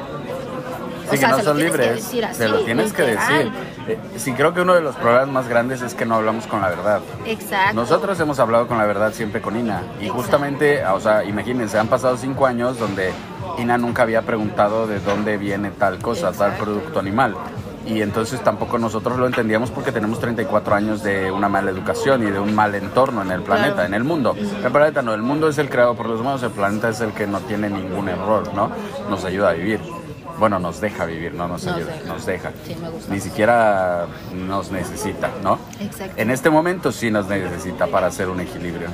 Sí, 1.11 1.19
que 1.19 1.27
no 1.27 1.43
son 1.43 1.59
libres. 1.59 2.05
se 2.33 2.49
lo 2.49 2.61
tienes 2.61 2.93
que 2.93 3.03
decir. 3.03 3.53
Eh, 3.89 3.99
sí, 4.17 4.33
creo 4.33 4.55
que 4.55 4.61
uno 4.61 4.75
de 4.75 4.81
los 4.81 4.95
problemas 4.95 5.29
más 5.29 5.49
grandes 5.49 5.83
es 5.83 5.95
que 5.95 6.07
no 6.07 6.15
hablamos 6.15 6.47
con 6.47 6.61
la 6.61 6.69
verdad. 6.69 7.01
Exacto. 7.27 7.75
Nosotros 7.75 8.19
hemos 8.21 8.39
hablado 8.39 8.69
con 8.69 8.79
la 8.79 8.87
verdad 8.87 9.13
siempre 9.13 9.43
con 9.43 9.57
Ina. 9.57 9.83
Y 10.01 10.09
justamente, 10.09 10.85
o 10.87 11.01
sea, 11.01 11.25
imagínense, 11.25 11.79
han 11.79 11.89
pasado 11.89 12.17
cinco 12.17 12.47
años 12.47 12.79
donde 12.79 13.13
Ina 13.59 13.77
nunca 13.79 14.03
había 14.03 14.23
preguntado 14.23 14.87
de 14.87 15.01
dónde 15.01 15.37
viene 15.37 15.71
tal 15.71 15.99
cosa, 15.99 16.33
tal 16.33 16.57
producto 16.57 17.01
animal. 17.01 17.35
Y 17.87 18.01
entonces 18.01 18.43
tampoco 18.43 18.79
nosotros 18.79 19.19
lo 19.19 19.27
entendíamos 19.27 19.71
porque 19.71 19.93
tenemos 19.93 20.19
34 20.21 20.75
años 20.75 21.03
de 21.03 21.31
una 21.31 21.49
mala 21.49 21.71
educación 21.71 22.27
y 22.27 22.31
de 22.31 22.39
un 22.39 22.55
mal 22.55 22.75
entorno 22.75 23.23
en 23.23 23.31
el 23.31 23.43
planeta, 23.43 23.85
en 23.85 23.95
el 23.95 24.05
mundo. 24.05 24.37
El 24.65 24.73
planeta 24.73 25.03
no, 25.03 25.15
el 25.15 25.23
mundo 25.23 25.49
es 25.49 25.59
el 25.59 25.69
creado 25.69 25.95
por 25.95 26.07
los 26.07 26.21
humanos, 26.21 26.43
el 26.43 26.51
planeta 26.51 26.89
es 26.89 27.01
el 27.01 27.13
que 27.13 27.27
no 27.27 27.41
tiene 27.41 27.69
ningún 27.69 28.09
error, 28.09 28.55
¿no? 28.55 28.71
Nos 29.11 29.25
ayuda 29.25 29.51
a 29.51 29.53
vivir. 29.53 29.81
Bueno, 30.39 30.59
nos 30.59 30.81
deja 30.81 31.05
vivir, 31.05 31.35
no 31.35 31.47
nos 31.47 31.67
ayuda, 31.67 31.93
nos 32.07 32.27
deja. 32.27 32.51
Ni 33.09 33.21
siquiera 33.21 34.07
nos 34.35 34.71
necesita, 34.71 35.31
¿no? 35.43 35.59
Exacto. 35.79 36.15
En 36.17 36.31
este 36.31 36.51
momento 36.51 36.91
sí 36.91 37.11
nos 37.11 37.29
necesita 37.29 37.87
para 37.87 38.09
hacer 38.09 38.29
un 38.29 38.41
equilibrio. 38.41 38.89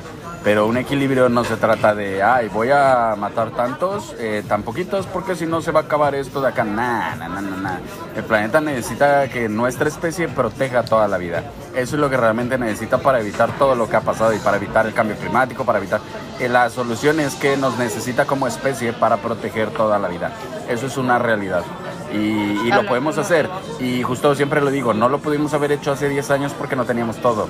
Pero 0.45 0.67
un 0.67 0.77
equilibrio 0.77 1.29
no 1.29 1.45
se 1.45 1.57
trata 1.57 1.95
de, 1.95 2.23
ay, 2.23 2.49
voy 2.49 2.71
a 2.71 3.15
matar 3.19 3.51
tantos, 3.51 4.15
eh, 4.19 4.45
tan 4.47 4.63
poquitos, 4.63 5.07
porque 5.07 5.35
si 5.35 5.47
no 5.47 5.61
se 5.61 5.73
va 5.73 5.81
a 5.81 5.83
acabar 5.85 6.15
esto 6.15 6.41
de 6.41 6.49
acá. 6.49 6.65
Nah, 6.65 7.17
nah, 7.17 7.29
nah, 7.29 7.41
nah, 7.41 7.79
El 8.15 8.25
planeta 8.25 8.61
necesita 8.61 9.29
que 9.29 9.49
nuestra 9.49 9.89
especie 9.89 10.29
proteja 10.29 10.85
toda 10.85 11.09
la 11.09 11.19
vida. 11.19 11.43
Eso 11.75 11.97
es 11.97 12.01
lo 12.01 12.09
que 12.09 12.17
realmente 12.17 12.57
necesita 12.57 12.99
para 12.99 13.21
evitar 13.21 13.51
todo 13.59 13.75
lo 13.75 13.89
que 13.89 13.97
ha 13.97 14.01
pasado 14.01 14.33
y 14.33 14.39
para 14.39 14.57
evitar 14.57 14.87
el 14.87 14.95
cambio 14.95 15.17
climático, 15.17 15.65
para 15.65 15.79
evitar... 15.79 16.01
Eh, 16.39 16.49
la 16.49 16.71
solución 16.71 17.19
es 17.19 17.35
que 17.35 17.57
nos 17.57 17.77
necesita 17.79 18.25
como 18.25 18.47
especie 18.47 18.93
para 18.93 19.17
proteger 19.17 19.71
toda 19.71 19.99
la 19.99 20.09
vida. 20.09 20.31
Eso 20.69 20.87
es 20.87 20.97
una 20.97 21.19
realidad 21.19 21.65
y, 22.13 22.71
lo 22.71 22.87
podemos 22.87 23.19
hacer. 23.19 23.49
Y 23.81 24.03
justo 24.03 24.35
siempre 24.35 24.61
lo 24.61 24.71
digo, 24.71 24.95
no 24.95 25.09
lo 25.09 25.19
pudimos 25.19 25.55
haber 25.55 25.73
hecho 25.73 25.93
hace 25.93 26.09
10 26.09 26.31
años 26.31 26.53
porque 26.53 26.77
no 26.77 26.85
teníamos 26.85 27.17
todo. 27.17 27.49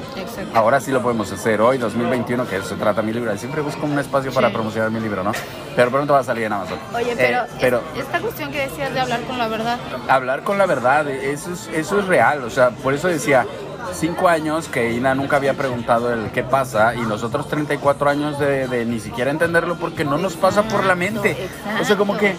Ahora 0.54 0.80
sí 0.80 0.90
lo 0.90 1.02
podemos 1.02 1.30
hacer. 1.32 1.60
Hoy, 1.60 1.78
2021, 1.78 2.46
que 2.46 2.62
se 2.62 2.74
trata 2.76 3.02
mi 3.02 3.12
libro. 3.12 3.36
Siempre 3.36 3.60
busco 3.60 3.86
un 3.86 3.98
espacio 3.98 4.32
para 4.32 4.50
promocionar 4.50 4.90
mi 4.90 5.00
libro, 5.00 5.22
¿no? 5.22 5.32
Pero 5.74 5.90
pronto 5.90 6.12
va 6.12 6.20
a 6.20 6.24
salir 6.24 6.44
en 6.44 6.52
Amazon. 6.52 6.78
Oye, 6.94 7.14
pero, 7.16 7.44
eh, 7.44 7.48
pero 7.60 7.82
esta 7.96 8.20
cuestión 8.20 8.50
que 8.50 8.60
decías 8.60 8.92
de 8.92 9.00
hablar 9.00 9.20
con 9.22 9.38
la 9.38 9.48
verdad. 9.48 9.78
Hablar 10.08 10.42
con 10.42 10.58
la 10.58 10.66
verdad, 10.66 11.08
eso 11.08 11.52
es, 11.52 11.68
eso 11.72 12.00
es 12.00 12.06
real. 12.06 12.44
O 12.44 12.50
sea, 12.50 12.70
por 12.70 12.94
eso 12.94 13.08
decía, 13.08 13.46
cinco 13.94 14.28
años 14.28 14.68
que 14.68 14.92
Ina 14.92 15.14
nunca 15.14 15.36
había 15.36 15.54
preguntado 15.54 16.12
el 16.12 16.30
qué 16.30 16.42
pasa 16.42 16.94
y 16.94 17.00
nosotros 17.00 17.48
34 17.48 18.10
años 18.10 18.38
de, 18.38 18.84
ni 18.86 19.00
siquiera 19.00 19.30
entenderlo 19.30 19.76
porque 19.76 20.04
no 20.04 20.18
nos 20.18 20.34
pasa 20.34 20.62
por 20.62 20.84
la 20.84 20.94
mente. 20.94 21.48
O 21.80 21.84
sea, 21.84 21.96
como 21.96 22.16
que 22.16 22.34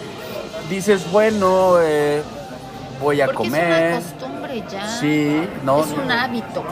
dices, 0.70 1.10
bueno, 1.10 1.80
eh, 1.80 2.22
voy 3.00 3.20
a 3.20 3.28
comer. 3.28 3.92
Es 3.92 4.04
una 4.04 4.18
costumbre 4.18 4.64
ya. 4.70 4.88
Sí, 4.88 5.48
no. 5.64 5.80
Es 5.80 5.92
un 5.92 6.10
hábito. 6.10 6.64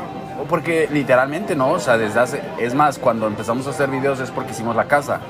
Porque 0.48 0.88
literalmente 0.90 1.54
no, 1.56 1.72
o 1.72 1.80
sea, 1.80 1.98
desde 1.98 2.20
hace. 2.20 2.42
Es 2.58 2.74
más, 2.74 2.98
cuando 2.98 3.26
empezamos 3.26 3.66
a 3.66 3.70
hacer 3.70 3.90
videos 3.90 4.20
es 4.20 4.30
porque 4.30 4.52
hicimos 4.52 4.76
la 4.76 4.84
casa 4.86 5.20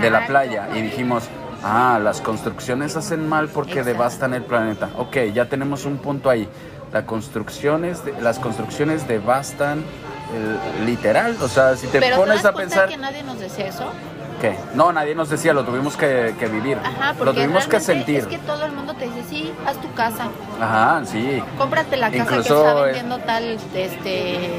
de 0.00 0.10
la 0.10 0.26
playa 0.26 0.68
y 0.74 0.80
dijimos, 0.80 1.24
ah, 1.62 1.98
las 2.02 2.20
construcciones 2.20 2.96
hacen 2.96 3.28
mal 3.28 3.48
porque 3.48 3.82
devastan 3.82 4.32
el 4.32 4.44
planeta. 4.44 4.90
Ok, 4.96 5.16
ya 5.34 5.46
tenemos 5.46 5.84
un 5.84 5.98
punto 5.98 6.30
ahí. 6.30 6.48
Las 6.92 7.04
construcciones, 7.04 8.02
las 8.20 8.38
construcciones 8.38 9.08
devastan 9.08 9.82
el, 10.32 10.86
literal, 10.86 11.36
o 11.42 11.48
sea, 11.48 11.76
si 11.76 11.88
te 11.88 12.00
pones 12.14 12.44
a 12.44 12.52
pensar. 12.52 12.88
que 12.88 12.96
nadie 12.96 13.24
nos 13.24 13.40
decía 13.40 13.66
eso? 13.66 13.90
No, 14.74 14.92
nadie 14.92 15.14
nos 15.14 15.30
decía, 15.30 15.52
lo 15.52 15.64
tuvimos 15.64 15.96
que, 15.96 16.34
vivir. 16.50 16.78
lo 17.22 17.32
tuvimos 17.32 17.66
que 17.66 17.80
sentir. 17.80 18.18
Es 18.18 18.26
que 18.26 18.38
todo 18.38 18.64
el 18.64 18.72
mundo 18.72 18.94
te 18.94 19.06
dice, 19.06 19.22
sí, 19.28 19.52
haz 19.66 19.80
tu 19.80 19.92
casa. 19.94 20.28
Ajá, 20.60 21.02
sí. 21.04 21.42
Cómprate 21.56 21.96
la 21.96 22.10
casa 22.10 22.30
que 22.30 22.40
está 22.40 22.74
vendiendo 22.74 23.18
tal 23.18 23.58
este, 23.74 24.50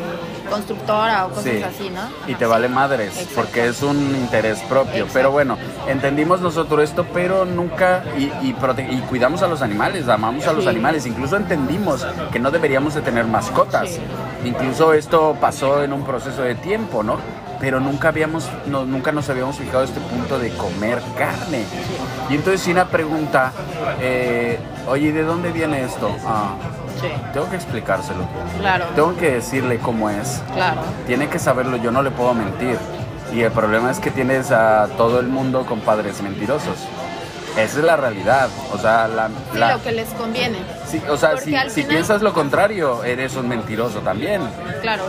constructora 0.46 1.26
o 1.26 1.30
cosas 1.30 1.64
así, 1.64 1.90
¿no? 1.90 2.02
y 2.28 2.36
te 2.36 2.46
vale 2.46 2.68
madres, 2.68 3.28
porque 3.36 3.68
es 3.68 3.82
un 3.82 3.98
interés 4.16 4.60
propio. 4.62 5.08
Pero 5.14 5.32
bueno, 5.32 5.58
entendimos 5.88 6.42
nosotros 6.42 6.84
esto, 6.84 7.06
pero 7.14 7.46
nunca, 7.46 8.04
y, 8.18 8.32
y, 8.48 8.54
cuidamos 9.10 9.42
a 9.42 9.48
los 9.48 9.62
animales, 9.62 10.08
amamos 10.08 10.48
a 10.48 10.54
los 10.54 10.68
animales, 10.68 11.06
incluso 11.06 11.38
entendimos 11.38 12.06
que 12.32 12.40
no 12.40 12.52
deberíamos 12.52 12.94
de 12.96 13.02
tener 13.02 13.26
mascotas. 13.26 14.00
Incluso 14.44 14.94
esto 14.94 15.36
pasó 15.40 15.84
en 15.84 15.94
un 15.94 16.04
proceso 16.04 16.42
de 16.42 16.56
tiempo, 16.56 17.04
¿no? 17.04 17.18
pero 17.60 17.80
nunca 17.80 18.10
habíamos, 18.10 18.50
no, 18.68 18.86
nunca 18.86 19.12
nos 19.12 19.30
habíamos 19.30 19.58
fijado 19.58 19.84
este 19.84 20.00
punto 20.00 20.40
de 20.40 20.52
comer 20.52 21.02
carne. 21.18 21.64
Y 22.30 22.36
entonces 22.36 22.62
Sina 22.62 22.86
pregunta, 22.86 23.52
eh, 24.00 24.60
oye, 24.88 25.12
¿de 25.12 25.24
dónde 25.24 25.52
viene 25.52 25.84
esto? 25.84 26.16
Ah, 26.26 26.56
Tengo 27.34 27.50
que 27.50 27.56
explicárselo. 27.56 28.26
Claro. 28.60 28.86
Tengo 28.96 29.16
que 29.16 29.32
decirle 29.32 29.80
cómo 29.80 30.10
es. 30.10 30.42
Claro. 30.54 30.82
Tiene 31.08 31.28
que 31.30 31.40
saberlo, 31.40 31.78
yo 31.78 31.92
no 31.92 32.02
le 32.02 32.12
puedo 32.12 32.34
mentir. 32.34 32.78
Y 33.34 33.42
el 33.42 33.52
problema 33.52 33.92
es 33.92 34.00
que 34.00 34.12
tienes 34.12 34.52
a 34.52 34.88
todo 34.98 35.20
el 35.20 35.28
mundo 35.28 35.66
con 35.66 35.82
padres 35.82 36.22
mentirosos. 36.22 36.78
Esa 37.58 37.80
es 37.80 37.86
la 37.86 37.96
realidad. 37.96 38.50
O 38.74 38.78
sea, 38.78 39.08
la, 39.08 39.30
lo 39.30 39.82
que 39.82 39.92
les 39.92 40.10
conviene. 40.10 40.60
Sí, 40.86 41.02
o 41.10 41.18
sea, 41.18 41.38
si, 41.38 41.56
si 41.70 41.84
piensas 41.84 42.22
lo 42.22 42.34
contrario, 42.34 43.04
eres 43.04 43.36
un 43.36 43.48
mentiroso 43.48 44.00
también. 44.00 44.42
Claro. 44.82 45.04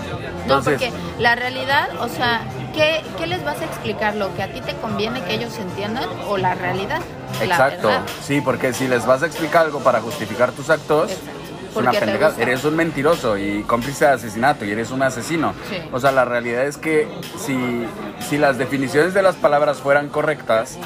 no, 0.46 0.62
porque 0.62 0.92
la 1.18 1.34
realidad, 1.34 1.88
o 2.00 2.08
sea, 2.08 2.42
¿qué, 2.72 3.02
¿qué, 3.18 3.26
les 3.26 3.44
vas 3.44 3.60
a 3.60 3.64
explicar? 3.64 4.14
¿Lo 4.14 4.34
que 4.34 4.42
a 4.42 4.52
ti 4.52 4.60
te 4.60 4.74
conviene 4.76 5.22
que 5.22 5.34
ellos 5.34 5.58
entiendan 5.58 6.08
o 6.28 6.36
la 6.36 6.54
realidad? 6.54 7.00
Exacto. 7.40 7.90
sí, 8.22 8.40
porque 8.40 8.72
si 8.72 8.88
les 8.88 9.04
vas 9.06 9.22
a 9.22 9.26
explicar 9.26 9.66
algo 9.66 9.80
para 9.80 10.00
justificar 10.00 10.52
tus 10.52 10.70
actos. 10.70 11.10
Es 11.10 11.18
una 11.76 11.92
pendejada. 11.92 12.34
Eres 12.38 12.64
un 12.64 12.76
mentiroso 12.76 13.36
y 13.38 13.62
cómplice 13.62 14.06
de 14.06 14.12
asesinato 14.12 14.64
y 14.64 14.70
eres 14.70 14.90
un 14.90 15.02
asesino. 15.02 15.54
O 15.92 16.00
sea, 16.00 16.12
la 16.12 16.24
realidad 16.24 16.66
es 16.66 16.76
que 16.76 17.08
si, 17.38 17.86
si 18.28 18.38
las 18.38 18.58
definiciones 18.58 19.14
de 19.14 19.22
las 19.22 19.36
palabras 19.36 19.78
fueran 19.78 20.08
correctas, 20.08 20.78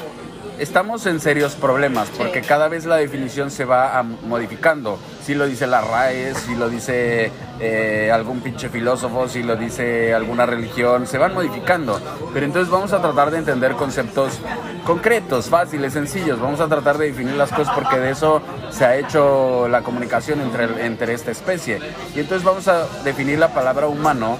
estamos 0.61 1.07
en 1.07 1.19
serios 1.19 1.55
problemas 1.55 2.09
porque 2.15 2.41
cada 2.41 2.67
vez 2.67 2.85
la 2.85 2.97
definición 2.97 3.49
se 3.49 3.65
va 3.65 4.03
modificando. 4.03 4.99
Si 5.23 5.33
lo 5.33 5.47
dice 5.47 5.65
la 5.65 5.81
RAE, 5.81 6.35
si 6.35 6.55
lo 6.55 6.69
dice 6.69 7.31
eh, 7.59 8.11
algún 8.13 8.41
pinche 8.41 8.69
filósofo, 8.69 9.27
si 9.27 9.41
lo 9.41 9.55
dice 9.55 10.13
alguna 10.13 10.45
religión, 10.45 11.07
se 11.07 11.17
van 11.17 11.33
modificando. 11.33 11.99
Pero 12.33 12.45
entonces 12.45 12.71
vamos 12.71 12.93
a 12.93 13.01
tratar 13.01 13.31
de 13.31 13.39
entender 13.39 13.73
conceptos 13.73 14.39
concretos, 14.85 15.49
fáciles, 15.49 15.93
sencillos. 15.93 16.39
Vamos 16.39 16.59
a 16.59 16.67
tratar 16.67 16.97
de 16.97 17.07
definir 17.07 17.35
las 17.35 17.51
cosas 17.51 17.73
porque 17.73 17.97
de 17.97 18.11
eso 18.11 18.41
se 18.69 18.85
ha 18.85 18.95
hecho 18.97 19.67
la 19.67 19.81
comunicación 19.81 20.41
entre, 20.41 20.85
entre 20.85 21.13
esta 21.13 21.31
especie. 21.31 21.79
Y 22.15 22.19
entonces 22.19 22.43
vamos 22.43 22.67
a 22.67 22.85
definir 23.03 23.39
la 23.39 23.53
palabra 23.53 23.87
humano 23.87 24.37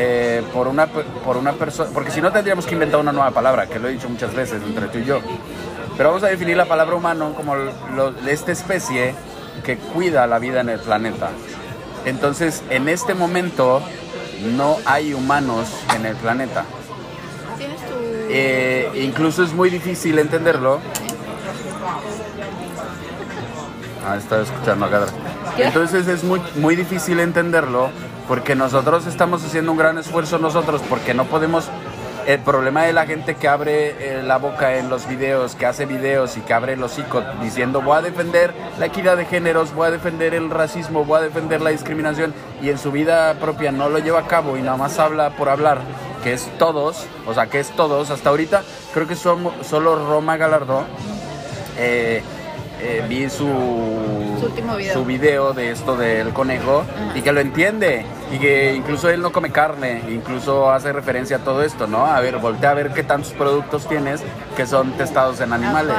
eh, 0.00 0.44
por 0.54 0.68
una, 0.68 0.86
por 0.86 1.36
una 1.36 1.54
persona, 1.54 1.90
porque 1.92 2.12
si 2.12 2.20
no 2.20 2.30
tendríamos 2.30 2.64
que 2.66 2.74
inventar 2.74 3.00
una 3.00 3.10
nueva 3.10 3.32
palabra, 3.32 3.66
que 3.66 3.80
lo 3.80 3.88
he 3.88 3.92
dicho 3.92 4.08
muchas 4.08 4.32
veces 4.32 4.62
entre 4.62 4.86
tú 4.86 4.98
y 4.98 5.04
yo. 5.04 5.20
Pero 5.98 6.10
vamos 6.10 6.22
a 6.22 6.28
definir 6.28 6.56
la 6.56 6.66
palabra 6.66 6.94
humano 6.94 7.34
como 7.34 7.56
de 7.56 8.32
esta 8.32 8.52
especie 8.52 9.16
que 9.64 9.76
cuida 9.76 10.28
la 10.28 10.38
vida 10.38 10.60
en 10.60 10.68
el 10.68 10.78
planeta. 10.78 11.30
Entonces, 12.04 12.62
en 12.70 12.88
este 12.88 13.14
momento 13.14 13.82
no 14.56 14.76
hay 14.86 15.12
humanos 15.12 15.68
en 15.96 16.06
el 16.06 16.14
planeta. 16.14 16.64
Eh, 18.30 18.90
incluso 19.02 19.42
es 19.42 19.52
muy 19.52 19.70
difícil 19.70 20.20
entenderlo. 20.20 20.78
Ah, 24.06 24.16
estaba 24.16 24.42
escuchando 24.42 24.86
acá. 24.86 25.06
Entonces 25.58 26.06
es 26.06 26.22
muy, 26.22 26.40
muy 26.54 26.76
difícil 26.76 27.18
entenderlo 27.18 27.90
porque 28.28 28.54
nosotros 28.54 29.06
estamos 29.06 29.44
haciendo 29.44 29.72
un 29.72 29.78
gran 29.78 29.98
esfuerzo 29.98 30.38
nosotros, 30.38 30.80
porque 30.88 31.12
no 31.12 31.24
podemos... 31.24 31.68
El 32.28 32.40
problema 32.40 32.82
de 32.82 32.92
la 32.92 33.06
gente 33.06 33.36
que 33.36 33.48
abre 33.48 34.18
eh, 34.18 34.22
la 34.22 34.36
boca 34.36 34.76
en 34.76 34.90
los 34.90 35.08
videos, 35.08 35.54
que 35.54 35.64
hace 35.64 35.86
videos 35.86 36.36
y 36.36 36.42
que 36.42 36.52
abre 36.52 36.74
el 36.74 36.82
hocico 36.82 37.22
diciendo 37.40 37.80
voy 37.80 37.96
a 37.96 38.02
defender 38.02 38.52
la 38.78 38.84
equidad 38.84 39.16
de 39.16 39.24
géneros, 39.24 39.72
voy 39.72 39.88
a 39.88 39.90
defender 39.90 40.34
el 40.34 40.50
racismo, 40.50 41.06
voy 41.06 41.20
a 41.20 41.22
defender 41.22 41.62
la 41.62 41.70
discriminación 41.70 42.34
y 42.60 42.68
en 42.68 42.76
su 42.76 42.92
vida 42.92 43.32
propia 43.40 43.72
no 43.72 43.88
lo 43.88 43.98
lleva 43.98 44.20
a 44.20 44.26
cabo 44.26 44.58
y 44.58 44.60
nada 44.60 44.76
más 44.76 44.98
habla 44.98 45.30
por 45.38 45.48
hablar, 45.48 45.78
que 46.22 46.34
es 46.34 46.50
todos, 46.58 47.06
o 47.26 47.32
sea, 47.32 47.46
que 47.46 47.60
es 47.60 47.70
todos, 47.70 48.10
hasta 48.10 48.28
ahorita 48.28 48.62
creo 48.92 49.08
que 49.08 49.16
son, 49.16 49.50
solo 49.62 49.96
Roma 49.96 50.36
Galardón 50.36 50.84
eh, 51.78 52.22
eh, 52.82 53.06
vi 53.08 53.30
su, 53.30 53.48
su, 54.92 55.04
video. 55.06 55.54
de 55.54 55.70
esto 55.70 55.96
del 55.96 56.34
conejo 56.34 56.84
y 57.14 57.22
que 57.22 57.32
lo 57.32 57.40
entiende 57.40 58.04
y 58.30 58.38
que 58.38 58.74
incluso 58.74 59.08
él 59.08 59.22
no 59.22 59.32
come 59.32 59.50
carne, 59.50 60.02
incluso 60.08 60.70
hace 60.70 60.92
referencia 60.92 61.38
a 61.38 61.40
todo 61.40 61.62
esto, 61.62 61.86
¿no? 61.86 62.04
A 62.06 62.20
ver, 62.20 62.38
voltea 62.38 62.70
a 62.70 62.74
ver 62.74 62.92
qué 62.92 63.02
tantos 63.02 63.32
productos 63.32 63.86
tienes 63.88 64.22
que 64.56 64.66
son 64.66 64.92
testados 64.92 65.40
en 65.40 65.52
animales. 65.52 65.96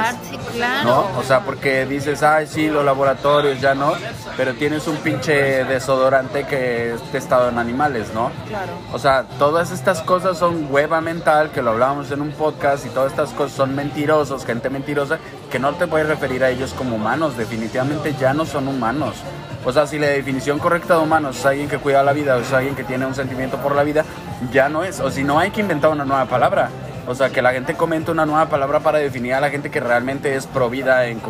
¿No? 0.84 1.06
O 1.18 1.22
sea, 1.22 1.40
porque 1.40 1.86
dices, 1.86 2.22
ay, 2.22 2.46
sí, 2.46 2.68
los 2.68 2.84
laboratorios 2.84 3.60
ya 3.60 3.74
no, 3.74 3.92
pero 4.36 4.54
tienes 4.54 4.86
un 4.86 4.96
pinche 4.96 5.64
desodorante 5.64 6.44
que 6.44 6.94
es 6.94 7.02
testado 7.12 7.48
en 7.48 7.58
animales, 7.58 8.12
¿no? 8.14 8.30
Claro. 8.48 8.72
O 8.92 8.98
sea, 8.98 9.24
todas 9.38 9.70
estas 9.70 10.02
cosas 10.02 10.38
son 10.38 10.68
hueva 10.70 11.00
mental, 11.00 11.50
que 11.50 11.62
lo 11.62 11.70
hablábamos 11.70 12.10
en 12.10 12.20
un 12.20 12.32
podcast, 12.32 12.86
y 12.86 12.90
todas 12.90 13.12
estas 13.12 13.30
cosas 13.30 13.56
son 13.56 13.74
mentirosos, 13.74 14.44
gente 14.44 14.70
mentirosa, 14.70 15.18
que 15.50 15.58
no 15.58 15.74
te 15.74 15.86
puedes 15.86 16.06
referir 16.06 16.44
a 16.44 16.50
ellos 16.50 16.72
como 16.72 16.96
humanos, 16.96 17.36
definitivamente 17.36 18.14
ya 18.18 18.32
no 18.32 18.46
son 18.46 18.68
humanos. 18.68 19.16
O 19.64 19.72
sea, 19.72 19.86
si 19.86 19.98
la 19.98 20.06
definición 20.06 20.58
correcta 20.58 20.94
de 20.94 21.02
humanos 21.02 21.38
es 21.38 21.44
alguien 21.44 21.68
que 21.68 21.78
cuida 21.78 22.02
la 22.02 22.12
vida 22.12 22.36
o 22.36 22.40
es 22.40 22.52
alguien 22.52 22.74
que 22.74 22.84
tiene 22.84 23.04
un 23.04 23.14
sentimiento 23.14 23.58
por 23.58 23.74
la 23.74 23.82
vida, 23.82 24.04
ya 24.52 24.68
no 24.68 24.84
es. 24.84 25.00
O 25.00 25.10
si 25.10 25.22
no, 25.22 25.38
hay 25.38 25.50
que 25.50 25.60
inventar 25.60 25.90
una 25.90 26.04
nueva 26.04 26.24
palabra. 26.24 26.70
O 27.06 27.14
sea, 27.14 27.30
que 27.30 27.42
la 27.42 27.52
gente 27.52 27.74
comente 27.74 28.10
una 28.10 28.24
nueva 28.24 28.46
palabra 28.46 28.80
para 28.80 28.98
definir 28.98 29.34
a 29.34 29.40
la 29.40 29.50
gente 29.50 29.70
que 29.70 29.80
realmente 29.80 30.36
es 30.36 30.46
pro 30.46 30.70
vida 30.70 31.06
en, 31.06 31.20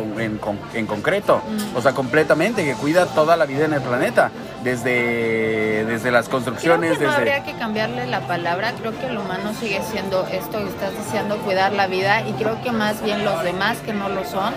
en, 0.73 0.85
concreto. 0.85 1.41
O 1.75 1.81
sea, 1.81 1.93
completamente, 1.93 2.63
que 2.63 2.75
cuida 2.75 3.07
toda 3.07 3.35
la 3.35 3.45
vida 3.45 3.65
en 3.65 3.73
el 3.73 3.81
planeta. 3.81 4.31
Desde, 4.63 5.85
desde 5.85 6.11
las 6.11 6.29
construcciones. 6.29 6.97
Creo 6.97 6.99
que 6.99 7.05
no 7.07 7.13
habría 7.13 7.43
que 7.43 7.53
cambiarle 7.53 8.05
la 8.05 8.27
palabra. 8.27 8.73
Creo 8.79 8.97
que 8.97 9.07
el 9.07 9.17
humano 9.17 9.53
sigue 9.59 9.81
siendo 9.91 10.27
esto 10.27 10.59
que 10.59 10.69
estás 10.69 10.95
diciendo, 10.95 11.37
cuidar 11.37 11.73
la 11.73 11.87
vida. 11.87 12.27
Y 12.27 12.33
creo 12.33 12.61
que 12.61 12.71
más 12.71 13.01
bien 13.01 13.25
los 13.25 13.43
demás 13.43 13.79
que 13.79 13.93
no 13.93 14.07
lo 14.09 14.23
son 14.23 14.53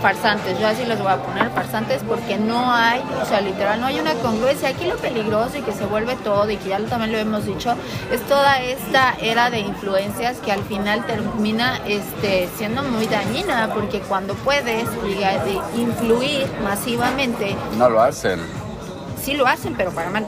farsantes, 0.00 0.58
yo 0.58 0.68
así 0.68 0.84
los 0.84 0.98
voy 0.98 1.12
a 1.12 1.16
poner 1.16 1.50
farsantes 1.50 2.02
porque 2.06 2.38
no 2.38 2.72
hay, 2.72 3.02
o 3.20 3.26
sea, 3.26 3.40
literal, 3.40 3.80
no 3.80 3.86
hay 3.86 3.98
una 3.98 4.14
congruencia. 4.14 4.68
Aquí 4.70 4.86
lo 4.86 4.96
peligroso 4.96 5.58
y 5.58 5.62
que 5.62 5.72
se 5.72 5.84
vuelve 5.86 6.16
todo 6.16 6.48
y 6.50 6.56
que 6.56 6.70
ya 6.70 6.78
también 6.80 7.12
lo 7.12 7.18
hemos 7.18 7.44
dicho, 7.44 7.74
es 8.12 8.20
toda 8.22 8.60
esta 8.62 9.14
era 9.20 9.50
de 9.50 9.60
influencias 9.60 10.38
que 10.38 10.52
al 10.52 10.62
final 10.62 11.04
termina 11.06 11.80
este, 11.86 12.48
siendo 12.56 12.82
muy 12.82 13.06
dañina 13.06 13.70
porque 13.74 14.00
cuando 14.00 14.34
puedes 14.34 14.86
influir 15.74 16.46
masivamente... 16.62 17.56
No 17.76 17.90
lo 17.90 18.00
hacen. 18.00 18.67
Sí 19.28 19.34
lo 19.34 19.46
hacen, 19.46 19.74
pero 19.76 19.90
para 19.90 20.08
mal. 20.08 20.26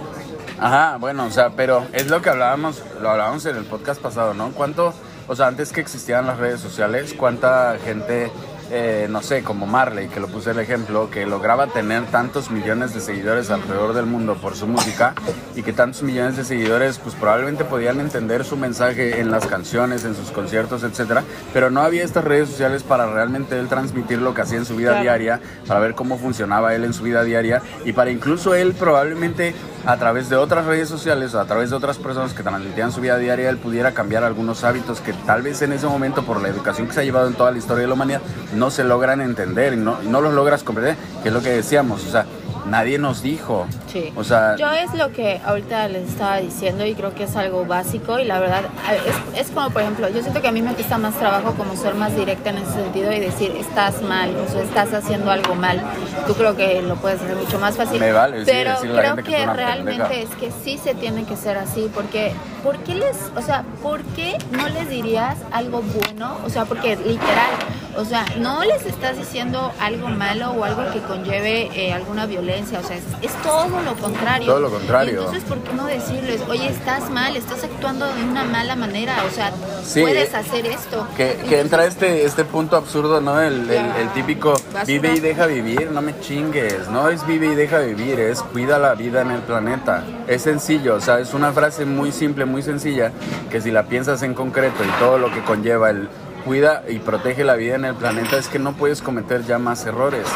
Ajá, 0.58 0.98
bueno, 0.98 1.24
o 1.24 1.30
sea, 1.30 1.56
pero 1.56 1.86
es 1.94 2.10
lo 2.10 2.20
que 2.20 2.28
hablábamos, 2.28 2.82
lo 3.00 3.08
hablábamos 3.08 3.46
en 3.46 3.56
el 3.56 3.64
podcast 3.64 3.98
pasado, 3.98 4.34
¿no? 4.34 4.50
¿Cuánto, 4.50 4.92
o 5.26 5.34
sea, 5.34 5.46
antes 5.46 5.72
que 5.72 5.80
existieran 5.80 6.26
las 6.26 6.36
redes 6.36 6.60
sociales, 6.60 7.14
cuánta 7.16 7.78
gente 7.82 8.30
eh, 8.70 9.08
no 9.10 9.22
sé, 9.22 9.42
como 9.42 9.66
Marley, 9.66 10.08
que 10.08 10.20
lo 10.20 10.28
puse 10.28 10.52
el 10.52 10.58
ejemplo, 10.58 11.10
que 11.10 11.26
lograba 11.26 11.66
tener 11.66 12.06
tantos 12.06 12.50
millones 12.50 12.94
de 12.94 13.00
seguidores 13.00 13.50
alrededor 13.50 13.94
del 13.94 14.06
mundo 14.06 14.36
por 14.36 14.54
su 14.54 14.66
música 14.66 15.14
y 15.56 15.62
que 15.62 15.72
tantos 15.72 16.02
millones 16.02 16.36
de 16.36 16.44
seguidores 16.44 16.98
pues 16.98 17.14
probablemente 17.14 17.64
podían 17.64 18.00
entender 18.00 18.44
su 18.44 18.56
mensaje 18.56 19.20
en 19.20 19.30
las 19.30 19.46
canciones, 19.46 20.04
en 20.04 20.14
sus 20.14 20.30
conciertos, 20.30 20.84
etcétera, 20.84 21.24
pero 21.52 21.70
no 21.70 21.80
había 21.80 22.04
estas 22.04 22.24
redes 22.24 22.48
sociales 22.48 22.82
para 22.82 23.12
realmente 23.12 23.58
él 23.58 23.68
transmitir 23.68 24.20
lo 24.20 24.34
que 24.34 24.42
hacía 24.42 24.58
en 24.58 24.64
su 24.64 24.76
vida 24.76 25.00
diaria, 25.00 25.40
para 25.66 25.80
ver 25.80 25.94
cómo 25.94 26.18
funcionaba 26.18 26.74
él 26.74 26.84
en 26.84 26.92
su 26.92 27.02
vida 27.02 27.24
diaria. 27.24 27.62
Y 27.84 27.92
para 27.92 28.10
incluso 28.10 28.54
él 28.54 28.74
probablemente 28.74 29.54
a 29.86 29.96
través 29.96 30.28
de 30.28 30.36
otras 30.36 30.66
redes 30.66 30.88
sociales 30.88 31.34
o 31.34 31.40
a 31.40 31.44
través 31.44 31.70
de 31.70 31.76
otras 31.76 31.98
personas 31.98 32.34
que 32.34 32.42
transmitían 32.42 32.92
su 32.92 33.00
vida 33.00 33.16
diaria, 33.16 33.50
él 33.50 33.58
pudiera 33.58 33.92
cambiar 33.92 34.24
algunos 34.24 34.64
hábitos 34.64 35.00
que 35.00 35.12
tal 35.12 35.42
vez 35.42 35.62
en 35.62 35.72
ese 35.72 35.86
momento, 35.86 36.22
por 36.24 36.40
la 36.40 36.48
educación 36.48 36.86
que 36.86 36.94
se 36.94 37.00
ha 37.00 37.04
llevado 37.04 37.28
en 37.28 37.34
toda 37.34 37.50
la 37.50 37.58
historia 37.58 37.82
de 37.82 37.88
la 37.88 37.94
humanidad, 37.94 38.20
no 38.54 38.70
se 38.70 38.84
logran 38.84 39.20
entender 39.20 39.74
y 39.74 39.76
no, 39.76 40.00
no 40.02 40.20
los 40.20 40.34
logras 40.34 40.62
comprender, 40.62 40.96
que 41.22 41.28
es 41.28 41.34
lo 41.34 41.42
que 41.42 41.50
decíamos, 41.50 42.02
nadie 42.70 42.98
nos 42.98 43.22
dijo. 43.22 43.66
Sí. 43.92 44.12
O 44.16 44.24
sea, 44.24 44.56
yo 44.56 44.70
es 44.70 44.94
lo 44.94 45.12
que 45.12 45.40
ahorita 45.44 45.88
les 45.88 46.08
estaba 46.08 46.38
diciendo 46.38 46.86
y 46.86 46.94
creo 46.94 47.14
que 47.14 47.24
es 47.24 47.36
algo 47.36 47.66
básico 47.66 48.18
y 48.18 48.24
la 48.24 48.38
verdad 48.38 48.62
es, 49.34 49.40
es, 49.40 49.50
como 49.50 49.70
por 49.70 49.82
ejemplo, 49.82 50.08
yo 50.08 50.22
siento 50.22 50.40
que 50.40 50.48
a 50.48 50.52
mí 50.52 50.62
me 50.62 50.72
cuesta 50.74 50.96
más 50.98 51.14
trabajo 51.16 51.54
como 51.54 51.76
ser 51.76 51.94
más 51.94 52.14
directa 52.16 52.50
en 52.50 52.58
ese 52.58 52.72
sentido 52.72 53.12
y 53.12 53.20
decir 53.20 53.52
estás 53.58 54.00
mal, 54.02 54.34
o 54.36 54.50
sea, 54.50 54.62
estás 54.62 54.94
haciendo 54.94 55.30
algo 55.30 55.54
mal. 55.54 55.82
Tú 56.26 56.34
creo 56.34 56.56
que 56.56 56.80
lo 56.82 56.96
puedes 56.96 57.20
hacer 57.20 57.36
mucho 57.36 57.58
más 57.58 57.76
fácil. 57.76 58.00
Me 58.00 58.12
vale, 58.12 58.44
pero 58.44 58.76
creo 58.80 59.16
que, 59.16 59.22
que 59.22 59.46
realmente 59.46 60.22
es 60.22 60.30
que 60.36 60.50
sí 60.64 60.78
se 60.78 60.94
tiene 60.94 61.24
que 61.24 61.36
ser 61.36 61.58
así 61.58 61.90
porque 61.94 62.32
¿por 62.62 62.78
qué 62.78 62.94
les, 62.94 63.16
o 63.36 63.42
sea, 63.42 63.64
por 63.82 64.02
qué 64.02 64.38
no 64.52 64.68
les 64.68 64.88
dirías 64.88 65.36
algo 65.50 65.82
bueno? 65.82 66.38
O 66.44 66.50
sea, 66.50 66.64
porque 66.64 66.96
literal 66.96 67.50
o 68.00 68.04
sea, 68.04 68.24
no 68.38 68.64
les 68.64 68.86
estás 68.86 69.18
diciendo 69.18 69.72
algo 69.78 70.08
malo 70.08 70.52
o 70.52 70.64
algo 70.64 70.90
que 70.90 71.00
conlleve 71.00 71.70
eh, 71.74 71.92
alguna 71.92 72.24
violencia, 72.24 72.80
o 72.80 72.82
sea, 72.82 72.96
es, 72.96 73.32
todo 73.42 73.80
lo 73.82 73.94
contrario. 73.94 74.46
Todo 74.46 74.60
lo 74.60 74.70
contrario. 74.70 75.18
entonces, 75.20 75.44
¿por 75.44 75.58
qué 75.58 75.72
no 75.74 75.86
decirles, 75.86 76.40
oye, 76.48 76.68
estás 76.68 77.10
mal, 77.10 77.36
estás 77.36 77.62
actuando 77.64 78.06
de 78.06 78.24
una 78.24 78.44
mala 78.44 78.74
manera, 78.74 79.16
o 79.26 79.30
sea, 79.30 79.52
puedes 79.92 80.34
hacer 80.34 80.66
esto? 80.66 81.06
Que, 81.16 81.38
que 81.48 81.60
entra 81.60 81.84
este, 81.84 82.24
este 82.24 82.44
punto 82.44 82.76
absurdo, 82.76 83.20
¿no? 83.20 83.40
El, 83.40 83.70
el, 83.70 84.08
típico 84.14 84.54
vive 84.86 85.14
y 85.14 85.20
deja 85.20 85.46
vivir, 85.46 85.90
no 85.90 86.00
me 86.00 86.18
chingues, 86.20 86.88
no 86.88 87.10
es 87.10 87.26
vive 87.26 87.48
y 87.48 87.54
deja 87.54 87.80
vivir, 87.80 88.18
es 88.18 88.42
cuida 88.42 88.78
la 88.78 88.94
vida 88.94 89.20
en 89.20 89.30
el 89.30 89.42
planeta. 89.42 90.04
Es 90.26 90.42
sencillo, 90.42 90.96
o 90.96 91.00
sea, 91.00 91.20
es 91.20 91.34
una 91.34 91.52
frase 91.52 91.84
muy 91.84 92.12
simple, 92.12 92.46
muy 92.46 92.62
sencilla, 92.62 93.12
que 93.50 93.60
si 93.60 93.70
la 93.70 93.84
piensas 93.84 94.22
en 94.22 94.32
concreto 94.32 94.82
y 94.84 94.98
todo 94.98 95.18
lo 95.18 95.32
que 95.32 95.42
conlleva 95.42 95.90
el 95.90 96.08
cuida 96.40 96.82
y 96.88 96.98
protege 96.98 97.44
la 97.44 97.54
vida 97.54 97.76
en 97.76 97.84
el 97.84 97.94
planeta 97.94 98.36
es 98.36 98.48
que 98.48 98.58
no 98.58 98.72
puedes 98.72 99.02
cometer 99.02 99.44
ya 99.44 99.58
más 99.58 99.86
errores. 99.86 100.26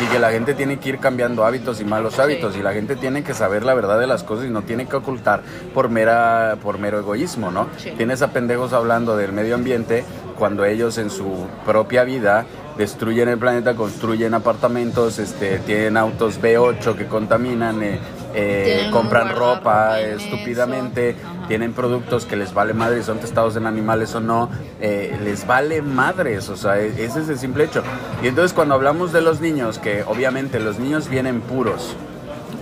Y 0.00 0.06
que 0.06 0.18
la 0.18 0.30
gente 0.30 0.54
tiene 0.54 0.78
que 0.78 0.88
ir 0.90 0.98
cambiando 0.98 1.44
hábitos 1.44 1.80
y 1.80 1.84
malos 1.84 2.18
hábitos 2.18 2.56
y 2.56 2.62
la 2.62 2.72
gente 2.72 2.96
tiene 2.96 3.22
que 3.22 3.32
saber 3.32 3.64
la 3.64 3.74
verdad 3.74 3.98
de 3.98 4.06
las 4.06 4.24
cosas 4.24 4.46
y 4.46 4.50
no 4.50 4.62
tiene 4.62 4.86
que 4.86 4.96
ocultar 4.96 5.42
por 5.72 5.88
mera 5.88 6.56
por 6.62 6.78
mero 6.78 6.98
egoísmo, 6.98 7.50
¿no? 7.50 7.68
Tienes 7.96 8.20
a 8.22 8.32
pendejos 8.32 8.72
hablando 8.72 9.16
del 9.16 9.32
medio 9.32 9.54
ambiente 9.54 10.04
cuando 10.36 10.64
ellos 10.64 10.98
en 10.98 11.10
su 11.10 11.46
propia 11.64 12.04
vida 12.04 12.44
destruyen 12.76 13.28
el 13.28 13.38
planeta, 13.38 13.74
construyen 13.74 14.34
apartamentos, 14.34 15.18
este, 15.18 15.58
tienen 15.60 15.96
autos 15.96 16.40
B8 16.40 16.96
que 16.96 17.06
contaminan, 17.06 17.82
eh, 17.82 18.00
eh, 18.34 18.88
compran 18.90 19.34
ropa 19.34 20.00
estúpidamente, 20.00 21.16
tienen 21.48 21.72
productos 21.72 22.26
que 22.26 22.36
les 22.36 22.52
vale 22.52 22.74
madre, 22.74 23.02
son 23.02 23.18
testados 23.18 23.56
en 23.56 23.66
animales 23.66 24.14
o 24.14 24.20
no, 24.20 24.50
eh, 24.80 25.16
les 25.22 25.46
vale 25.46 25.82
madres, 25.82 26.48
o 26.48 26.56
sea, 26.56 26.80
e-, 26.80 27.04
ese 27.04 27.20
es 27.20 27.28
el 27.28 27.38
simple 27.38 27.64
hecho. 27.64 27.82
Y 28.22 28.28
entonces 28.28 28.52
cuando 28.52 28.74
hablamos 28.74 29.12
de 29.12 29.20
los 29.20 29.40
niños, 29.40 29.78
que 29.78 30.02
obviamente 30.02 30.58
los 30.60 30.78
niños 30.78 31.08
vienen 31.08 31.40
puros, 31.40 31.96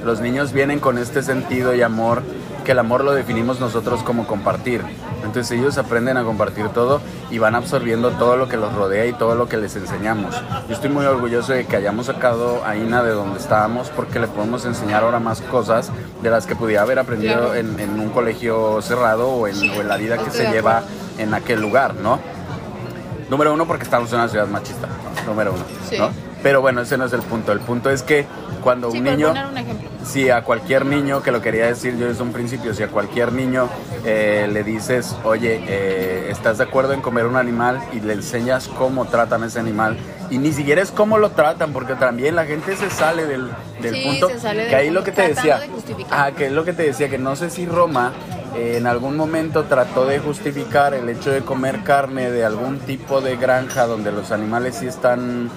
los 0.05 0.21
niños 0.21 0.53
vienen 0.53 0.81
con 0.81 0.99
este 0.99 1.23
sentido 1.23 1.75
y 1.75 1.83
amor 1.83 2.23
que 2.63 2.73
el 2.73 2.79
amor 2.79 3.05
lo 3.05 3.13
definimos 3.13 3.61
nosotros 3.61 4.03
como 4.03 4.27
compartir. 4.27 4.83
Entonces 5.25 5.51
ellos 5.59 5.79
aprenden 5.79 6.17
a 6.17 6.25
compartir 6.25 6.69
todo 6.69 7.01
y 7.31 7.39
van 7.39 7.55
absorbiendo 7.55 8.11
todo 8.11 8.37
lo 8.37 8.49
que 8.49 8.57
los 8.57 8.73
rodea 8.75 9.07
y 9.07 9.13
todo 9.13 9.35
lo 9.35 9.49
que 9.49 9.57
les 9.57 9.75
enseñamos. 9.77 10.35
Yo 10.69 10.75
estoy 10.75 10.91
muy 10.91 11.05
orgulloso 11.05 11.53
de 11.53 11.65
que 11.65 11.77
hayamos 11.77 12.07
sacado 12.07 12.65
a 12.65 12.77
Ina 12.77 13.03
de 13.03 13.13
donde 13.13 13.39
estábamos 13.39 13.89
porque 13.91 14.19
le 14.19 14.27
podemos 14.27 14.65
enseñar 14.65 15.05
ahora 15.05 15.21
más 15.21 15.41
cosas 15.41 15.91
de 16.23 16.31
las 16.31 16.47
que 16.47 16.57
pudiera 16.57 16.83
haber 16.83 16.99
aprendido 16.99 17.55
en, 17.55 18.01
un 18.01 18.11
colegio 18.11 18.83
cerrado 18.83 19.29
o 19.29 19.49
en, 19.49 19.89
la 19.89 19.97
vida 19.97 20.19
que 20.19 20.31
se 20.31 20.51
lleva 20.51 20.83
en 21.19 21.35
aquel 21.35 21.61
lugar, 21.61 21.95
¿no? 21.95 22.19
Número 23.31 23.55
uno, 23.55 23.67
porque 23.67 23.85
estamos 23.85 24.13
en 24.13 24.19
una 24.19 24.29
ciudad 24.29 24.47
machista, 24.47 24.89
número 25.27 25.55
uno, 25.55 25.65
¿no? 25.99 26.32
Pero 26.43 26.61
bueno, 26.61 26.81
ese 26.81 26.97
no 26.97 27.05
es 27.05 27.13
el 27.13 27.23
punto. 27.23 27.53
El 27.53 27.61
punto 27.61 27.91
es 27.91 28.03
que 28.03 28.27
cuando 28.63 28.91
un 28.91 29.03
niño, 29.03 29.35
si 30.05 30.31
a 30.31 30.43
cualquier 30.43 30.87
niño, 30.87 31.23
que 31.23 31.31
lo 31.31 31.41
quería 31.41 31.67
decir 31.67 31.97
yo 31.97 32.07
desde 32.07 32.23
un 32.23 32.33
principio, 32.33 32.75
si 32.75 32.83
a 32.83 32.89
cualquier 32.89 33.33
niño 33.33 33.69
eh, 34.05 34.49
le 34.51 34.65
dices, 34.65 35.17
oye, 35.25 35.63
eh, 35.67 36.29
¿estás 36.31 36.59
de 36.59 36.65
acuerdo 36.65 36.93
en 36.93 37.01
comer 37.01 37.27
un 37.27 37.37
animal? 37.37 37.81
Y 37.93 38.01
le 38.01 38.15
enseñas 38.15 38.69
cómo 38.69 39.05
tratan 39.07 39.45
ese 39.45 39.61
animal. 39.61 39.97
Y 40.31 40.39
ni 40.39 40.53
siquiera 40.53 40.83
es 40.83 40.91
cómo 40.91 41.19
lo 41.19 41.31
tratan, 41.31 41.73
porque 41.73 41.95
también 41.95 42.37
la 42.37 42.47
gente 42.47 42.77
se 42.77 42.91
sale 42.91 43.27
del, 43.27 43.51
punto. 44.03 44.29
que 44.69 44.75
ahí 44.75 44.91
lo 44.91 45.05
que 45.05 45.13
te 45.13 45.29
decía. 45.29 45.61
ah, 46.11 46.31
que 46.37 46.47
es 46.47 46.53
lo 46.53 46.65
que 46.65 46.73
te 46.73 46.85
decía, 46.85 47.09
que 47.09 47.19
no 47.19 47.37
sé 47.37 47.51
si 47.51 47.67
Roma 47.67 48.13
en 48.55 48.87
algún 48.87 49.17
momento 49.17 49.65
trató 49.65 50.07
de 50.07 50.19
justificar 50.19 50.95
el 50.95 51.09
hecho 51.09 51.31
de 51.31 51.41
comer 51.41 51.83
carne 51.83 52.31
de 52.31 52.45
algún 52.45 52.79
tipo 52.79 53.21
de 53.21 53.37
granja 53.37 53.87
donde 53.87 54.13
los 54.13 54.31
animales 54.31 54.77
sí 54.77 54.87
están 54.87 55.51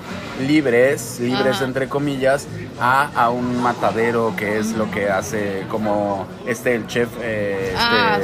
libres, 0.45 1.19
libres 1.19 1.61
entre 1.61 1.87
comillas, 1.87 2.47
a, 2.79 3.09
a, 3.15 3.29
un 3.29 3.61
matadero 3.61 4.33
que 4.35 4.57
es 4.57 4.73
lo 4.73 4.89
que 4.91 5.09
hace 5.09 5.63
como 5.69 6.27
este 6.45 6.75
el 6.75 6.87
chef 6.87 7.09
eh, 7.21 7.69
este 7.69 7.77
ah, 7.77 8.19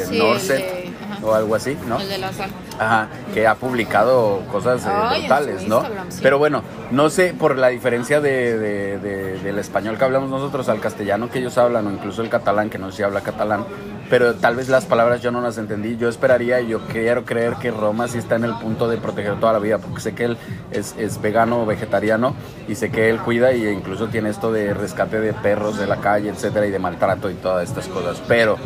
o 1.24 1.34
algo 1.34 1.56
así, 1.56 1.78
¿no? 1.88 2.00
El 2.00 2.10
de 2.10 2.18
la 2.18 2.34
sal. 2.34 2.50
Ajá, 2.80 3.08
que 3.34 3.48
ha 3.48 3.56
publicado 3.56 4.42
cosas 4.52 4.86
eh, 4.86 5.20
brutales, 5.20 5.68
¿no? 5.68 5.84
Pero 6.22 6.38
bueno, 6.38 6.64
no 6.92 7.10
sé 7.10 7.34
por 7.38 7.58
la 7.58 7.68
diferencia 7.68 8.22
de, 8.22 8.58
de, 8.58 9.40
del 9.40 9.60
español 9.60 9.98
que 9.98 10.06
hablamos 10.06 10.30
nosotros 10.30 10.70
al 10.70 10.80
castellano 10.80 11.30
que 11.30 11.40
ellos 11.40 11.58
hablan 11.58 11.88
o 11.88 11.92
incluso 11.92 12.22
el 12.22 12.30
catalán 12.30 12.70
que 12.70 12.78
no 12.78 12.92
sé 12.92 12.98
si 12.98 13.04
habla 13.04 13.22
catalán 13.22 13.66
pero 14.12 14.36
tal 14.36 14.58
vez 14.58 14.68
las 14.68 14.84
palabras 14.84 15.22
yo 15.22 15.32
no 15.32 15.40
las 15.40 15.58
entendí. 15.58 15.96
Yo 15.96 16.10
esperaría 16.10 16.60
y 16.60 16.68
yo 16.68 16.82
quiero 16.82 17.24
creer 17.24 17.54
que 17.56 17.72
Roma 17.72 18.10
sí 18.10 18.18
está 18.18 18.36
en 18.36 18.44
el 18.44 18.54
punto 18.56 18.90
de 18.90 18.98
proteger 18.98 19.40
toda 19.40 19.54
la 19.54 19.60
vida, 19.60 19.78
porque 19.78 20.02
sé 20.02 20.14
que 20.14 20.26
él 20.26 20.38
es, 20.70 20.94
es 20.98 21.22
vegano 21.22 21.64
o 21.64 21.66
vegetariano 21.66 22.36
y 22.68 22.76
sé 22.76 22.92
que 22.92 23.10
él 23.10 23.20
cuida 23.20 23.54
y 23.54 23.66
incluso 23.70 24.10
tiene 24.10 24.30
esto 24.30 24.52
de 24.52 24.74
rescate 24.74 25.22
de 25.22 25.32
perros 25.32 25.80
de 25.80 25.88
la 25.88 26.02
calle, 26.02 26.28
etcétera, 26.28 26.66
y 26.66 26.72
de 26.72 26.80
maltrato 26.80 27.30
y 27.30 27.36
todas 27.36 27.70
estas 27.70 27.88
cosas. 27.88 28.22
Pero 28.28 28.58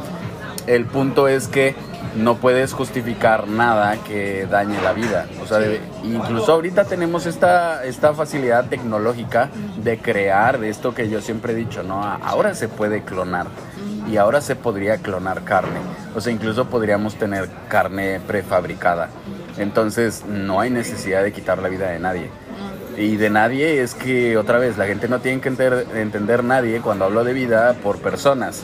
el 0.65 0.85
punto 0.85 1.27
es 1.27 1.47
que 1.47 1.75
no 2.15 2.37
puedes 2.37 2.73
justificar 2.73 3.47
nada 3.47 3.97
que 3.97 4.47
dañe 4.49 4.81
la 4.81 4.93
vida. 4.93 5.27
O 5.43 5.47
sea, 5.47 5.59
incluso 6.03 6.53
ahorita 6.53 6.85
tenemos 6.85 7.25
esta, 7.25 7.83
esta 7.85 8.13
facilidad 8.13 8.65
tecnológica 8.65 9.49
de 9.83 9.97
crear 9.97 10.59
de 10.59 10.69
esto 10.69 10.93
que 10.93 11.09
yo 11.09 11.21
siempre 11.21 11.53
he 11.53 11.55
dicho, 11.55 11.83
¿no? 11.83 12.03
Ahora 12.03 12.55
se 12.55 12.67
puede 12.67 13.03
clonar 13.03 13.47
y 14.09 14.17
ahora 14.17 14.41
se 14.41 14.55
podría 14.55 14.97
clonar 14.97 15.43
carne. 15.43 15.79
O 16.15 16.21
sea, 16.21 16.31
incluso 16.31 16.65
podríamos 16.65 17.15
tener 17.15 17.49
carne 17.67 18.19
prefabricada. 18.25 19.09
Entonces 19.57 20.25
no 20.25 20.59
hay 20.59 20.69
necesidad 20.69 21.23
de 21.23 21.31
quitar 21.31 21.59
la 21.59 21.69
vida 21.69 21.89
de 21.89 21.99
nadie. 21.99 22.29
Y 22.97 23.17
de 23.17 23.29
nadie 23.29 23.81
es 23.81 23.93
que, 23.93 24.37
otra 24.37 24.57
vez, 24.57 24.77
la 24.77 24.85
gente 24.85 25.09
no 25.09 25.19
tiene 25.19 25.41
que 25.41 25.49
entender, 25.49 26.43
nadie 26.43 26.79
cuando 26.79 27.05
hablo 27.05 27.23
de 27.23 27.33
vida 27.33 27.73
por 27.83 27.99
personas. 27.99 28.63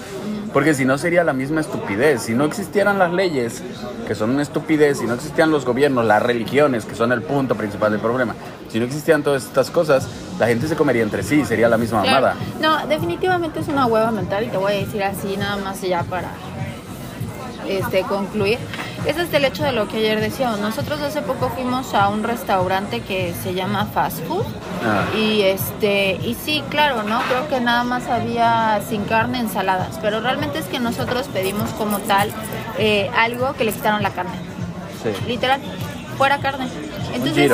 Porque 0.54 0.74
si 0.74 0.86
no 0.86 0.98
sería 0.98 1.24
la 1.24 1.34
misma 1.34 1.62
estupidez. 1.62 2.24
Si 2.24 2.34
no 2.34 2.46
existieran 2.46 3.00
las 3.00 3.12
leyes, 3.14 3.64
que 4.08 4.16
son 4.16 4.32
una 4.32 4.42
estupidez, 4.42 5.00
si 5.00 5.06
no 5.06 5.14
existían 5.14 5.52
los 5.52 5.66
gobiernos, 5.66 6.06
las 6.06 6.22
religiones, 6.22 6.86
que 6.86 6.96
son 6.96 7.12
el 7.12 7.22
punto 7.22 7.56
principal 7.56 7.92
del 7.92 8.02
problema, 8.02 8.36
si 8.70 8.80
no 8.80 8.86
existían 8.86 9.24
todas 9.24 9.46
estas 9.46 9.70
cosas, 9.70 10.08
la 10.40 10.48
gente 10.48 10.68
se 10.68 10.76
comería 10.76 11.04
entre 11.04 11.24
sí, 11.24 11.46
sería 11.46 11.70
la 11.70 11.78
misma 11.78 12.04
mamada. 12.04 12.36
No, 12.60 12.86
definitivamente 12.88 13.60
es 13.60 13.68
una 13.68 13.86
hueva 13.86 14.12
mental 14.12 14.44
y 14.44 14.48
te 14.48 14.58
voy 14.58 14.74
a 14.74 14.76
decir 14.76 15.04
así 15.04 15.38
nada 15.38 15.58
más 15.58 15.82
ya 15.82 16.04
para 16.04 16.30
este 17.68 18.04
concluir. 18.04 18.60
ese 19.06 19.24
es 19.24 19.34
el 19.34 19.46
hecho 19.46 19.64
de 19.64 19.72
lo 19.72 19.88
que 19.88 19.98
ayer 19.98 20.20
decíamos. 20.20 20.60
Nosotros 20.60 21.02
hace 21.02 21.22
poco 21.22 21.50
fuimos 21.50 21.94
a 21.94 22.10
un 22.10 22.24
restaurante 22.24 23.02
que 23.02 23.34
se 23.44 23.54
llama 23.54 23.86
Fast 23.94 24.20
Food. 24.26 24.46
Ah. 24.84 25.06
Y 25.16 25.42
este, 25.42 26.20
y 26.24 26.36
sí, 26.36 26.64
claro, 26.70 27.04
¿no? 27.04 27.22
Creo 27.24 27.48
que 27.48 27.60
nada 27.60 27.84
más 27.84 28.08
había 28.08 28.82
sin 28.88 29.04
carne, 29.06 29.40
ensaladas. 29.40 30.00
Pero 30.02 30.22
realmente 30.22 30.60
es 30.60 30.66
que 30.66 30.80
nosotros 30.80 31.28
pedimos 31.28 31.70
como 31.72 32.00
tal 32.00 32.32
eh, 32.78 33.10
algo 33.18 33.54
que 33.54 33.64
le 33.64 33.74
quitaron 33.74 34.04
la 34.04 34.12
carne. 34.12 34.36
Sí. 35.04 35.10
Literal, 35.28 35.62
fuera 36.18 36.40
carne. 36.40 36.68
Entonces, 37.14 37.52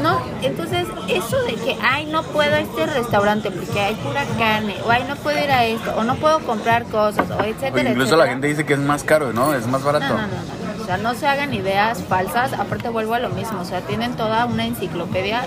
no, 0.00 0.20
entonces 0.42 0.86
eso 1.08 1.42
de 1.42 1.54
que, 1.54 1.76
ay, 1.82 2.06
no 2.06 2.22
puedo 2.22 2.54
a 2.54 2.60
este 2.60 2.86
restaurante 2.86 3.50
porque 3.50 3.80
hay 3.80 3.94
pura 3.96 4.24
carne, 4.38 4.76
o 4.84 4.90
ay, 4.90 5.04
no 5.08 5.16
puedo 5.16 5.42
ir 5.42 5.50
a 5.50 5.64
esto, 5.64 5.92
o 5.96 6.04
no 6.04 6.16
puedo 6.16 6.40
comprar 6.40 6.84
cosas, 6.84 7.30
o 7.30 7.42
etcétera. 7.44 7.90
incluso 7.90 8.16
la 8.16 8.26
gente 8.26 8.46
dice 8.46 8.64
que 8.64 8.74
es 8.74 8.78
más 8.78 9.04
caro, 9.04 9.32
¿no? 9.32 9.54
Es 9.54 9.66
más 9.66 9.82
barato. 9.82 10.08
no, 10.08 10.18
no, 10.18 10.26
no. 10.26 10.61
O 10.82 10.84
sea, 10.84 10.96
no 10.96 11.14
se 11.14 11.28
hagan 11.28 11.54
ideas 11.54 12.02
falsas. 12.08 12.52
Aparte 12.54 12.88
vuelvo 12.88 13.14
a 13.14 13.20
lo 13.20 13.28
mismo. 13.30 13.60
O 13.60 13.64
sea, 13.64 13.82
tienen 13.82 14.16
toda 14.16 14.46
una 14.46 14.66
enciclopedia 14.66 15.42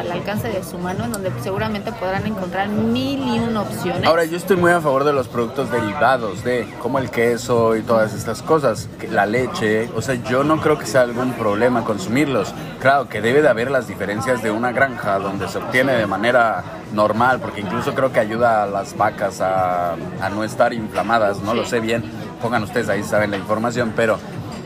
al 0.00 0.10
alcance 0.10 0.48
de 0.48 0.64
su 0.64 0.78
mano 0.78 1.04
en 1.04 1.12
donde 1.12 1.30
seguramente 1.42 1.92
podrán 1.92 2.26
encontrar 2.26 2.68
mil 2.68 3.20
y 3.20 3.38
una 3.38 3.62
opciones. 3.62 4.06
Ahora, 4.06 4.24
yo 4.24 4.36
estoy 4.36 4.56
muy 4.56 4.72
a 4.72 4.80
favor 4.80 5.04
de 5.04 5.12
los 5.12 5.28
productos 5.28 5.70
derivados 5.70 6.42
de, 6.42 6.66
como 6.80 6.98
el 6.98 7.10
queso 7.10 7.76
y 7.76 7.82
todas 7.82 8.14
estas 8.14 8.42
cosas, 8.42 8.88
la 9.10 9.26
leche. 9.26 9.90
O 9.94 10.00
sea, 10.00 10.14
yo 10.14 10.42
no 10.42 10.60
creo 10.60 10.78
que 10.78 10.86
sea 10.86 11.02
algún 11.02 11.32
problema 11.32 11.84
consumirlos. 11.84 12.54
Claro 12.80 13.08
que 13.08 13.20
debe 13.20 13.42
de 13.42 13.48
haber 13.48 13.70
las 13.70 13.88
diferencias 13.88 14.42
de 14.42 14.50
una 14.50 14.72
granja 14.72 15.18
donde 15.18 15.48
se 15.48 15.58
obtiene 15.58 15.92
de 15.92 16.06
manera 16.06 16.64
normal, 16.92 17.40
porque 17.40 17.60
incluso 17.60 17.94
creo 17.94 18.12
que 18.12 18.20
ayuda 18.20 18.62
a 18.62 18.66
las 18.66 18.96
vacas 18.96 19.40
a, 19.40 19.96
no 20.32 20.44
estar 20.44 20.72
inflamadas. 20.72 21.40
No 21.42 21.54
lo 21.54 21.64
sé 21.64 21.80
bien. 21.80 22.04
Pongan 22.40 22.62
ustedes 22.62 22.88
ahí, 22.88 23.02
saben 23.02 23.30
la 23.30 23.36
información, 23.36 23.92
pero 23.96 24.18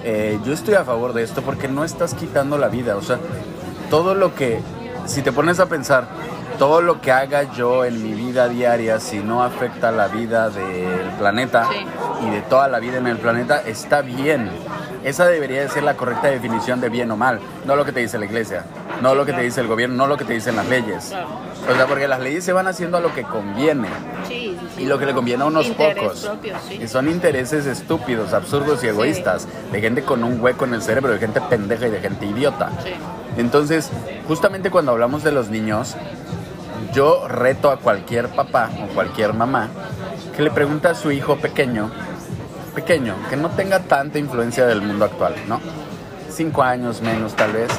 eh, 0.04 0.38
yo 0.44 0.52
estoy 0.52 0.74
a 0.74 0.84
favor 0.84 1.12
de 1.12 1.22
esto 1.22 1.42
porque 1.42 1.68
no 1.68 1.84
estás 1.84 2.14
quitando 2.14 2.58
la 2.58 2.68
vida. 2.68 2.96
O 2.96 3.02
sea, 3.02 3.18
todo 3.90 4.14
lo 4.14 4.34
que, 4.34 4.60
si 5.06 5.22
te 5.22 5.32
pones 5.32 5.60
a 5.60 5.66
pensar, 5.66 6.06
todo 6.58 6.80
lo 6.80 7.00
que 7.00 7.12
haga 7.12 7.52
yo 7.54 7.84
en 7.84 8.02
mi 8.02 8.14
vida 8.14 8.48
diaria, 8.48 9.00
si 9.00 9.18
no 9.18 9.42
afecta 9.42 9.90
la 9.90 10.08
vida 10.08 10.50
del 10.50 11.10
planeta 11.18 11.68
y 12.24 12.30
de 12.30 12.42
toda 12.42 12.68
la 12.68 12.78
vida 12.78 12.98
en 12.98 13.06
el 13.06 13.18
planeta, 13.18 13.62
está 13.62 14.00
bien. 14.02 14.50
Esa 15.04 15.26
debería 15.26 15.62
de 15.62 15.68
ser 15.68 15.82
la 15.82 15.94
correcta 15.94 16.28
definición 16.28 16.80
de 16.80 16.88
bien 16.88 17.10
o 17.10 17.16
mal, 17.16 17.40
no 17.64 17.74
lo 17.74 17.84
que 17.84 17.90
te 17.90 18.00
dice 18.00 18.18
la 18.18 18.26
iglesia, 18.26 18.64
no 19.00 19.16
lo 19.16 19.26
que 19.26 19.32
te 19.32 19.42
dice 19.42 19.60
el 19.60 19.66
gobierno, 19.66 19.96
no 19.96 20.06
lo 20.06 20.16
que 20.16 20.24
te 20.24 20.34
dicen 20.34 20.54
las 20.54 20.68
leyes. 20.68 21.12
O 21.68 21.74
sea, 21.74 21.86
porque 21.86 22.06
las 22.06 22.20
leyes 22.20 22.44
se 22.44 22.52
van 22.52 22.68
haciendo 22.68 22.96
a 22.96 23.00
lo 23.00 23.12
que 23.12 23.22
conviene. 23.24 23.88
Y 24.82 24.86
lo 24.86 24.98
que 24.98 25.06
le 25.06 25.14
conviene 25.14 25.44
a 25.44 25.46
unos 25.46 25.68
pocos. 25.68 26.28
Y 26.70 26.88
son 26.88 27.08
intereses 27.08 27.66
estúpidos, 27.66 28.32
absurdos 28.32 28.82
y 28.82 28.88
egoístas. 28.88 29.46
De 29.70 29.80
gente 29.80 30.02
con 30.02 30.24
un 30.24 30.40
hueco 30.40 30.64
en 30.64 30.74
el 30.74 30.82
cerebro, 30.82 31.12
de 31.12 31.18
gente 31.18 31.40
pendeja 31.40 31.86
y 31.86 31.90
de 31.90 32.00
gente 32.00 32.26
idiota. 32.26 32.70
Entonces, 33.36 33.90
justamente 34.26 34.70
cuando 34.70 34.92
hablamos 34.92 35.22
de 35.22 35.32
los 35.32 35.48
niños, 35.48 35.94
yo 36.92 37.26
reto 37.28 37.70
a 37.70 37.78
cualquier 37.78 38.28
papá 38.28 38.70
o 38.82 38.92
cualquier 38.92 39.32
mamá 39.32 39.70
que 40.36 40.42
le 40.42 40.50
pregunte 40.50 40.88
a 40.88 40.94
su 40.94 41.10
hijo 41.10 41.36
pequeño, 41.36 41.90
pequeño, 42.74 43.14
que 43.30 43.36
no 43.36 43.50
tenga 43.50 43.80
tanta 43.80 44.18
influencia 44.18 44.66
del 44.66 44.82
mundo 44.82 45.04
actual, 45.04 45.34
¿no? 45.46 45.60
Cinco 46.30 46.62
años 46.62 47.00
menos 47.02 47.34
tal 47.34 47.52
vez, 47.52 47.70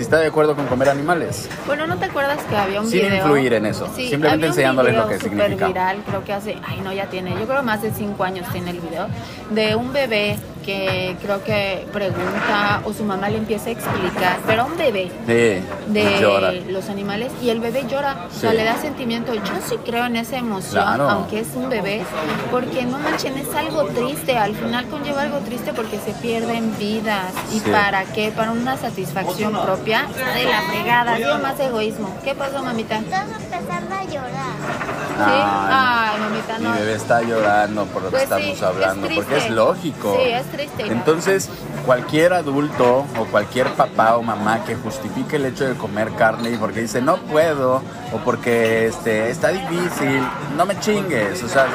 si 0.00 0.04
está 0.04 0.18
de 0.18 0.28
acuerdo 0.28 0.56
con 0.56 0.66
comer 0.66 0.88
animales. 0.88 1.46
Bueno, 1.66 1.86
¿no 1.86 1.98
te 1.98 2.06
acuerdas 2.06 2.42
que 2.44 2.56
había 2.56 2.80
un 2.80 2.86
Sin 2.86 3.00
video? 3.00 3.10
Sin 3.10 3.18
influir 3.18 3.52
en 3.52 3.66
eso, 3.66 3.86
simplemente 3.94 4.46
enseñándoles 4.46 4.96
lo 4.96 5.06
que 5.06 5.18
significa. 5.18 5.66
viral, 5.66 6.02
creo 6.06 6.24
que 6.24 6.32
hace, 6.32 6.56
ay 6.66 6.80
no, 6.82 6.90
ya 6.90 7.04
tiene, 7.10 7.38
yo 7.38 7.46
creo 7.46 7.62
más 7.62 7.82
de 7.82 7.92
cinco 7.92 8.24
años 8.24 8.46
tiene 8.50 8.70
el 8.70 8.80
video, 8.80 9.08
de 9.50 9.76
un 9.76 9.92
bebé 9.92 10.38
que 10.64 11.16
creo 11.22 11.42
que 11.44 11.86
pregunta 11.92 12.82
o 12.84 12.92
su 12.92 13.04
mamá 13.04 13.28
le 13.28 13.38
empieza 13.38 13.68
a 13.68 13.72
explicar, 13.72 14.38
pero 14.46 14.62
a 14.62 14.64
un 14.66 14.76
bebé 14.76 15.10
de 15.26 16.64
los 16.68 16.88
animales 16.88 17.32
y 17.42 17.50
el 17.50 17.60
bebé 17.60 17.84
llora, 17.88 18.26
o 18.30 18.38
sea, 18.38 18.52
le 18.52 18.64
da 18.64 18.76
sentimiento. 18.76 19.34
Yo 19.34 19.52
sí 19.66 19.76
creo 19.84 20.06
en 20.06 20.16
esa 20.16 20.36
emoción, 20.36 21.00
aunque 21.00 21.40
es 21.40 21.48
un 21.54 21.68
bebé, 21.68 22.02
porque 22.50 22.84
no 22.84 22.98
manchen, 22.98 23.36
es 23.38 23.54
algo 23.54 23.84
triste, 23.86 24.36
al 24.36 24.54
final 24.54 24.86
conlleva 24.88 25.22
algo 25.22 25.38
triste 25.38 25.72
porque 25.72 25.98
se 25.98 26.12
pierden 26.12 26.76
vidas. 26.78 27.32
¿Y 27.52 27.60
para 27.60 28.04
qué? 28.04 28.32
Para 28.32 28.52
una 28.52 28.76
satisfacción 28.76 29.52
propia 29.52 30.06
de 30.34 30.44
la 30.44 30.62
fregada, 30.62 31.16
digo 31.16 31.38
más 31.38 31.58
egoísmo. 31.60 32.16
¿Qué 32.24 32.34
pasó, 32.34 32.62
mamita? 32.62 32.98
Estás 32.98 33.26
empezando 33.40 33.94
a 33.94 34.04
llorar. 34.04 35.09
¿Sí? 35.24 35.32
Ay, 35.32 36.20
mamita, 36.20 36.58
no. 36.58 36.70
Mi 36.70 36.78
bebé 36.78 36.94
está 36.94 37.22
llorando 37.22 37.86
por 37.86 38.02
lo 38.02 38.08
que 38.10 38.16
pues 38.16 38.22
estamos 38.24 38.62
hablando, 38.62 39.08
porque 39.14 39.36
es 39.36 39.50
lógico. 39.50 40.16
Sí, 40.16 40.30
es 40.30 40.46
triste. 40.50 40.86
Entonces, 40.86 41.48
cualquier 41.84 42.32
adulto 42.32 43.04
o 43.18 43.24
cualquier 43.30 43.68
papá 43.74 44.16
o 44.16 44.22
mamá 44.22 44.64
que 44.64 44.76
justifique 44.76 45.36
el 45.36 45.46
hecho 45.46 45.68
de 45.68 45.74
comer 45.74 46.12
carne 46.12 46.50
y 46.50 46.56
porque 46.56 46.80
dice 46.80 47.00
no 47.00 47.16
puedo 47.18 47.82
o 48.12 48.18
porque 48.24 48.86
este 48.86 49.30
está 49.30 49.48
difícil, 49.48 50.22
no 50.56 50.66
me 50.66 50.78
chingues, 50.80 51.42
o 51.42 51.48
sea, 51.48 51.66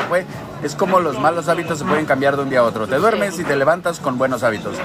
es 0.64 0.76
como 0.76 0.99
los 0.99 1.20
malos 1.20 1.47
hábitos 1.47 1.80
se 1.80 1.86
pueden 1.86 2.06
cambiar 2.06 2.36
de 2.36 2.43
un 2.43 2.49
día 2.49 2.60
a 2.60 2.64
otro. 2.64 2.88
Te 2.88 2.95
duermes 2.95 3.38
y 3.39 3.43
te 3.43 3.56
levantas 3.56 3.99
con 3.99 4.18
buenos 4.18 4.43
hábitos. 4.43 4.76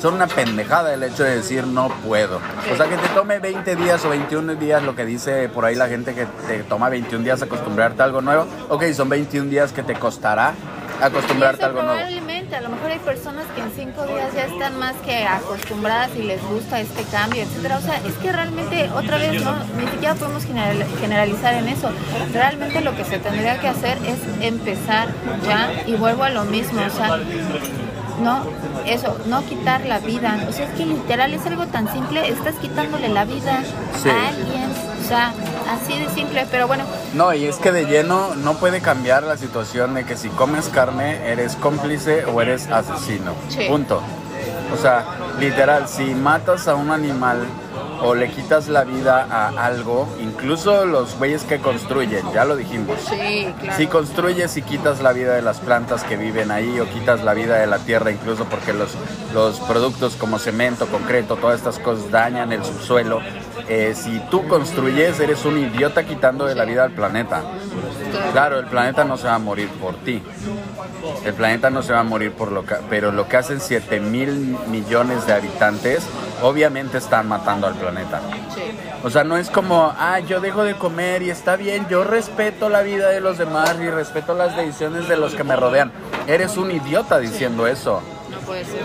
Son 0.00 0.14
una 0.14 0.26
pendejada 0.26 0.92
el 0.94 1.02
hecho 1.02 1.24
de 1.24 1.36
decir 1.36 1.66
no 1.66 1.88
puedo. 2.06 2.40
O 2.72 2.76
sea, 2.76 2.88
que 2.88 2.96
te 2.96 3.08
tome 3.08 3.38
20 3.38 3.76
días 3.76 4.04
o 4.04 4.10
21 4.10 4.54
días, 4.56 4.82
lo 4.82 4.94
que 4.94 5.04
dice 5.04 5.48
por 5.48 5.64
ahí 5.64 5.74
la 5.74 5.88
gente 5.88 6.14
que 6.14 6.26
te 6.46 6.62
toma 6.64 6.88
21 6.88 7.24
días 7.24 7.42
acostumbrarte 7.42 8.02
a 8.02 8.04
algo 8.06 8.20
nuevo. 8.20 8.46
Ok, 8.68 8.84
son 8.92 9.08
21 9.08 9.50
días 9.50 9.72
que 9.72 9.82
te 9.82 9.94
costará 9.94 10.54
acostumbrarte 11.00 11.64
a 11.64 11.66
algo 11.66 11.82
nuevo. 11.82 12.29
A 12.52 12.60
lo 12.62 12.68
mejor 12.68 12.90
hay 12.90 12.98
personas 12.98 13.46
que 13.54 13.60
en 13.62 13.70
5 13.94 14.06
días 14.06 14.34
ya 14.34 14.44
están 14.44 14.78
más 14.78 14.94
que 15.04 15.24
acostumbradas 15.24 16.10
y 16.16 16.22
les 16.22 16.42
gusta 16.42 16.80
este 16.80 17.04
cambio, 17.04 17.42
etcétera. 17.42 17.78
O 17.78 17.80
sea, 17.80 17.96
es 17.98 18.14
que 18.14 18.32
realmente, 18.32 18.90
otra 18.94 19.18
vez, 19.18 19.42
no, 19.42 19.54
ni 19.78 19.88
siquiera 19.88 20.14
podemos 20.14 20.44
generalizar 21.00 21.54
en 21.54 21.68
eso. 21.68 21.90
Realmente 22.32 22.80
lo 22.80 22.94
que 22.96 23.04
se 23.04 23.18
tendría 23.18 23.60
que 23.60 23.68
hacer 23.68 23.98
es 23.98 24.18
empezar 24.44 25.08
ya 25.46 25.70
y 25.86 25.94
vuelvo 25.94 26.24
a 26.24 26.30
lo 26.30 26.44
mismo, 26.44 26.82
o 26.82 26.90
sea, 26.90 27.18
no, 28.20 28.42
eso, 28.84 29.16
no 29.26 29.44
quitar 29.46 29.86
la 29.86 30.00
vida. 30.00 30.44
O 30.48 30.52
sea, 30.52 30.66
es 30.66 30.74
que 30.74 30.86
literal 30.86 31.32
es 31.32 31.46
algo 31.46 31.66
tan 31.66 31.90
simple, 31.92 32.28
estás 32.28 32.56
quitándole 32.56 33.08
la 33.08 33.24
vida 33.24 33.62
a 33.62 34.28
alguien. 34.28 34.89
O 35.10 35.12
sea, 35.12 35.34
así 35.68 35.98
de 35.98 36.08
simple, 36.10 36.46
pero 36.52 36.68
bueno. 36.68 36.84
No, 37.14 37.34
y 37.34 37.46
es 37.46 37.56
que 37.56 37.72
de 37.72 37.84
lleno 37.86 38.36
no 38.36 38.54
puede 38.58 38.80
cambiar 38.80 39.24
la 39.24 39.36
situación 39.36 39.94
de 39.94 40.04
que 40.04 40.16
si 40.16 40.28
comes 40.28 40.68
carne 40.68 41.26
eres 41.28 41.56
cómplice 41.56 42.26
o 42.26 42.40
eres 42.40 42.68
asesino. 42.68 43.32
Punto. 43.66 44.00
O 44.72 44.76
sea, 44.76 45.04
literal, 45.40 45.88
si 45.88 46.14
matas 46.14 46.68
a 46.68 46.76
un 46.76 46.92
animal 46.92 47.44
o 48.02 48.14
le 48.14 48.30
quitas 48.30 48.68
la 48.68 48.84
vida 48.84 49.26
a 49.28 49.48
algo, 49.66 50.08
incluso 50.20 50.86
los 50.86 51.18
güeyes 51.18 51.42
que 51.42 51.58
construyen, 51.58 52.22
ya 52.32 52.44
lo 52.44 52.54
dijimos. 52.54 52.96
Sí, 53.08 53.52
claro. 53.60 53.76
Si 53.76 53.88
construyes 53.88 54.56
y 54.56 54.62
quitas 54.62 55.02
la 55.02 55.12
vida 55.12 55.34
de 55.34 55.42
las 55.42 55.58
plantas 55.58 56.04
que 56.04 56.16
viven 56.16 56.52
ahí 56.52 56.78
o 56.78 56.88
quitas 56.88 57.24
la 57.24 57.34
vida 57.34 57.56
de 57.56 57.66
la 57.66 57.80
tierra, 57.80 58.12
incluso 58.12 58.44
porque 58.44 58.72
los, 58.72 58.92
los 59.34 59.58
productos 59.58 60.14
como 60.14 60.38
cemento, 60.38 60.86
concreto, 60.86 61.34
todas 61.34 61.58
estas 61.58 61.80
cosas 61.80 62.12
dañan 62.12 62.52
el 62.52 62.64
subsuelo, 62.64 63.20
eh, 63.72 63.94
si 63.94 64.18
tú 64.32 64.48
construyes, 64.48 65.20
eres 65.20 65.44
un 65.44 65.56
idiota 65.56 66.02
quitando 66.02 66.44
de 66.44 66.56
la 66.56 66.64
vida 66.64 66.82
al 66.82 66.90
planeta. 66.90 67.42
Claro, 68.32 68.58
el 68.58 68.66
planeta 68.66 69.04
no 69.04 69.16
se 69.16 69.28
va 69.28 69.36
a 69.36 69.38
morir 69.38 69.68
por 69.80 69.94
ti. 69.98 70.20
El 71.24 71.34
planeta 71.34 71.70
no 71.70 71.80
se 71.80 71.92
va 71.92 72.00
a 72.00 72.02
morir 72.02 72.32
por 72.32 72.50
lo 72.50 72.66
que, 72.66 72.74
pero 72.90 73.12
lo 73.12 73.28
que 73.28 73.36
hacen 73.36 73.60
7 73.60 74.00
mil 74.00 74.56
millones 74.66 75.24
de 75.28 75.34
habitantes, 75.34 76.04
obviamente 76.42 76.98
están 76.98 77.28
matando 77.28 77.68
al 77.68 77.76
planeta. 77.76 78.20
O 79.04 79.10
sea, 79.10 79.22
no 79.22 79.36
es 79.36 79.50
como, 79.50 79.94
ah, 79.96 80.18
yo 80.18 80.40
dejo 80.40 80.64
de 80.64 80.74
comer 80.74 81.22
y 81.22 81.30
está 81.30 81.54
bien, 81.54 81.86
yo 81.88 82.02
respeto 82.02 82.70
la 82.70 82.82
vida 82.82 83.10
de 83.10 83.20
los 83.20 83.38
demás 83.38 83.76
y 83.80 83.88
respeto 83.88 84.34
las 84.34 84.56
decisiones 84.56 85.08
de 85.08 85.16
los 85.16 85.34
que 85.36 85.44
me 85.44 85.54
rodean. 85.54 85.92
Eres 86.26 86.56
un 86.56 86.72
idiota 86.72 87.20
diciendo 87.20 87.68
eso. 87.68 88.02
No 88.32 88.38
puede 88.40 88.64
ser. 88.64 88.82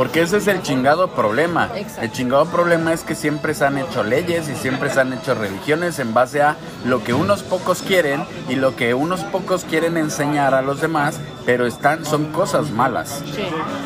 Porque 0.00 0.22
ese 0.22 0.38
es 0.38 0.46
el 0.46 0.62
chingado 0.62 1.08
problema. 1.08 1.68
El 2.00 2.10
chingado 2.10 2.46
problema 2.46 2.94
es 2.94 3.02
que 3.02 3.14
siempre 3.14 3.52
se 3.52 3.66
han 3.66 3.76
hecho 3.76 4.02
leyes 4.02 4.48
y 4.48 4.56
siempre 4.56 4.88
se 4.88 4.98
han 4.98 5.12
hecho 5.12 5.34
religiones 5.34 5.98
en 5.98 6.14
base 6.14 6.40
a 6.40 6.56
lo 6.86 7.04
que 7.04 7.12
unos 7.12 7.42
pocos 7.42 7.82
quieren 7.82 8.24
y 8.48 8.54
lo 8.54 8.76
que 8.76 8.94
unos 8.94 9.20
pocos 9.24 9.66
quieren 9.66 9.98
enseñar 9.98 10.54
a 10.54 10.62
los 10.62 10.80
demás, 10.80 11.20
pero 11.44 11.66
están 11.66 12.06
son 12.06 12.32
cosas 12.32 12.70
malas. 12.70 13.22
Sí. 13.36 13.44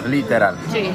Literal. 0.09 0.57
Sí. 0.71 0.89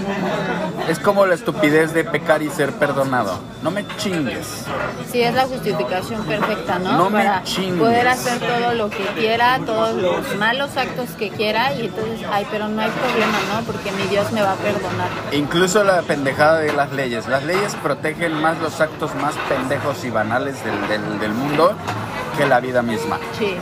Es 0.88 1.00
como 1.00 1.26
la 1.26 1.36
estupidez 1.36 1.94
de 1.94 2.06
pecar 2.06 2.42
y 2.42 2.50
ser 2.50 2.72
perdonado. 2.72 3.40
No 3.62 3.72
me 3.72 3.86
chingues. 3.98 4.64
Sí, 5.12 5.22
es 5.22 5.34
la 5.34 5.48
justificación 5.48 6.24
perfecta, 6.24 6.80
¿no? 6.80 6.98
No 6.98 7.10
Para 7.10 7.40
me 7.40 7.44
chingues. 7.44 7.80
poder 7.80 8.08
hacer 8.08 8.40
todo 8.40 8.74
lo 8.74 8.90
que 8.90 9.04
quiera, 9.18 9.60
todos 9.66 10.02
los 10.02 10.36
malos 10.38 10.78
actos 10.78 11.10
que 11.18 11.30
quiera 11.30 11.74
y 11.74 11.88
entonces, 11.88 12.26
ay, 12.32 12.48
pero 12.50 12.70
no 12.70 12.82
hay 12.82 12.92
problema, 12.92 13.38
¿no? 13.54 13.66
Porque 13.66 13.92
mi 13.92 14.04
Dios 14.04 14.32
me 14.32 14.42
va 14.42 14.54
a 14.54 14.56
perdonar. 14.56 15.09
Incluso 15.32 15.84
la 15.84 16.02
pendejada 16.02 16.60
de 16.60 16.74
las 16.74 16.92
leyes. 16.92 17.28
Las 17.28 17.44
leyes 17.44 17.76
protegen 17.76 18.34
más 18.34 18.58
los 18.60 18.82
actos 18.82 19.14
más 19.16 19.36
pendejos 19.48 20.04
y 20.04 20.10
banales 20.10 20.56
del, 20.64 21.20
del, 21.20 21.32
mundo 21.32 21.74
que 22.38 22.48
la 22.48 22.60
vida 22.60 22.82
misma. 22.82 23.20
Sí. 23.38 23.56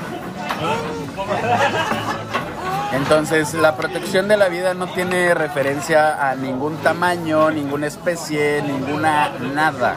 Entonces, 2.93 3.54
la 3.54 3.76
protección 3.76 4.30
de 4.30 4.38
la 4.38 4.48
vida 4.48 4.74
no 4.74 4.88
tiene 4.88 5.34
referencia 5.34 6.30
a 6.30 6.36
ningún 6.36 6.78
tamaño, 6.78 7.52
ninguna 7.52 7.88
especie, 7.88 8.62
ninguna 8.62 9.32
nada. 9.54 9.95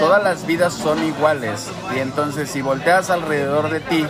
Todas 0.00 0.22
las 0.22 0.46
vidas 0.46 0.74
son 0.74 1.02
iguales. 1.04 1.70
Y 1.94 2.00
entonces, 2.00 2.50
si 2.50 2.60
volteas 2.60 3.08
alrededor 3.10 3.70
de 3.70 3.80
ti, 3.80 4.06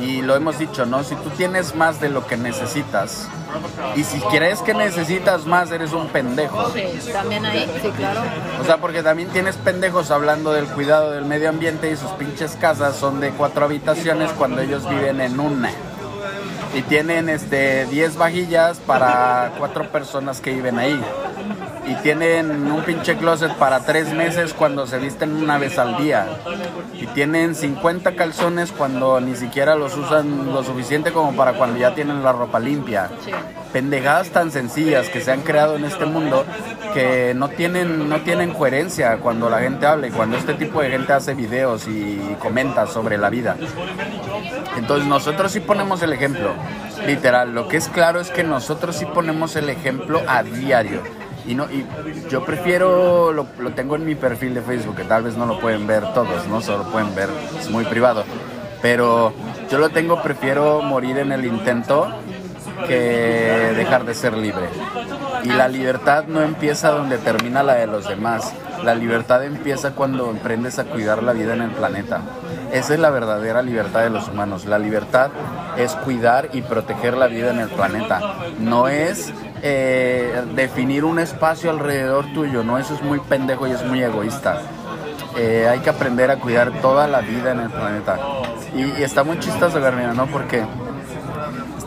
y 0.00 0.22
lo 0.22 0.36
hemos 0.36 0.58
dicho, 0.58 0.86
¿no? 0.86 1.02
Si 1.04 1.14
tú 1.16 1.30
tienes 1.30 1.74
más 1.74 2.00
de 2.00 2.08
lo 2.08 2.26
que 2.26 2.36
necesitas, 2.36 3.28
y 3.96 4.04
si 4.04 4.20
crees 4.20 4.60
que 4.60 4.74
necesitas 4.74 5.46
más, 5.46 5.70
eres 5.70 5.92
un 5.92 6.08
pendejo. 6.08 6.70
Sí, 6.70 7.10
también 7.12 7.44
ahí, 7.44 7.70
sí, 7.82 7.90
claro. 7.90 8.20
O 8.60 8.64
sea, 8.64 8.78
porque 8.78 9.02
también 9.02 9.28
tienes 9.30 9.56
pendejos 9.56 10.10
hablando 10.10 10.52
del 10.52 10.66
cuidado 10.66 11.10
del 11.12 11.24
medio 11.24 11.48
ambiente 11.48 11.90
y 11.90 11.96
sus 11.96 12.10
pinches 12.12 12.56
casas 12.56 12.96
son 12.96 13.20
de 13.20 13.30
cuatro 13.30 13.64
habitaciones 13.64 14.30
cuando 14.32 14.60
ellos 14.60 14.88
viven 14.88 15.20
en 15.20 15.40
una 15.40 15.70
y 16.74 16.82
tienen 16.82 17.28
este 17.28 17.86
10 17.86 18.16
vajillas 18.16 18.78
para 18.78 19.52
cuatro 19.58 19.88
personas 19.90 20.40
que 20.40 20.52
viven 20.52 20.78
ahí. 20.78 21.00
Y 21.88 21.94
tienen 22.02 22.70
un 22.70 22.82
pinche 22.82 23.16
closet 23.16 23.54
para 23.54 23.80
tres 23.80 24.12
meses 24.12 24.52
cuando 24.52 24.86
se 24.86 24.98
visten 24.98 25.34
una 25.34 25.56
vez 25.56 25.78
al 25.78 25.96
día. 25.96 26.26
Y 26.92 27.06
tienen 27.06 27.54
50 27.54 28.14
calzones 28.14 28.72
cuando 28.72 29.20
ni 29.20 29.34
siquiera 29.34 29.74
los 29.74 29.96
usan 29.96 30.52
lo 30.52 30.62
suficiente 30.62 31.12
como 31.12 31.34
para 31.34 31.54
cuando 31.54 31.78
ya 31.78 31.94
tienen 31.94 32.22
la 32.22 32.32
ropa 32.32 32.60
limpia. 32.60 33.08
Pendejadas 33.72 34.30
tan 34.30 34.50
sencillas 34.50 35.08
que 35.08 35.22
se 35.22 35.32
han 35.32 35.40
creado 35.40 35.76
en 35.76 35.84
este 35.86 36.04
mundo 36.04 36.44
que 36.92 37.32
no 37.34 37.48
tienen, 37.48 38.08
no 38.08 38.20
tienen 38.20 38.52
coherencia 38.52 39.18
cuando 39.18 39.48
la 39.48 39.60
gente 39.60 39.86
habla 39.86 40.08
y 40.08 40.10
cuando 40.10 40.36
este 40.36 40.54
tipo 40.54 40.82
de 40.82 40.90
gente 40.90 41.12
hace 41.12 41.34
videos 41.34 41.86
y 41.88 42.36
comenta 42.38 42.86
sobre 42.86 43.16
la 43.16 43.30
vida. 43.30 43.56
Entonces 44.76 45.06
nosotros 45.06 45.52
sí 45.52 45.60
ponemos 45.60 46.02
el 46.02 46.12
ejemplo, 46.12 46.52
literal. 47.06 47.54
Lo 47.54 47.68
que 47.68 47.78
es 47.78 47.88
claro 47.88 48.20
es 48.20 48.30
que 48.30 48.44
nosotros 48.44 48.96
sí 48.96 49.06
ponemos 49.06 49.56
el 49.56 49.70
ejemplo 49.70 50.20
a 50.26 50.42
diario. 50.42 51.02
Y, 51.48 51.54
no, 51.54 51.64
y 51.64 51.84
yo 52.28 52.44
prefiero, 52.44 53.32
lo, 53.32 53.46
lo 53.58 53.72
tengo 53.72 53.96
en 53.96 54.04
mi 54.04 54.14
perfil 54.14 54.52
de 54.52 54.60
Facebook, 54.60 54.96
que 54.96 55.04
tal 55.04 55.22
vez 55.22 55.34
no 55.36 55.46
lo 55.46 55.58
pueden 55.58 55.86
ver 55.86 56.12
todos, 56.12 56.46
¿no? 56.46 56.60
Solo 56.60 56.84
pueden 56.84 57.14
ver, 57.14 57.30
es 57.58 57.70
muy 57.70 57.86
privado. 57.86 58.24
Pero 58.82 59.32
yo 59.70 59.78
lo 59.78 59.88
tengo, 59.88 60.22
prefiero 60.22 60.82
morir 60.82 61.16
en 61.16 61.32
el 61.32 61.46
intento 61.46 62.06
que 62.86 63.72
dejar 63.74 64.04
de 64.04 64.14
ser 64.14 64.36
libre. 64.36 64.68
Y 65.44 65.48
la 65.48 65.68
libertad 65.68 66.24
no 66.26 66.42
empieza 66.42 66.90
donde 66.90 67.18
termina 67.18 67.62
la 67.62 67.74
de 67.74 67.86
los 67.86 68.08
demás. 68.08 68.52
La 68.84 68.94
libertad 68.94 69.44
empieza 69.44 69.92
cuando 69.92 70.30
emprendes 70.30 70.78
a 70.78 70.84
cuidar 70.84 71.22
la 71.22 71.32
vida 71.32 71.54
en 71.54 71.62
el 71.62 71.70
planeta. 71.70 72.20
Esa 72.72 72.94
es 72.94 73.00
la 73.00 73.10
verdadera 73.10 73.62
libertad 73.62 74.02
de 74.02 74.10
los 74.10 74.28
humanos. 74.28 74.66
La 74.66 74.78
libertad 74.78 75.30
es 75.76 75.92
cuidar 75.94 76.50
y 76.52 76.62
proteger 76.62 77.16
la 77.16 77.26
vida 77.26 77.50
en 77.50 77.60
el 77.60 77.68
planeta. 77.68 78.20
No 78.58 78.88
es 78.88 79.32
eh, 79.62 80.42
definir 80.54 81.04
un 81.04 81.18
espacio 81.18 81.70
alrededor 81.70 82.26
tuyo. 82.32 82.62
No, 82.62 82.78
eso 82.78 82.94
es 82.94 83.02
muy 83.02 83.20
pendejo 83.20 83.66
y 83.66 83.72
es 83.72 83.84
muy 83.84 84.02
egoísta. 84.02 84.60
Eh, 85.36 85.68
hay 85.68 85.80
que 85.80 85.90
aprender 85.90 86.30
a 86.30 86.36
cuidar 86.36 86.72
toda 86.80 87.06
la 87.06 87.20
vida 87.20 87.52
en 87.52 87.60
el 87.60 87.70
planeta. 87.70 88.18
Y, 88.74 89.02
está 89.02 89.24
muy 89.24 89.38
chistoso, 89.38 89.80
Garmina, 89.80 90.12
¿no? 90.12 90.26
Porque 90.26 90.64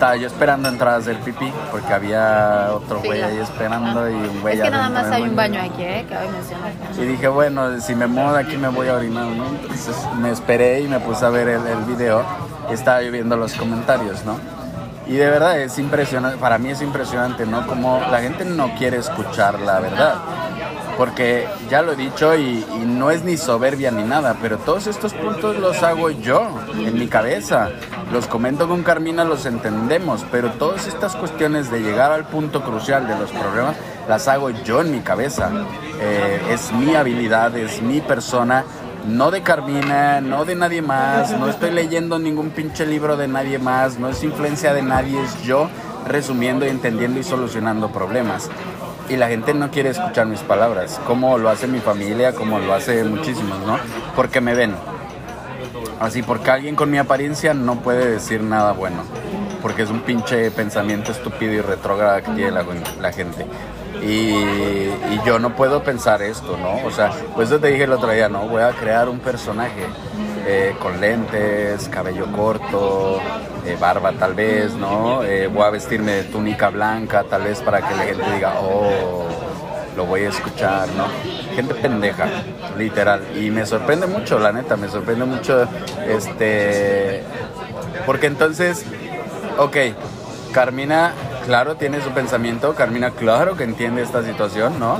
estaba 0.01 0.15
yo 0.15 0.25
esperando 0.25 0.67
entradas 0.67 1.05
del 1.05 1.17
pipí 1.17 1.53
porque 1.69 1.93
había 1.93 2.69
otro 2.73 3.01
güey 3.03 3.21
ahí 3.21 3.37
esperando 3.37 4.09
y 4.09 4.15
un 4.15 4.41
güey 4.41 4.57
Es 4.57 4.63
que 4.63 4.71
nada 4.71 4.89
más 4.89 5.05
hay 5.11 5.21
un 5.21 5.35
baño 5.35 5.61
aquí, 5.61 5.83
¿eh? 5.83 6.07
Cabe 6.09 6.27
mencionar. 6.31 6.71
Y 6.97 7.05
dije, 7.05 7.27
bueno, 7.27 7.79
si 7.79 7.93
me 7.93 8.07
muevo 8.07 8.33
de 8.33 8.39
aquí 8.39 8.57
me 8.57 8.69
voy 8.69 8.87
a 8.87 8.95
orinar, 8.95 9.27
¿no? 9.27 9.45
Entonces 9.45 9.95
me 10.17 10.31
esperé 10.31 10.81
y 10.81 10.87
me 10.87 10.99
puse 10.99 11.23
a 11.23 11.29
ver 11.29 11.49
el, 11.49 11.67
el 11.67 11.83
video 11.83 12.25
y 12.71 12.73
estaba 12.73 13.03
yo 13.03 13.11
viendo 13.11 13.37
los 13.37 13.53
comentarios, 13.53 14.25
¿no? 14.25 14.39
Y 15.05 15.17
de 15.17 15.29
verdad 15.29 15.59
es 15.59 15.77
impresionante, 15.77 16.39
para 16.39 16.57
mí 16.57 16.71
es 16.71 16.81
impresionante, 16.81 17.45
¿no? 17.45 17.67
Como 17.67 18.01
la 18.09 18.21
gente 18.21 18.43
no 18.43 18.73
quiere 18.73 18.97
escuchar 18.97 19.59
la 19.59 19.81
verdad 19.81 20.15
porque 21.01 21.47
ya 21.67 21.81
lo 21.81 21.93
he 21.93 21.95
dicho 21.95 22.35
y, 22.35 22.63
no 22.85 23.09
es 23.09 23.23
ni 23.23 23.35
soberbia 23.35 23.89
ni 23.89 24.03
nada, 24.03 24.37
pero 24.39 24.59
todos 24.59 24.85
estos 24.85 25.15
puntos 25.15 25.57
los 25.57 25.81
hago 25.81 26.11
yo 26.11 26.47
en 26.77 26.93
mi 26.93 27.07
cabeza. 27.07 27.71
Los 28.13 28.27
comento 28.27 28.67
con 28.67 28.83
Carmina, 28.83 29.23
los 29.23 29.47
entendemos, 29.47 30.23
pero 30.31 30.51
todas 30.51 30.85
estas 30.85 31.15
cuestiones 31.15 31.71
de 31.71 31.79
llegar 31.79 32.11
al 32.11 32.25
punto 32.25 32.61
crucial 32.61 33.07
de 33.07 33.17
los 33.17 33.31
problemas 33.31 33.77
las 34.07 34.27
hago 34.27 34.51
yo 34.51 34.81
en 34.81 34.91
mi 34.91 34.99
cabeza. 34.99 35.49
Eh, 35.99 36.39
es 36.51 36.71
mi 36.71 36.93
habilidad, 36.93 37.57
es 37.57 37.81
mi 37.81 37.99
persona, 38.01 38.63
no 39.07 39.31
de 39.31 39.41
Carmina, 39.41 40.21
no 40.21 40.45
de 40.45 40.53
nadie 40.53 40.83
más, 40.83 41.31
no 41.31 41.49
estoy 41.49 41.71
leyendo 41.71 42.19
ningún 42.19 42.51
pinche 42.51 42.85
libro 42.85 43.17
de 43.17 43.27
nadie 43.27 43.57
más, 43.57 43.97
no 43.97 44.07
es 44.07 44.23
influencia 44.23 44.71
de 44.75 44.83
nadie, 44.83 45.19
es 45.19 45.41
yo 45.41 45.67
resumiendo 46.05 46.63
entendiendo 46.63 47.19
y 47.19 47.23
solucionando 47.23 47.91
problemas 47.91 48.51
y 49.11 49.17
la 49.17 49.27
gente 49.27 49.53
no 49.53 49.69
quiere 49.69 49.89
escuchar 49.89 50.25
mis 50.25 50.39
palabras, 50.39 51.01
como 51.05 51.37
lo 51.37 51.49
hace 51.49 51.67
mi 51.67 51.79
familia, 51.79 52.33
como 52.33 52.59
lo 52.59 52.73
hace 52.73 53.03
muchísimos, 53.03 53.59
¿no? 53.67 53.77
Porque 54.15 54.39
me 54.39 54.55
ven. 54.55 54.73
Así, 55.99 56.23
porque 56.23 56.49
alguien 56.49 56.77
con 56.77 56.89
mi 56.89 56.97
apariencia 56.97 57.53
no 57.53 57.81
puede 57.81 58.09
decir 58.09 58.41
nada 58.41 58.71
bueno, 58.71 59.03
porque 59.61 59.81
es 59.81 59.89
un 59.89 59.99
pinche 59.99 60.49
pensamiento 60.51 61.11
estúpido 61.11 61.51
y 61.51 61.59
retrógrado 61.59 62.23
que 62.23 62.31
tiene 62.31 62.51
la, 62.51 63.11
gente. 63.11 63.45
Y, 64.01 64.31
y, 64.31 65.21
yo 65.25 65.39
no 65.39 65.57
puedo 65.57 65.83
pensar 65.83 66.21
esto, 66.21 66.57
¿no? 66.57 66.87
O 66.87 66.91
sea, 66.91 67.11
pues 67.35 67.49
eso 67.49 67.59
te 67.59 67.67
dije 67.67 67.83
el 67.83 67.91
otro 67.91 68.11
día, 68.11 68.29
¿no? 68.29 68.47
Voy 68.47 68.63
a 68.63 68.71
crear 68.71 69.09
un 69.09 69.19
personaje 69.19 69.85
eh, 70.45 70.75
con 70.79 70.99
lentes, 70.99 71.87
cabello 71.89 72.31
corto, 72.31 73.19
eh, 73.65 73.77
barba 73.79 74.11
tal 74.13 74.33
vez, 74.33 74.73
¿no? 74.73 75.23
Eh, 75.23 75.47
voy 75.47 75.63
a 75.63 75.69
vestirme 75.69 76.13
de 76.13 76.23
túnica 76.23 76.69
blanca 76.69 77.23
tal 77.23 77.43
vez 77.43 77.59
para 77.59 77.87
que 77.87 77.95
la 77.95 78.03
gente 78.03 78.23
diga, 78.33 78.55
oh, 78.59 79.27
lo 79.95 80.05
voy 80.05 80.23
a 80.23 80.29
escuchar, 80.29 80.87
¿no? 80.97 81.05
Gente 81.55 81.75
pendeja, 81.75 82.27
literal. 82.77 83.21
Y 83.35 83.51
me 83.51 83.65
sorprende 83.65 84.07
mucho, 84.07 84.39
la 84.39 84.51
neta, 84.51 84.77
me 84.77 84.87
sorprende 84.87 85.25
mucho, 85.25 85.67
este, 86.07 87.23
porque 88.05 88.27
entonces, 88.27 88.85
ok, 89.57 89.77
Carmina, 90.51 91.13
claro, 91.45 91.75
tiene 91.75 92.01
su 92.01 92.09
pensamiento, 92.11 92.73
Carmina, 92.75 93.11
claro 93.11 93.55
que 93.55 93.63
entiende 93.63 94.01
esta 94.01 94.23
situación, 94.23 94.79
¿no? 94.79 94.97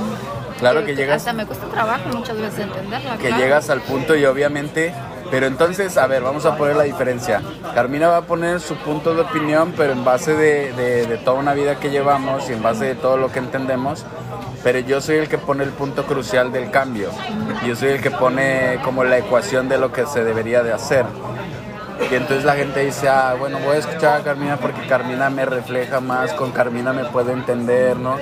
Claro 0.58 0.84
que 0.84 0.94
llegas... 0.94 1.16
Hasta 1.16 1.32
me 1.32 1.44
cuesta 1.44 1.66
trabajo 1.66 2.08
muchas 2.10 2.36
veces 2.36 2.60
entenderla. 2.60 3.18
Que 3.18 3.32
llegas 3.32 3.68
al 3.68 3.80
punto 3.80 4.14
y 4.14 4.24
obviamente 4.24 4.94
pero 5.32 5.46
entonces, 5.46 5.96
a 5.96 6.06
ver, 6.06 6.22
vamos 6.22 6.44
a 6.44 6.58
poner 6.58 6.76
la 6.76 6.82
diferencia. 6.82 7.40
Carmina 7.74 8.08
va 8.08 8.18
a 8.18 8.26
poner 8.26 8.60
su 8.60 8.76
punto 8.76 9.14
de 9.14 9.22
opinión, 9.22 9.72
pero 9.74 9.94
en 9.94 10.04
base 10.04 10.36
de, 10.36 11.18
toda 11.24 11.38
una 11.38 11.54
vida 11.54 11.80
que 11.80 11.88
llevamos 11.88 12.50
y 12.50 12.52
en 12.52 12.62
base 12.62 12.84
de 12.84 12.94
todo 12.96 13.16
lo 13.16 13.32
que 13.32 13.38
entendemos. 13.38 14.04
Pero 14.62 14.80
yo 14.80 15.00
soy 15.00 15.16
el 15.16 15.30
que 15.30 15.38
pone 15.38 15.64
el 15.64 15.70
punto 15.70 16.04
crucial 16.04 16.52
del 16.52 16.70
cambio. 16.70 17.08
Yo 17.66 17.74
soy 17.74 17.92
el 17.92 18.02
que 18.02 18.10
pone 18.10 18.78
como 18.84 19.04
la 19.04 19.16
ecuación 19.16 19.70
de 19.70 19.78
lo 19.78 19.90
que 19.90 20.04
se 20.04 20.22
debería 20.22 20.62
de 20.62 20.74
hacer. 20.74 21.06
Y 22.10 22.14
entonces 22.14 22.44
la 22.44 22.54
gente 22.54 22.84
dice, 22.84 23.08
ah, 23.08 23.34
bueno, 23.38 23.58
voy 23.64 23.76
a 23.76 23.78
escuchar 23.78 24.20
a 24.20 24.24
Carmina 24.24 24.58
porque 24.58 24.86
Carmina 24.86 25.30
me 25.30 25.46
refleja 25.46 26.00
más, 26.00 26.34
con 26.34 26.52
Carmina 26.52 26.92
me 26.92 27.06
puede 27.06 27.32
entender, 27.32 27.96
¿no? 27.96 28.18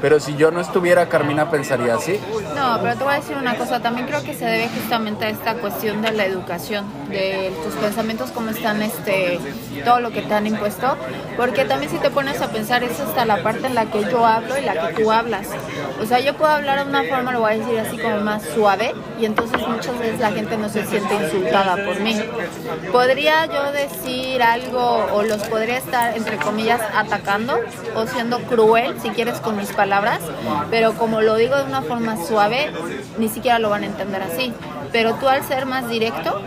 Pero 0.00 0.20
si 0.20 0.36
yo 0.36 0.50
no 0.50 0.60
estuviera, 0.60 1.08
Carmina 1.08 1.50
pensaría 1.50 1.94
así. 1.94 2.20
No, 2.54 2.78
pero 2.82 2.96
te 2.96 3.04
voy 3.04 3.14
a 3.14 3.16
decir 3.16 3.36
una 3.36 3.56
cosa, 3.56 3.80
también 3.80 4.06
creo 4.06 4.22
que 4.22 4.34
se 4.34 4.44
debe 4.44 4.68
justamente 4.68 5.24
a 5.24 5.30
esta 5.30 5.54
cuestión 5.54 6.02
de 6.02 6.12
la 6.12 6.24
educación, 6.24 6.84
de 7.08 7.52
tus 7.64 7.74
pensamientos, 7.74 8.30
cómo 8.32 8.50
están, 8.50 8.82
este, 8.82 9.38
todo 9.84 10.00
lo 10.00 10.10
que 10.10 10.22
te 10.22 10.34
han 10.34 10.46
impuesto, 10.46 10.96
porque 11.36 11.64
también 11.64 11.90
si 11.90 11.98
te 11.98 12.10
pones 12.10 12.40
a 12.40 12.48
pensar, 12.48 12.82
es 12.84 12.98
hasta 13.00 13.24
la 13.24 13.42
parte 13.42 13.66
en 13.66 13.74
la 13.74 13.86
que 13.86 14.02
yo 14.04 14.24
hablo 14.24 14.58
y 14.58 14.62
la 14.62 14.88
que 14.88 15.02
tú 15.02 15.10
hablas. 15.10 15.48
O 16.00 16.06
sea, 16.06 16.20
yo 16.20 16.34
puedo 16.34 16.52
hablar 16.52 16.84
de 16.84 16.90
una 16.90 17.04
forma, 17.04 17.32
lo 17.32 17.40
voy 17.40 17.54
a 17.54 17.58
decir 17.58 17.78
así 17.78 17.98
como 17.98 18.20
más 18.20 18.42
suave, 18.54 18.94
y 19.18 19.24
entonces 19.24 19.66
muchas 19.66 19.98
veces 19.98 20.20
la 20.20 20.32
gente 20.32 20.56
no 20.56 20.68
se 20.68 20.84
siente 20.86 21.14
insultada 21.14 21.76
por 21.84 22.00
mí. 22.00 22.16
Podría 22.92 23.46
yo 23.46 23.72
decir 23.72 24.42
algo, 24.42 25.06
o 25.12 25.22
los 25.22 25.42
podría 25.44 25.78
estar, 25.78 26.16
entre 26.16 26.36
comillas, 26.36 26.80
atacando, 26.94 27.58
o 27.94 28.06
siendo 28.06 28.40
cruel, 28.42 28.94
si 29.00 29.10
quieres, 29.10 29.40
con 29.40 29.56
mis 29.56 29.72
palabras 29.72 30.20
pero 30.70 30.94
como 30.94 31.20
lo 31.20 31.36
digo 31.36 31.56
de 31.56 31.64
una 31.64 31.82
forma 31.82 32.16
suave, 32.24 32.70
ni 33.18 33.28
siquiera 33.28 33.58
lo 33.58 33.70
van 33.70 33.82
a 33.82 33.86
entender 33.86 34.22
así. 34.22 34.52
Pero 34.96 35.12
tú 35.16 35.28
al 35.28 35.44
ser 35.44 35.66
más 35.66 35.90
directo, 35.90 36.40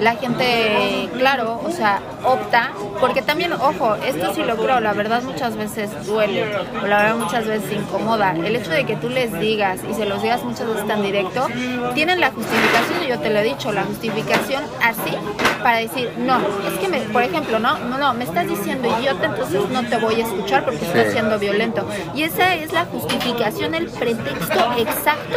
la 0.00 0.16
gente, 0.16 1.08
claro, 1.16 1.60
o 1.64 1.70
sea, 1.70 2.00
opta, 2.24 2.72
porque 2.98 3.22
también, 3.22 3.52
ojo, 3.52 3.94
esto 4.04 4.34
sí 4.34 4.42
lo 4.42 4.56
creo, 4.56 4.80
la 4.80 4.92
verdad 4.92 5.22
muchas 5.22 5.56
veces 5.56 6.04
duele, 6.04 6.46
o 6.82 6.86
la 6.88 6.96
verdad 6.96 7.14
muchas 7.14 7.46
veces 7.46 7.72
incomoda. 7.72 8.32
El 8.32 8.56
hecho 8.56 8.72
de 8.72 8.86
que 8.86 8.96
tú 8.96 9.08
les 9.08 9.38
digas 9.38 9.78
y 9.88 9.94
se 9.94 10.04
los 10.04 10.20
digas 10.20 10.42
muchas 10.42 10.66
veces 10.66 10.84
tan 10.88 11.00
directo, 11.00 11.46
tienen 11.94 12.18
la 12.18 12.32
justificación, 12.32 13.04
y 13.04 13.06
yo 13.06 13.20
te 13.20 13.30
lo 13.30 13.38
he 13.38 13.44
dicho, 13.44 13.70
la 13.70 13.84
justificación 13.84 14.64
así 14.82 15.16
para 15.62 15.78
decir, 15.78 16.10
no, 16.18 16.38
es 16.38 16.78
que, 16.80 16.88
me, 16.88 16.98
por 17.02 17.22
ejemplo, 17.22 17.60
no, 17.60 17.78
no, 17.78 17.98
no, 17.98 18.14
me 18.14 18.24
estás 18.24 18.48
diciendo 18.48 18.88
idiota, 18.98 19.26
entonces 19.26 19.60
no 19.70 19.84
te 19.84 19.96
voy 19.98 20.20
a 20.20 20.24
escuchar 20.24 20.64
porque 20.64 20.84
estás 20.84 21.12
siendo 21.12 21.38
violento. 21.38 21.88
Y 22.16 22.24
esa 22.24 22.56
es 22.56 22.72
la 22.72 22.84
justificación, 22.86 23.76
el 23.76 23.86
pretexto 23.86 24.72
exacto 24.76 25.36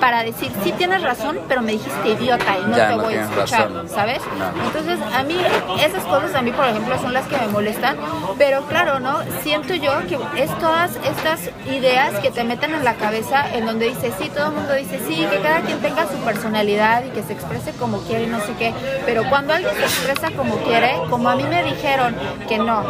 para 0.00 0.22
decir, 0.22 0.50
sí 0.62 0.72
tienes 0.72 1.02
razón, 1.02 1.40
pero 1.48 1.60
me 1.60 1.67
dijiste 1.72 2.08
idiota 2.08 2.58
y 2.58 2.70
no 2.70 2.76
te 2.76 2.94
voy 2.94 3.14
a 3.14 3.24
escuchar, 3.24 3.70
¿sabes? 3.88 4.20
Entonces, 4.64 4.98
a 5.14 5.22
mí, 5.22 5.36
esas 5.84 6.04
cosas 6.04 6.34
a 6.34 6.42
mí, 6.42 6.52
por 6.52 6.66
ejemplo, 6.66 6.98
son 6.98 7.12
las 7.12 7.26
que 7.26 7.36
me 7.36 7.48
molestan, 7.48 7.96
pero 8.36 8.62
claro, 8.62 9.00
¿no? 9.00 9.18
Siento 9.42 9.74
yo 9.74 9.92
que 10.06 10.18
es 10.42 10.56
todas 10.58 10.92
estas 11.04 11.50
ideas 11.70 12.18
que 12.20 12.30
te 12.30 12.44
meten 12.44 12.74
en 12.74 12.84
la 12.84 12.94
cabeza 12.94 13.44
en 13.54 13.66
donde 13.66 13.88
dice, 13.88 14.12
sí, 14.18 14.28
todo 14.28 14.48
el 14.48 14.52
mundo 14.52 14.74
dice, 14.74 15.00
sí, 15.06 15.26
que 15.30 15.40
cada 15.40 15.60
quien 15.60 15.80
tenga 15.80 16.06
su 16.06 16.16
personalidad 16.24 17.04
y 17.04 17.10
que 17.10 17.22
se 17.22 17.32
exprese 17.32 17.72
como 17.72 17.98
quiere 18.02 18.24
y 18.24 18.26
no 18.26 18.40
sé 18.40 18.54
qué, 18.58 18.72
pero 19.06 19.28
cuando 19.28 19.54
alguien 19.54 19.74
se 19.74 19.84
expresa 19.84 20.30
como 20.36 20.56
quiere, 20.58 20.94
como 21.10 21.28
a 21.28 21.36
mí 21.36 21.44
me 21.44 21.62
dijeron 21.64 22.16
que 22.48 22.58
no, 22.58 22.80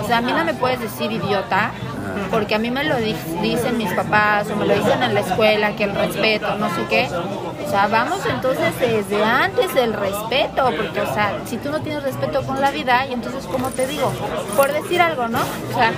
o 0.00 0.06
sea, 0.06 0.18
a 0.18 0.20
mí 0.20 0.32
no 0.32 0.44
me 0.44 0.54
puedes 0.54 0.80
decir 0.80 1.10
idiota, 1.12 1.72
porque 2.30 2.54
a 2.54 2.58
mí 2.58 2.70
me 2.70 2.84
lo 2.84 2.96
dicen 2.96 3.78
mis 3.78 3.92
papás 3.92 4.48
o 4.50 4.56
me 4.56 4.66
lo 4.66 4.74
dicen 4.74 5.02
en 5.02 5.14
la 5.14 5.20
escuela, 5.20 5.74
que 5.76 5.84
el 5.84 5.94
respeto, 5.94 6.56
no 6.56 6.68
sé 6.74 6.86
qué. 6.88 7.08
O 7.66 7.70
sea, 7.70 7.86
vamos 7.86 8.18
entonces 8.26 8.78
desde 8.78 9.24
antes 9.24 9.74
del 9.74 9.94
respeto, 9.94 10.70
porque, 10.76 11.00
o 11.00 11.14
sea, 11.14 11.38
si 11.46 11.56
tú 11.56 11.70
no 11.70 11.80
tienes 11.80 12.02
respeto 12.02 12.42
con 12.42 12.60
la 12.60 12.70
vida, 12.70 13.06
y 13.06 13.14
entonces, 13.14 13.46
¿cómo 13.46 13.70
te 13.70 13.86
digo? 13.86 14.12
Por 14.56 14.72
decir 14.72 15.00
algo, 15.00 15.28
¿no? 15.28 15.40
O 15.40 15.74
sea, 15.74 15.92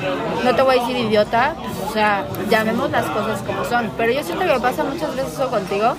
no 0.45 0.55
te 0.55 0.63
voy 0.63 0.79
a 0.79 0.81
decir 0.81 0.97
idiota, 0.97 1.55
o 1.89 1.93
sea, 1.93 2.25
llamemos 2.49 2.91
las 2.91 3.07
cosas 3.07 3.41
como 3.43 3.65
son. 3.65 3.91
Pero 3.97 4.13
yo 4.13 4.23
siento 4.23 4.45
que 4.45 4.61
pasa 4.61 4.85
muchas 4.85 5.17
veces 5.17 5.33
eso 5.33 5.49
contigo, 5.49 5.97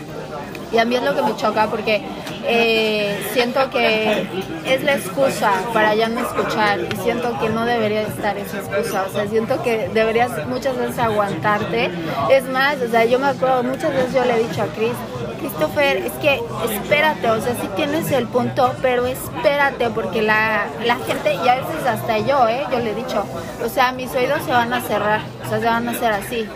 y 0.76 0.78
a 0.78 0.84
mí 0.84 0.98
es 0.98 1.04
lo 1.04 1.16
que 1.16 1.22
me 1.22 1.36
choca 1.38 1.68
porque 1.68 2.02
eh, 2.44 3.18
siento 3.32 3.70
que 3.70 4.28
es 4.66 4.84
la 4.84 4.96
excusa 4.96 5.54
para 5.74 5.96
ya 5.96 6.10
no 6.10 6.20
escuchar 6.20 6.80
y 6.82 6.96
siento 6.98 7.40
que 7.40 7.48
no 7.48 7.66
debería 7.66 8.02
estar 8.02 8.38
esa 8.38 8.58
excusa. 8.58 9.06
O 9.10 9.14
sea, 9.14 9.26
siento 9.28 9.64
que 9.64 9.90
deberías 9.94 10.46
muchas 10.48 10.78
veces 10.78 11.00
aguantarte. 11.00 11.90
Es 12.30 12.44
más, 12.44 12.76
o 12.82 12.90
sea, 12.90 13.06
yo 13.06 13.20
me 13.20 13.28
acuerdo, 13.28 13.64
muchas 13.64 13.94
veces 13.94 14.14
yo 14.14 14.26
le 14.26 14.36
he 14.36 14.48
dicho 14.48 14.64
a 14.64 14.68
Chris, 14.68 14.92
Christopher, 15.40 15.98
es 15.98 16.12
que 16.14 16.42
espérate, 16.70 17.30
o 17.30 17.40
sea, 17.40 17.54
sí 17.56 17.70
tienes 17.78 18.12
el 18.12 18.28
punto, 18.28 18.74
pero 18.82 19.06
espérate, 19.06 19.90
porque 19.92 20.22
la, 20.22 20.66
la 20.84 20.98
gente, 20.98 21.36
y 21.36 21.48
a 21.48 21.56
veces 21.56 21.86
hasta 21.88 22.20
yo, 22.20 22.50
¿eh? 22.50 22.66
yo 22.70 22.80
le 22.80 22.92
he 22.92 22.96
dicho, 22.96 23.24
o 23.64 23.70
sea, 23.70 23.94
mis 23.94 24.14
oídos 24.14 24.44
se 24.44 24.52
van 24.52 24.74
a 24.74 24.82
cerrar, 24.82 25.22
o 25.46 25.50
sea, 25.50 25.60
se 25.60 25.66
van 25.66 25.88
a 25.88 25.92
hacer 25.92 26.12
así. 26.12 26.50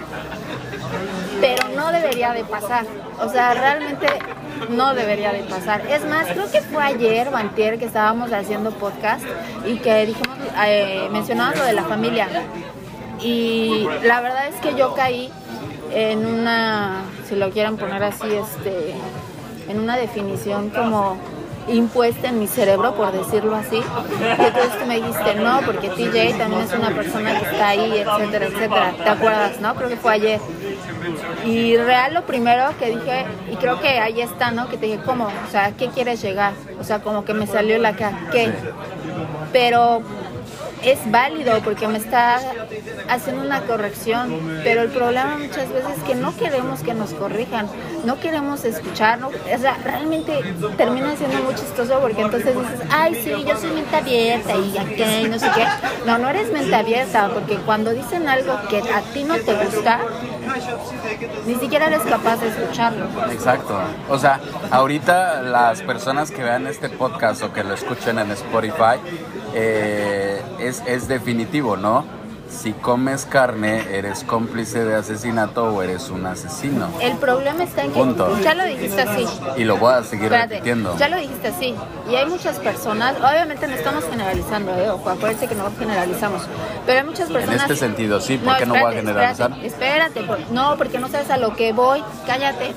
Pero 1.39 1.70
no 1.76 1.91
debería 1.93 2.34
de 2.34 2.43
pasar. 2.43 2.86
O 3.22 3.30
sea, 3.30 3.53
realmente 3.53 4.07
no 4.70 4.93
debería 4.93 5.32
de 5.32 5.43
pasar. 5.43 5.82
Es 5.88 6.05
más, 6.05 6.28
creo 6.28 6.51
que 6.51 6.61
fue 6.61 6.84
ayer 6.84 7.28
o 7.30 7.36
antier 7.36 7.80
que 7.80 7.86
estábamos 7.86 8.32
haciendo 8.32 8.72
podcast 8.72 9.24
y 9.65 9.78
que 9.78 10.05
dijimos, 10.05 10.38
eh, 10.65 11.07
mencionamos 11.11 11.57
lo 11.57 11.63
de 11.65 11.74
la 11.74 11.84
familia. 11.84 12.28
Y 13.22 13.88
la 14.03 14.22
verdad 14.22 14.47
es 14.47 14.55
que 14.55 14.76
yo 14.76 14.93
caí 14.93 15.30
en 15.91 16.26
una, 16.26 17.03
si 17.28 17.36
lo 17.36 17.49
quieren 17.51 17.78
poner 17.78 18.03
así, 18.03 18.28
este, 18.28 18.95
en 19.67 19.80
una 19.80 19.97
definición 19.97 20.70
como 20.70 21.17
impuesta 21.67 22.30
en 22.30 22.39
mi 22.39 22.47
cerebro, 22.47 22.95
por 22.95 23.11
decirlo 23.11 23.55
así. 23.55 23.78
Y 23.78 24.41
entonces 24.41 24.80
tú 24.80 24.86
me 24.88 24.95
dijiste, 24.95 25.36
no, 25.36 25.61
porque 25.65 25.89
TJ 25.89 26.38
también 26.38 26.61
es 26.61 26.74
una 26.74 26.89
persona 26.91 27.39
que 27.39 27.45
está 27.45 27.70
ahí, 27.70 27.97
etcétera, 27.97 28.45
etcétera. 28.45 28.93
¿Te 28.97 29.09
acuerdas, 29.09 29.59
no? 29.59 29.76
Creo 29.76 29.89
que 29.89 29.97
fue 29.97 30.13
ayer. 30.13 30.39
Y 31.45 31.78
real 31.78 32.14
lo 32.14 32.26
primero 32.26 32.66
que 32.78 32.88
dije, 32.88 33.26
y 33.51 33.55
creo 33.55 33.80
que 33.80 33.99
ahí 33.99 34.22
está, 34.22 34.51
¿no? 34.51 34.70
Que 34.70 34.78
te 34.78 34.86
dije, 34.88 34.99
¿cómo? 35.05 35.26
O 35.26 35.51
sea, 35.51 35.72
¿qué 35.72 35.88
quieres 35.88 36.22
llegar? 36.22 36.53
O 36.80 36.84
sea, 36.84 36.99
como 36.99 37.26
que 37.26 37.34
me 37.34 37.47
salió 37.47 37.78
la 37.78 37.95
cara, 37.95 38.28
¿qué? 38.32 38.51
Pero 39.51 40.01
es 40.84 40.99
válido 41.11 41.59
porque 41.63 41.88
me 41.88 41.97
está 41.97 42.39
haciendo 43.09 43.43
una 43.43 43.61
corrección, 43.61 44.61
pero 44.63 44.82
el 44.82 44.89
problema 44.89 45.38
muchas 45.38 45.69
veces 45.71 45.97
es 45.97 46.03
que 46.03 46.15
no 46.15 46.36
queremos 46.36 46.82
que 46.82 46.93
nos 46.93 47.13
corrijan, 47.13 47.67
no 48.05 48.19
queremos 48.19 48.63
escuchar, 48.65 49.19
o 49.23 49.59
sea, 49.59 49.77
realmente 49.84 50.41
termina 50.77 51.15
siendo 51.15 51.43
muy 51.43 51.55
chistoso 51.55 51.99
porque 51.99 52.21
entonces 52.21 52.55
dices, 52.55 52.80
ay, 52.89 53.15
sí, 53.15 53.43
yo 53.45 53.57
soy 53.57 53.71
mente 53.71 53.95
abierta 53.95 54.55
y 54.55 54.77
aquí, 54.77 55.27
no 55.30 55.39
sé 55.39 55.49
qué. 55.55 55.65
No, 56.05 56.17
no 56.17 56.30
eres 56.30 56.51
mente 56.51 56.75
abierta 56.75 57.30
porque 57.34 57.57
cuando 57.57 57.91
dicen 57.91 58.27
algo 58.27 58.53
que 58.69 58.77
a 58.77 59.01
ti 59.13 59.23
no 59.23 59.36
te 59.38 59.53
gusta, 59.53 59.99
ni 61.45 61.55
siquiera 61.55 61.88
eres 61.88 62.01
capaz 62.01 62.38
de 62.38 62.49
escucharlo. 62.49 63.05
Exacto. 63.32 63.80
O 64.09 64.17
sea, 64.17 64.39
ahorita 64.71 65.41
las 65.41 65.82
personas 65.82 66.32
que 66.32 66.43
vean 66.43 66.67
este 66.67 66.89
podcast 66.89 67.43
o 67.43 67.53
que 67.53 67.63
lo 67.63 67.73
escuchen 67.73 68.19
en 68.19 68.32
Spotify, 68.32 68.99
eh, 69.54 70.41
es, 70.60 70.82
es 70.86 71.08
definitivo, 71.08 71.78
¿no? 71.78 72.20
si 72.50 72.74
comes 72.74 73.26
carne, 73.26 73.86
eres 73.95 74.24
cómplice 74.24 74.84
de 74.84 74.95
asesinato 74.95 75.66
o 75.66 75.82
eres 75.82 76.10
un 76.10 76.26
asesino. 76.26 76.89
El 77.00 77.18
problema 77.18 77.64
está 77.64 77.84
en 77.84 77.93
que 77.93 78.43
ya 78.43 78.54
lo 78.54 78.66
dijiste 78.66 79.02
así. 79.02 79.26
Y 79.58 79.64
lo 79.64 79.78
voy 79.78 79.93
a 79.93 80.04
seguir 80.04 80.30
repitiendo. 80.30 80.97
Ya 80.97 81.10
lo 81.10 81.18
dijiste 81.18 81.47
así. 81.47 81.76
Y 82.10 82.16
hay 82.16 82.26
muchas 82.26 82.58
personas, 82.58 83.16
obviamente 83.18 83.68
no 83.68 83.76
estamos 83.76 84.04
generalizando, 84.06 84.76
¿eh? 84.76 84.89
Ojo, 84.89 85.10
acuérdense 85.10 85.47
que 85.47 85.56
no 85.56 85.72
generalizamos. 85.78 86.41
Pero 86.86 87.00
hay 87.00 87.06
muchas 87.06 87.30
personas. 87.30 87.56
En 87.56 87.62
este 87.62 87.76
sentido, 87.76 88.20
sí, 88.20 88.38
¿por 88.38 88.58
qué 88.58 88.66
no, 88.66 88.74
voy 88.74 88.84
a 88.84 88.91
generalizar? 88.91 89.52
Espérate, 89.64 90.22
no, 90.52 90.76
porque 90.78 91.00
no 91.00 91.08
sabes 91.08 91.30
a 91.30 91.38
lo 91.38 91.56
que 91.56 91.72
voy. 91.72 92.04
Cállate. 92.26 92.74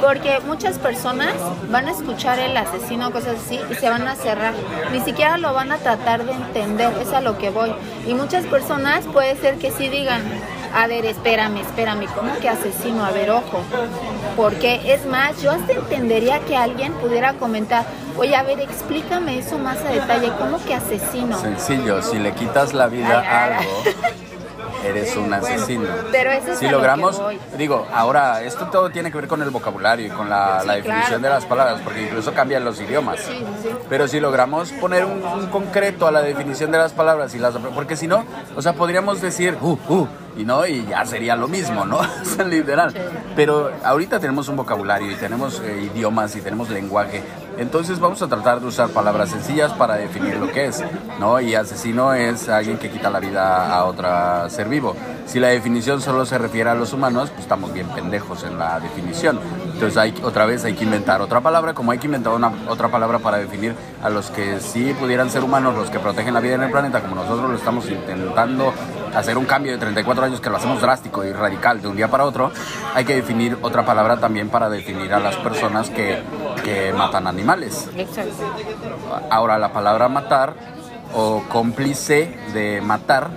Porque 0.00 0.40
muchas 0.46 0.78
personas 0.78 1.34
van 1.70 1.88
a 1.88 1.90
escuchar 1.90 2.38
el 2.38 2.56
asesino, 2.56 3.12
cosas 3.12 3.36
así, 3.44 3.60
y 3.70 3.74
se 3.74 3.88
van 3.88 4.06
a 4.08 4.16
cerrar. 4.16 4.54
Ni 4.92 5.00
siquiera 5.00 5.36
lo 5.36 5.52
van 5.52 5.72
a 5.72 5.76
tratar 5.76 6.24
de 6.24 6.32
entender, 6.32 6.92
es 7.00 7.12
a 7.12 7.20
lo 7.20 7.38
que 7.38 7.50
voy. 7.50 7.72
Y 8.06 8.14
muchas 8.14 8.44
personas 8.46 9.04
puede 9.12 9.36
ser 9.36 9.58
que 9.58 9.70
sí 9.70 9.88
digan, 9.88 10.22
a 10.74 10.86
ver, 10.86 11.04
espérame, 11.04 11.58
espérame, 11.58 12.06
¿cómo 12.14 12.38
que 12.38 12.48
asesino? 12.48 13.04
A 13.04 13.10
ver, 13.10 13.30
ojo. 13.30 13.60
Porque 14.36 14.94
es 14.94 15.04
más, 15.06 15.42
yo 15.42 15.50
hasta 15.50 15.72
entendería 15.72 16.40
que 16.40 16.56
alguien 16.56 16.92
pudiera 16.94 17.34
comentar, 17.34 17.84
oye, 18.16 18.36
a 18.36 18.42
ver, 18.42 18.60
explícame 18.60 19.38
eso 19.38 19.58
más 19.58 19.78
a 19.78 19.90
detalle, 19.90 20.32
¿cómo 20.38 20.62
que 20.64 20.74
asesino? 20.74 21.38
Sencillo, 21.38 22.02
si 22.02 22.18
le 22.18 22.32
quitas 22.32 22.72
la 22.72 22.86
vida 22.86 23.20
a 23.20 23.44
algo 23.44 23.82
eres 24.84 25.16
un 25.16 25.32
asesino. 25.32 25.84
pero 26.10 26.30
eso 26.30 26.54
si 26.56 26.68
logramos, 26.68 27.20
digo, 27.56 27.86
ahora 27.92 28.42
esto 28.42 28.66
todo 28.66 28.90
tiene 28.90 29.10
que 29.10 29.18
ver 29.18 29.28
con 29.28 29.42
el 29.42 29.50
vocabulario 29.50 30.06
y 30.06 30.10
con 30.10 30.28
la, 30.28 30.62
definición 30.64 31.22
de 31.22 31.28
las 31.28 31.44
palabras, 31.44 31.80
porque 31.82 32.02
incluso 32.02 32.32
cambian 32.32 32.64
los 32.64 32.80
idiomas. 32.80 33.20
pero 33.88 34.08
si 34.08 34.20
logramos 34.20 34.72
poner 34.72 35.04
un, 35.04 35.20
concreto 35.50 36.06
a 36.06 36.10
la 36.10 36.22
definición 36.22 36.70
de 36.70 36.78
las 36.78 36.92
palabras 36.92 37.34
y 37.34 37.38
las, 37.38 37.54
porque 37.74 37.96
si 37.96 38.06
no, 38.06 38.24
o 38.56 38.62
sea, 38.62 38.74
podríamos 38.74 39.20
decir, 39.20 39.56
uh, 39.60 39.78
uh, 39.88 40.08
y 40.36 40.44
no, 40.44 40.66
y 40.66 40.86
ya 40.86 41.04
sería 41.04 41.36
lo 41.36 41.48
mismo, 41.48 41.84
¿no? 41.84 42.00
literal. 42.46 42.94
Pero 43.36 43.70
ahorita 43.84 44.20
tenemos 44.20 44.48
un 44.48 44.56
vocabulario 44.56 45.10
y 45.10 45.14
tenemos 45.16 45.60
eh, 45.60 45.90
idiomas 45.92 46.34
y 46.36 46.40
tenemos 46.40 46.70
lenguaje 46.70 47.22
entonces 47.60 48.00
vamos 48.00 48.22
a 48.22 48.26
tratar 48.26 48.58
de 48.58 48.66
usar 48.66 48.88
palabras 48.88 49.28
sencillas 49.28 49.70
para 49.74 49.96
definir 49.96 50.36
lo 50.36 50.50
que 50.50 50.64
es, 50.64 50.82
¿no? 51.18 51.38
Y 51.40 51.54
asesino 51.54 52.14
es 52.14 52.48
alguien 52.48 52.78
que 52.78 52.88
quita 52.88 53.10
la 53.10 53.20
vida 53.20 53.76
a 53.76 53.84
otro 53.84 54.48
ser 54.48 54.66
vivo. 54.66 54.96
Si 55.26 55.38
la 55.38 55.48
definición 55.48 56.00
solo 56.00 56.24
se 56.24 56.38
refiere 56.38 56.70
a 56.70 56.74
los 56.74 56.94
humanos, 56.94 57.28
pues 57.28 57.42
estamos 57.42 57.70
bien 57.74 57.86
pendejos 57.88 58.44
en 58.44 58.58
la 58.58 58.80
definición. 58.80 59.38
Entonces 59.74 59.98
hay, 59.98 60.14
otra 60.22 60.46
vez 60.46 60.64
hay 60.64 60.72
que 60.72 60.84
inventar 60.84 61.20
otra 61.20 61.42
palabra, 61.42 61.74
como 61.74 61.92
hay 61.92 61.98
que 61.98 62.06
inventar 62.06 62.32
una, 62.32 62.50
otra 62.66 62.88
palabra 62.88 63.18
para 63.18 63.36
definir 63.36 63.74
a 64.02 64.08
los 64.08 64.30
que 64.30 64.58
sí 64.60 64.94
pudieran 64.98 65.28
ser 65.28 65.44
humanos, 65.44 65.76
los 65.76 65.90
que 65.90 65.98
protegen 65.98 66.32
la 66.32 66.40
vida 66.40 66.54
en 66.54 66.62
el 66.62 66.70
planeta, 66.70 67.02
como 67.02 67.14
nosotros 67.14 67.50
lo 67.50 67.56
estamos 67.56 67.90
intentando 67.90 68.72
hacer 69.14 69.38
un 69.38 69.44
cambio 69.44 69.72
de 69.72 69.78
34 69.78 70.24
años 70.24 70.40
que 70.40 70.50
lo 70.50 70.56
hacemos 70.56 70.80
drástico 70.80 71.24
y 71.24 71.32
radical 71.32 71.80
de 71.80 71.88
un 71.88 71.96
día 71.96 72.08
para 72.08 72.24
otro, 72.24 72.52
hay 72.94 73.04
que 73.04 73.14
definir 73.14 73.58
otra 73.62 73.84
palabra 73.84 74.18
también 74.18 74.48
para 74.48 74.68
definir 74.68 75.12
a 75.12 75.20
las 75.20 75.36
personas 75.36 75.90
que 75.90 76.22
que 76.60 76.92
matan 76.92 77.26
animales. 77.26 77.88
Exacto. 77.96 78.44
Ahora 79.30 79.58
la 79.58 79.72
palabra 79.72 80.08
matar 80.08 80.54
o 81.14 81.42
cómplice 81.48 82.36
de 82.52 82.80
matar, 82.80 83.30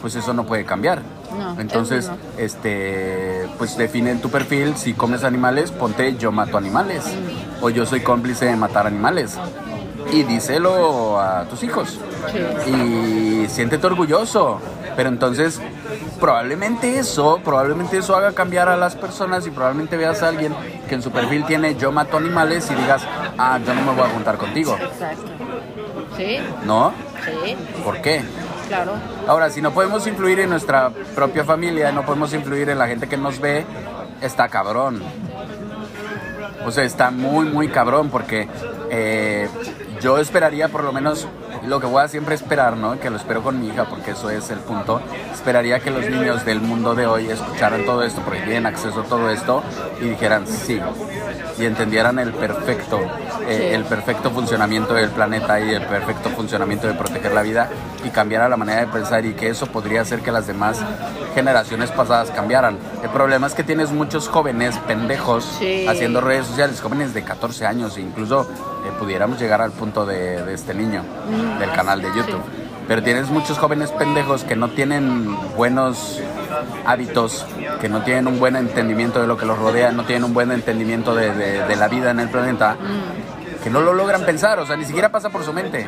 pues 0.00 0.14
eso 0.14 0.32
no 0.32 0.44
puede 0.44 0.64
cambiar. 0.64 1.02
Entonces, 1.58 2.10
este, 2.36 3.48
pues 3.58 3.76
define 3.76 4.10
en 4.10 4.20
tu 4.20 4.30
perfil 4.30 4.76
si 4.76 4.94
comes 4.94 5.24
animales, 5.24 5.70
ponte 5.70 6.16
yo 6.16 6.32
mato 6.32 6.56
animales 6.56 7.04
o 7.60 7.70
yo 7.70 7.86
soy 7.86 8.00
cómplice 8.00 8.46
de 8.46 8.56
matar 8.56 8.86
animales 8.86 9.36
y 10.10 10.22
díselo 10.22 11.20
a 11.20 11.44
tus 11.44 11.62
hijos. 11.62 11.98
Y 12.66 13.46
siéntete 13.48 13.86
orgulloso. 13.86 14.60
Pero 14.98 15.10
entonces, 15.10 15.60
probablemente 16.18 16.98
eso, 16.98 17.40
probablemente 17.44 17.98
eso 17.98 18.16
haga 18.16 18.32
cambiar 18.32 18.68
a 18.68 18.76
las 18.76 18.96
personas 18.96 19.46
y 19.46 19.50
probablemente 19.52 19.96
veas 19.96 20.24
a 20.24 20.28
alguien 20.28 20.52
que 20.88 20.96
en 20.96 21.02
su 21.02 21.12
perfil 21.12 21.44
tiene 21.44 21.76
yo 21.76 21.92
mato 21.92 22.16
animales 22.16 22.68
y 22.68 22.74
digas, 22.74 23.06
ah, 23.38 23.60
yo 23.64 23.74
no 23.74 23.82
me 23.82 23.92
voy 23.92 24.08
a 24.08 24.08
juntar 24.08 24.38
contigo. 24.38 24.76
Exacto. 24.76 25.30
¿Sí? 26.16 26.38
¿No? 26.64 26.92
Sí. 27.24 27.56
¿Por 27.84 28.00
qué? 28.00 28.24
Claro. 28.66 28.94
Ahora, 29.28 29.50
si 29.50 29.62
no 29.62 29.70
podemos 29.70 30.04
influir 30.08 30.40
en 30.40 30.50
nuestra 30.50 30.90
propia 31.14 31.44
familia, 31.44 31.92
no 31.92 32.04
podemos 32.04 32.34
influir 32.34 32.68
en 32.68 32.78
la 32.78 32.88
gente 32.88 33.08
que 33.08 33.16
nos 33.16 33.38
ve, 33.38 33.64
está 34.20 34.48
cabrón. 34.48 35.00
O 36.66 36.72
sea, 36.72 36.82
está 36.82 37.12
muy, 37.12 37.46
muy 37.46 37.68
cabrón 37.68 38.10
porque 38.10 38.48
eh, 38.90 39.48
yo 40.00 40.18
esperaría 40.18 40.66
por 40.66 40.82
lo 40.82 40.92
menos 40.92 41.28
lo 41.66 41.80
que 41.80 41.86
voy 41.86 42.02
a 42.02 42.08
siempre 42.08 42.34
esperar, 42.34 42.76
¿no? 42.76 42.98
Que 42.98 43.10
lo 43.10 43.16
espero 43.16 43.42
con 43.42 43.60
mi 43.60 43.68
hija, 43.68 43.84
porque 43.86 44.12
eso 44.12 44.30
es 44.30 44.50
el 44.50 44.58
punto. 44.58 45.00
Esperaría 45.32 45.80
que 45.80 45.90
los 45.90 46.08
niños 46.08 46.44
del 46.44 46.60
mundo 46.60 46.94
de 46.94 47.06
hoy 47.06 47.28
escucharan 47.28 47.84
todo 47.84 48.02
esto, 48.02 48.20
porque 48.22 48.40
tienen 48.40 48.66
acceso 48.66 49.00
a 49.00 49.04
todo 49.04 49.30
esto, 49.30 49.62
y 50.00 50.08
dijeran 50.10 50.46
sí, 50.46 50.80
y 51.58 51.64
entendieran 51.66 52.18
el 52.18 52.32
perfecto, 52.32 53.00
eh, 53.48 53.72
el 53.74 53.84
perfecto 53.84 54.30
funcionamiento 54.30 54.94
del 54.94 55.10
planeta 55.10 55.60
y 55.60 55.74
el 55.74 55.86
perfecto 55.86 56.30
funcionamiento 56.30 56.86
de 56.86 56.94
proteger 56.94 57.32
la 57.32 57.42
vida, 57.42 57.68
y 58.04 58.10
cambiara 58.10 58.48
la 58.48 58.56
manera 58.56 58.80
de 58.80 58.86
pensar, 58.86 59.24
y 59.24 59.34
que 59.34 59.48
eso 59.48 59.66
podría 59.66 60.02
hacer 60.02 60.20
que 60.20 60.32
las 60.32 60.46
demás 60.46 60.80
generaciones 61.34 61.90
pasadas 61.90 62.30
cambiaran. 62.30 62.78
El 63.02 63.10
problema 63.10 63.46
es 63.46 63.54
que 63.54 63.62
tienes 63.62 63.90
muchos 63.90 64.28
jóvenes 64.28 64.76
pendejos 64.86 65.58
haciendo 65.88 66.20
redes 66.20 66.46
sociales, 66.46 66.80
jóvenes 66.80 67.14
de 67.14 67.22
14 67.22 67.66
años, 67.66 67.98
incluso 67.98 68.46
eh, 68.88 68.92
pudiéramos 68.98 69.38
llegar 69.38 69.60
al 69.60 69.72
punto 69.72 70.06
de, 70.06 70.52
este 70.52 70.74
niño 70.74 71.02
mm, 71.02 71.58
del 71.58 71.72
canal 71.72 72.00
de 72.00 72.08
YouTube. 72.14 72.42
Pero 72.86 73.02
tienes 73.02 73.28
muchos 73.28 73.58
jóvenes 73.58 73.90
pendejos 73.92 74.44
que 74.44 74.56
no 74.56 74.70
tienen 74.70 75.36
buenos 75.56 76.20
hábitos, 76.86 77.44
que 77.80 77.88
no 77.88 78.02
tienen 78.02 78.26
un 78.26 78.38
buen 78.38 78.56
entendimiento 78.56 79.20
de 79.20 79.26
lo 79.26 79.36
que 79.36 79.44
los 79.44 79.58
rodea, 79.58 79.92
no 79.92 80.04
tienen 80.04 80.24
un 80.24 80.32
buen 80.32 80.50
entendimiento 80.52 81.14
de, 81.14 81.76
la 81.76 81.88
vida 81.88 82.10
en 82.10 82.20
el 82.20 82.30
planeta, 82.30 82.74
mm. 82.74 83.62
que 83.62 83.68
no 83.68 83.82
lo 83.82 83.92
logran 83.92 84.24
pensar, 84.24 84.58
o 84.58 84.66
sea, 84.66 84.76
ni 84.76 84.86
siquiera 84.86 85.10
pasa 85.10 85.28
por 85.28 85.44
su 85.44 85.52
mente 85.52 85.86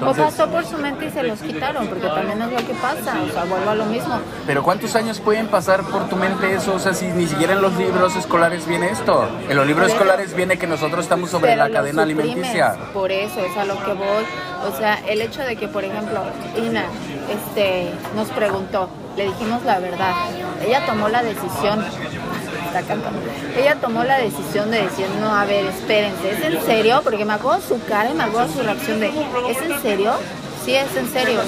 o 0.00 0.12
pasó 0.14 0.48
por 0.48 0.64
su 0.64 0.78
mente 0.78 1.06
y 1.06 1.10
se 1.10 1.22
los 1.22 1.40
quitaron, 1.40 1.86
porque 1.88 2.06
también 2.06 2.42
es 2.42 2.50
lo 2.50 2.56
que 2.56 2.74
pasa, 2.74 3.20
o 3.22 3.32
sea, 3.32 3.44
vuelvo 3.44 3.70
a 3.70 3.74
lo 3.74 3.86
mismo. 3.86 4.18
Pero 4.46 4.62
¿cuántos 4.62 4.94
años 4.96 5.20
pueden 5.20 5.46
pasar 5.48 5.82
por 5.84 6.08
tu 6.08 6.16
mente 6.16 6.54
eso? 6.54 6.74
O 6.74 6.78
sea, 6.78 6.94
si 6.94 7.06
ni 7.06 7.26
siquiera 7.26 7.54
en 7.54 7.62
los 7.62 7.74
libros 7.76 8.16
escolares 8.16 8.66
viene 8.66 8.90
esto. 8.90 9.28
En 9.48 9.56
los 9.56 9.66
libros 9.66 9.90
escolares 9.90 10.34
viene 10.34 10.58
que 10.58 10.66
nosotros 10.66 11.04
estamos 11.04 11.30
sobre 11.30 11.56
la 11.56 11.70
cadena 11.70 12.02
alimenticia. 12.02 12.76
Por 12.92 13.10
eso, 13.10 13.40
es 13.40 13.56
a 13.56 13.64
lo 13.64 13.82
que 13.84 13.92
voy. 13.92 14.24
O 14.66 14.76
sea, 14.78 14.98
el 15.06 15.20
hecho 15.20 15.42
de 15.42 15.56
que, 15.56 15.68
por 15.68 15.84
ejemplo, 15.84 16.20
Ina 16.56 16.84
este, 17.30 17.90
nos 18.16 18.28
preguntó, 18.30 18.88
le 19.16 19.24
dijimos 19.24 19.62
la 19.64 19.78
verdad. 19.78 20.14
Ella 20.66 20.86
tomó 20.86 21.08
la 21.08 21.22
decisión 21.22 21.84
ella 23.56 23.76
tomó 23.80 24.04
la 24.04 24.18
decisión 24.18 24.70
de 24.70 24.82
decir, 24.82 25.06
no, 25.20 25.34
a 25.34 25.44
ver, 25.44 25.66
espérense, 25.66 26.30
¿es 26.30 26.44
en 26.44 26.60
serio? 26.64 27.00
Porque 27.04 27.24
me 27.24 27.34
acuerdo 27.34 27.60
su 27.60 27.82
cara 27.84 28.10
y 28.10 28.14
me 28.14 28.24
acuerdo 28.24 28.52
su 28.52 28.62
reacción 28.62 29.00
de, 29.00 29.08
¿es 29.08 29.62
en 29.62 29.80
serio? 29.80 30.12
Sí, 30.64 30.74
es 30.74 30.96
en 30.96 31.12
serio. 31.12 31.40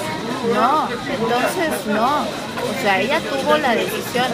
No, 0.53 0.87
entonces 0.89 1.87
no. 1.87 2.19
O 2.21 2.81
sea, 2.81 3.01
ella 3.01 3.19
tuvo 3.19 3.57
la 3.57 3.75
decisión. 3.75 4.25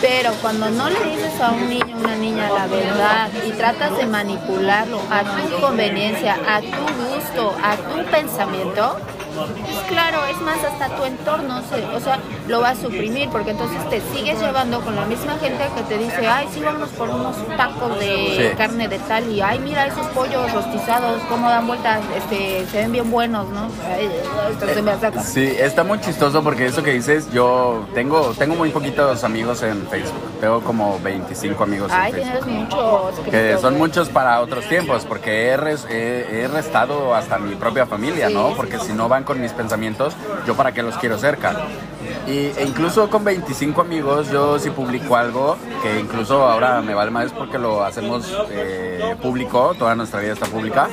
Pero 0.00 0.32
cuando 0.40 0.70
no 0.70 0.88
le 0.88 1.00
dices 1.04 1.40
a 1.40 1.50
un 1.50 1.68
niño, 1.68 1.96
una 1.96 2.14
niña 2.14 2.48
la 2.50 2.66
verdad 2.66 3.28
y 3.46 3.50
tratas 3.52 3.96
de 3.96 4.06
manipularlo 4.06 5.00
a 5.10 5.22
tu 5.24 5.60
conveniencia, 5.60 6.36
a 6.48 6.60
tu 6.60 7.14
gusto, 7.14 7.56
a 7.62 7.76
tu 7.76 8.10
pensamiento, 8.10 8.98
pues 9.34 9.78
claro, 9.88 10.24
es 10.26 10.40
más, 10.40 10.62
hasta 10.64 10.96
tu 10.96 11.04
entorno, 11.04 11.60
o 11.94 12.00
sea, 12.00 12.18
lo 12.48 12.60
va 12.60 12.70
a 12.70 12.76
suprimir, 12.76 13.28
porque 13.30 13.50
entonces 13.50 13.78
te 13.90 14.00
sigues 14.12 14.40
llevando 14.40 14.80
con 14.80 14.94
la 14.96 15.04
misma 15.06 15.36
gente 15.38 15.64
que 15.74 15.82
te 15.82 15.98
dice, 15.98 16.26
ay, 16.26 16.48
sí, 16.52 16.60
vámonos 16.60 16.90
por 16.90 17.08
unos 17.08 17.36
tacos 17.56 17.98
de 17.98 18.54
carne 18.56 18.88
de 18.88 18.98
tal, 19.00 19.30
y 19.30 19.40
ay, 19.40 19.58
mira 19.58 19.86
esos 19.86 20.06
pollos 20.08 20.52
rostizados, 20.52 21.22
cómo 21.28 21.48
dan 21.48 21.66
vueltas, 21.66 22.00
este, 22.16 22.66
se 22.70 22.78
ven 22.78 22.92
bien 22.92 23.10
buenos, 23.10 23.48
¿no? 23.48 23.68
esto 24.50 24.66
se 24.66 24.82
me 24.82 24.92
ataca. 24.92 25.22
Sí, 25.22 25.44
está 25.44 25.84
muy 25.84 26.00
chistoso 26.00 26.42
porque 26.42 26.66
eso 26.66 26.82
que 26.82 26.92
dices, 26.92 27.30
yo 27.32 27.86
tengo, 27.94 28.34
tengo 28.38 28.54
muy 28.54 28.70
poquitos 28.70 29.24
amigos 29.24 29.62
en 29.62 29.86
Facebook, 29.88 30.40
tengo 30.40 30.60
como 30.60 30.98
25 31.00 31.62
amigos 31.62 31.90
ay, 31.92 32.12
en 32.12 32.16
Facebook. 32.16 32.44
tienes 32.44 32.64
muchos. 32.70 33.20
Que 33.30 33.58
son 33.60 33.78
muchos 33.78 34.08
para 34.08 34.40
otros 34.40 34.68
tiempos, 34.68 35.04
porque 35.04 35.48
he, 35.48 36.42
he, 36.42 36.48
restado 36.48 37.14
hasta 37.14 37.38
mi 37.38 37.54
propia 37.54 37.86
familia, 37.86 38.28
¿no? 38.28 38.54
Porque 38.54 38.78
si 38.78 38.92
no 38.92 39.08
van 39.08 39.23
con 39.24 39.40
mis 39.40 39.52
pensamientos, 39.52 40.14
yo 40.46 40.54
para 40.54 40.72
qué 40.72 40.82
los 40.82 40.96
quiero 40.98 41.18
cerca. 41.18 41.54
Y, 42.26 42.52
e 42.56 42.64
incluso 42.66 43.10
con 43.10 43.24
25 43.24 43.80
amigos, 43.80 44.30
yo 44.30 44.58
si 44.58 44.70
publico 44.70 45.16
algo, 45.16 45.56
que 45.82 46.00
incluso 46.00 46.46
ahora 46.48 46.80
me 46.80 46.94
vale 46.94 47.10
más 47.10 47.32
porque 47.32 47.58
lo 47.58 47.84
hacemos 47.84 48.32
eh, 48.50 49.16
público, 49.20 49.74
toda 49.78 49.94
nuestra 49.94 50.20
vida 50.20 50.32
está 50.32 50.46
pública, 50.46 50.88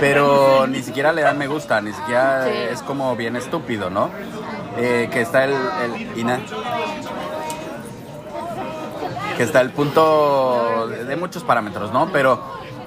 pero 0.00 0.66
ni 0.66 0.82
siquiera 0.82 1.12
le 1.12 1.22
dan 1.22 1.36
me 1.38 1.46
gusta, 1.46 1.80
ni 1.80 1.92
siquiera 1.92 2.48
es 2.48 2.82
como 2.82 3.16
bien 3.16 3.36
estúpido, 3.36 3.90
¿no? 3.90 4.10
Eh, 4.78 5.08
que 5.12 5.20
está 5.20 5.44
el, 5.44 5.52
el 5.52 6.18
Ina, 6.18 6.40
que 9.36 9.42
está 9.42 9.60
el 9.60 9.70
punto 9.70 10.88
de 10.88 11.16
muchos 11.16 11.42
parámetros, 11.42 11.92
¿no? 11.92 12.10
Pero 12.12 12.42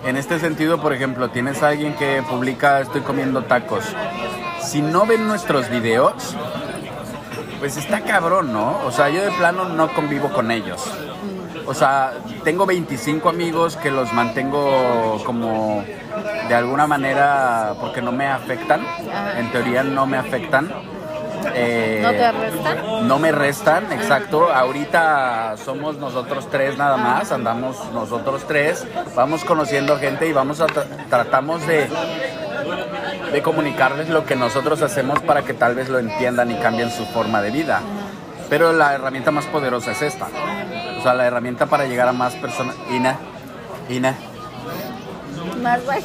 en 0.06 0.18
este 0.18 0.40
sentido, 0.40 0.82
por 0.82 0.94
ejemplo, 0.94 1.30
tienes 1.30 1.64
a 1.64 1.70
alguien 1.70 1.96
que 1.96 2.24
publica 2.30 2.82
estoy 2.82 3.02
comiendo 3.02 3.44
tacos 3.44 3.86
si 4.64 4.82
no 4.82 5.06
ven 5.06 5.28
nuestros 5.28 5.70
videos, 5.70 6.36
pues 7.60 7.78
está 7.78 8.02
cabrón, 8.02 8.52
¿no? 8.54 8.80
O 8.86 8.92
sea, 8.92 9.10
yo 9.10 9.24
de 9.24 9.32
plano 9.32 9.66
no 9.66 9.94
convivo 9.94 10.30
con 10.30 10.52
ellos. 10.52 10.82
O 11.66 11.74
sea, 11.74 12.14
tengo 12.44 12.66
25 12.66 13.30
amigos 13.30 13.78
que 13.78 13.90
los 13.90 14.12
mantengo 14.14 15.22
como 15.26 15.84
de 16.48 16.56
alguna 16.56 16.88
manera 16.88 17.76
porque 17.80 18.02
no 18.02 18.12
me 18.12 18.28
afectan. 18.28 18.86
En 19.38 19.52
teoría 19.52 19.84
no 19.84 20.06
me 20.06 20.18
afectan. 20.18 20.72
Eh, 21.56 22.00
¿No 22.02 22.12
te 22.12 22.32
restan? 22.32 23.08
No 23.08 23.20
me 23.20 23.32
restan, 23.32 23.92
exacto. 23.92 24.52
Ahorita 24.52 25.56
somos 25.64 25.98
nosotros 25.98 26.48
tres 26.50 26.78
nada 26.78 26.98
más, 26.98 27.32
andamos 27.32 27.78
nosotros 27.94 28.46
tres, 28.48 28.86
vamos 29.16 29.44
conociendo 29.44 29.98
gente 29.98 30.28
y 30.28 30.34
vamos 30.34 30.62
a 30.62 30.68
tratamos 31.10 31.66
de 31.68 31.90
de 33.34 33.42
comunicarles 33.42 34.10
lo 34.10 34.26
que 34.26 34.36
nosotros 34.36 34.82
hacemos 34.84 35.20
para 35.20 35.42
que 35.42 35.54
tal 35.54 35.74
vez 35.74 35.90
lo 35.90 35.98
entiendan 35.98 36.52
y 36.52 36.56
cambien 36.56 36.92
su 36.92 37.06
forma 37.08 37.42
de 37.42 37.50
vida. 37.50 37.82
Pero 38.50 38.72
la 38.72 38.94
herramienta 38.94 39.32
más 39.32 39.46
poderosa 39.48 39.92
es 39.92 40.04
esta. 40.04 40.28
O 41.00 41.02
sea, 41.02 41.16
la 41.16 41.26
herramienta 41.26 41.66
para 41.66 41.86
llegar 41.86 42.08
a 42.08 42.14
más 42.14 42.36
personas. 42.36 42.76
Ina, 42.92 43.18
Ina. 43.90 44.16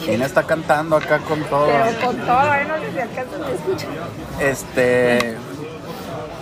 Ina 0.08 0.24
está 0.24 0.44
cantando 0.44 0.96
acá 0.96 1.18
con 1.18 1.42
todo. 1.44 1.66
Pero 1.66 2.06
con 2.06 2.16
todo, 2.16 2.64
no 2.66 2.78
sé 2.78 2.92
si 2.92 2.98
acaso 2.98 3.38
me 3.38 3.54
escuchan. 3.54 3.90
Este 4.40 5.36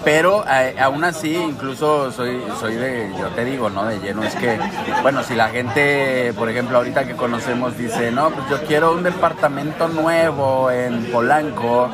pero 0.07 0.45
eh, 0.49 0.77
aún 0.79 1.03
así 1.03 1.35
incluso 1.35 2.13
soy 2.13 2.41
soy 2.61 2.77
de 2.77 3.11
yo 3.19 3.27
te 3.31 3.45
digo 3.45 3.71
no 3.71 3.87
de 3.87 3.99
lleno 3.99 4.23
es 4.23 4.37
que 4.37 4.57
bueno 5.03 5.25
si 5.25 5.35
la 5.35 5.49
gente 5.49 6.33
por 6.35 6.49
ejemplo 6.49 6.77
ahorita 6.77 7.09
que 7.09 7.17
conocemos 7.17 7.77
dice 7.77 8.13
no 8.13 8.31
pues 8.31 8.49
yo 8.49 8.63
quiero 8.69 8.93
un 8.93 9.03
departamento 9.03 9.89
nuevo 9.89 10.71
en 10.71 11.07
Polanco 11.07 11.91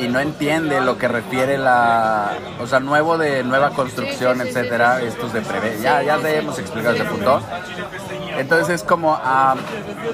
y 0.00 0.08
no 0.08 0.20
entiende 0.20 0.80
lo 0.80 0.98
que 0.98 1.08
refiere 1.08 1.58
la 1.58 2.32
o 2.60 2.66
sea 2.66 2.80
nuevo 2.80 3.18
de 3.18 3.42
nueva 3.44 3.70
construcción 3.70 4.40
etcétera 4.40 5.02
estos 5.02 5.32
de 5.32 5.42
prevé 5.42 5.78
ya 5.80 6.02
ya 6.02 6.18
te 6.18 6.38
hemos 6.38 6.58
explicado 6.58 6.94
ese 6.94 7.04
punto 7.04 7.40
entonces 8.40 8.76
es 8.76 8.82
como, 8.82 9.18
ah, 9.22 9.54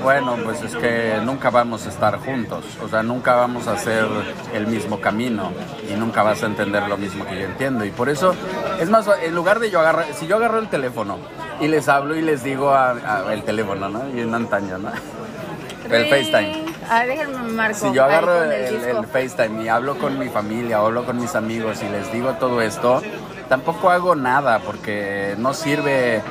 bueno, 0.03 0.37
pues 0.43 0.61
es 0.63 0.75
que 0.75 1.21
nunca 1.25 1.51
vamos 1.51 1.87
a 1.87 1.91
estar 1.91 2.19
juntos, 2.19 2.65
o 2.83 2.89
sea, 2.89 3.05
nunca 3.05 3.37
vamos 3.37 3.69
a 3.69 3.75
hacer 3.75 4.05
el 4.53 4.67
mismo 4.67 5.01
camino 5.01 5.53
y 5.89 5.95
nunca 5.95 6.25
vas 6.25 6.43
a 6.43 6.47
entender 6.47 6.89
lo 6.89 6.97
mismo 6.97 7.25
que 7.25 7.39
yo 7.39 7.47
entiendo. 7.47 7.85
Y 7.85 7.91
por 7.91 8.09
eso, 8.09 8.35
es 8.81 8.91
más, 8.91 9.09
en 9.23 9.33
lugar 9.33 9.61
de 9.61 9.71
yo 9.71 9.79
agarrar, 9.79 10.07
si 10.13 10.27
yo 10.27 10.37
agarro 10.37 10.59
el 10.59 10.69
teléfono 10.69 11.19
y 11.61 11.69
les 11.69 11.89
hablo 11.89 12.17
y 12.17 12.23
les 12.23 12.43
digo 12.43 12.73
a, 12.73 13.33
el 13.33 13.45
teléfono, 13.45 13.89
¿no? 13.89 14.09
Y 14.13 14.21
en 14.21 14.35
antaño, 14.35 14.79
¿no? 14.79 14.91
El 15.91 16.07
FaceTime. 16.07 16.65
Ah, 16.89 17.05
déjenme 17.05 17.53
marco. 17.53 17.79
Si 17.79 17.93
yo 17.93 18.05
agarro 18.05 18.45
el, 18.45 18.85
el, 18.85 19.07
FaceTime 19.07 19.65
y 19.65 19.69
hablo 19.69 19.99
con 19.99 20.19
mi 20.19 20.29
familia, 20.29 20.79
hablo 20.79 21.05
con 21.05 21.19
mis 21.21 21.35
amigos 21.35 21.83
y 21.83 21.89
les 21.89 22.13
digo 22.13 22.35
todo 22.35 22.61
esto, 22.61 23.03
tampoco 23.49 23.91
hago 23.91 24.15
nada 24.15 24.61
porque 24.61 25.35
no 25.39 25.53
sirve 25.55 26.23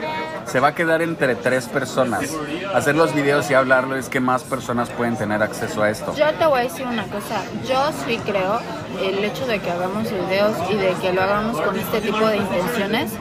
se 0.45 0.59
va 0.59 0.69
a 0.69 0.75
quedar 0.75 1.01
entre 1.01 1.35
tres 1.35 1.67
personas. 1.67 2.33
Hacer 2.73 2.95
los 2.95 3.13
videos 3.13 3.49
y 3.49 3.53
hablarlo 3.53 3.95
es 3.95 4.09
que 4.09 4.19
más 4.19 4.43
personas 4.43 4.89
pueden 4.89 5.17
tener 5.17 5.41
acceso 5.41 5.81
a 5.83 5.89
esto. 5.89 6.15
Yo 6.15 6.31
te 6.33 6.45
voy 6.45 6.61
a 6.61 6.63
decir 6.63 6.85
una 6.85 7.03
cosa, 7.03 7.41
yo 7.67 7.91
sí 8.05 8.17
creo 8.23 8.59
el 9.01 9.23
hecho 9.23 9.45
de 9.47 9.59
que 9.59 9.71
hagamos 9.71 10.03
videos 10.03 10.55
y 10.69 10.75
de 10.75 10.93
que 11.01 11.13
lo 11.13 11.21
hagamos 11.23 11.59
con 11.59 11.77
este 11.77 12.01
tipo 12.01 12.25
de 12.27 12.37
intenciones. 12.37 13.11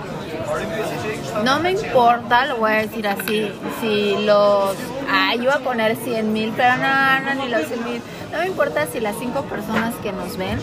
No 1.45 1.61
me 1.61 1.73
importa, 1.73 2.47
lo 2.47 2.59
voy 2.59 2.73
a 2.73 2.77
decir 2.77 3.09
así, 3.09 3.53
si 3.81 4.17
los... 4.25 4.77
Ah, 5.09 5.35
yo 5.35 5.45
voy 5.45 5.53
a 5.53 5.59
poner 5.59 5.97
100 5.97 6.33
mil, 6.33 6.53
pero 6.57 6.77
no, 6.77 7.21
no, 7.21 7.45
ni 7.45 7.51
los 7.51 7.67
100 7.67 7.85
mil. 7.85 8.03
No 8.33 8.41
me 8.41 8.47
importa 8.47 8.87
si 8.87 9.01
las 9.01 9.17
cinco 9.19 9.43
personas 9.43 9.95
que 10.03 10.13
nos 10.13 10.37
ven 10.37 10.59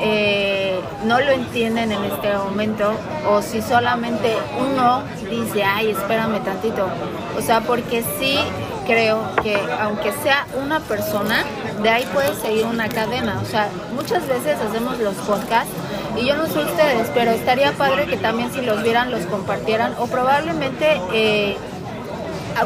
eh, 0.00 0.80
no 1.04 1.20
lo 1.20 1.30
entienden 1.30 1.92
en 1.92 2.04
este 2.04 2.32
momento 2.34 2.94
o 3.28 3.42
si 3.42 3.60
solamente 3.60 4.34
uno 4.58 5.02
dice, 5.28 5.62
ay, 5.62 5.90
espérame 5.90 6.42
tantito. 6.42 6.88
O 7.36 7.42
sea, 7.42 7.60
porque 7.60 8.02
sí 8.18 8.38
creo 8.86 9.20
que 9.42 9.58
aunque 9.78 10.12
sea 10.22 10.46
una 10.62 10.80
persona, 10.80 11.44
de 11.82 11.90
ahí 11.90 12.06
puede 12.14 12.34
seguir 12.36 12.64
una 12.64 12.88
cadena. 12.88 13.40
O 13.42 13.44
sea, 13.44 13.68
muchas 13.94 14.26
veces 14.26 14.58
hacemos 14.58 14.98
los 15.00 15.14
podcasts 15.16 15.72
y 16.16 16.26
yo 16.26 16.34
no 16.36 16.46
sé 16.46 16.60
ustedes, 16.60 17.08
pero 17.14 17.30
estaría 17.30 17.72
padre 17.72 18.06
que 18.06 18.16
también 18.16 18.50
si 18.52 18.62
los 18.62 18.82
vieran, 18.82 19.10
los 19.10 19.26
compartieran 19.26 19.94
o 19.98 20.06
probablemente... 20.06 21.00
Eh, 21.12 21.56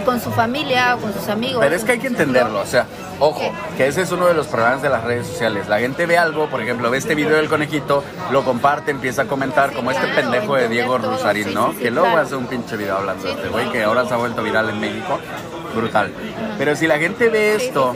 con 0.02 0.20
su 0.20 0.30
familia 0.30 0.96
o 0.96 0.98
con 0.98 1.12
sus 1.12 1.28
amigos. 1.28 1.62
Pero 1.62 1.76
es 1.76 1.84
que 1.84 1.92
hay 1.92 1.98
que 1.98 2.08
entenderlo, 2.08 2.60
o 2.60 2.66
sea, 2.66 2.86
ojo, 3.20 3.52
que 3.76 3.86
ese 3.86 4.02
es 4.02 4.12
uno 4.12 4.26
de 4.26 4.34
los 4.34 4.46
problemas 4.46 4.82
de 4.82 4.88
las 4.88 5.04
redes 5.04 5.26
sociales. 5.26 5.68
La 5.68 5.78
gente 5.78 6.06
ve 6.06 6.18
algo, 6.18 6.48
por 6.48 6.62
ejemplo, 6.62 6.90
ve 6.90 6.98
este 6.98 7.14
video 7.14 7.36
del 7.36 7.48
conejito, 7.48 8.02
lo 8.30 8.44
comparte, 8.44 8.90
empieza 8.90 9.22
a 9.22 9.24
comentar, 9.26 9.72
como 9.72 9.90
este 9.90 10.06
pendejo 10.08 10.56
de 10.56 10.68
Diego 10.68 10.98
Rusarín, 10.98 11.54
¿no? 11.54 11.76
que 11.76 11.90
luego 11.90 12.16
hace 12.16 12.36
un 12.36 12.46
pinche 12.46 12.76
video 12.76 12.96
hablando 12.96 13.24
de 13.24 13.32
este 13.32 13.48
güey, 13.48 13.70
que 13.70 13.84
ahora 13.84 14.06
se 14.06 14.14
ha 14.14 14.16
vuelto 14.16 14.42
viral 14.42 14.70
en 14.70 14.80
México. 14.80 15.18
Brutal. 15.74 16.12
Pero 16.56 16.76
si 16.76 16.86
la 16.86 16.98
gente 16.98 17.28
ve 17.28 17.56
esto 17.56 17.94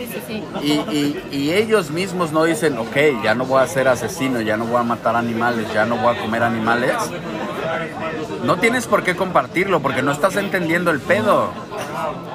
y, 0.61 0.73
y, 0.73 1.29
y 1.31 1.53
ellos 1.53 1.93
mismos 1.93 2.33
no 2.33 2.43
dicen, 2.43 2.77
ok, 2.77 3.23
ya 3.23 3.37
no 3.37 3.45
voy 3.45 3.63
a 3.63 3.69
ser 3.69 3.87
asesino, 3.87 4.41
ya 4.41 4.57
no 4.57 4.65
voy 4.65 4.81
a 4.81 4.83
matar 4.83 5.15
animales, 5.15 5.73
ya 5.73 5.85
no 5.85 5.97
voy 5.97 6.17
a 6.17 6.21
comer 6.21 6.43
animales, 6.43 6.93
no 8.45 8.57
tienes 8.57 8.87
por 8.87 9.03
qué 9.03 9.17
compartirlo 9.17 9.81
porque 9.81 10.03
no 10.03 10.13
estás 10.13 10.37
entendiendo 10.37 10.91
el 10.91 11.01
pedo. 11.01 11.51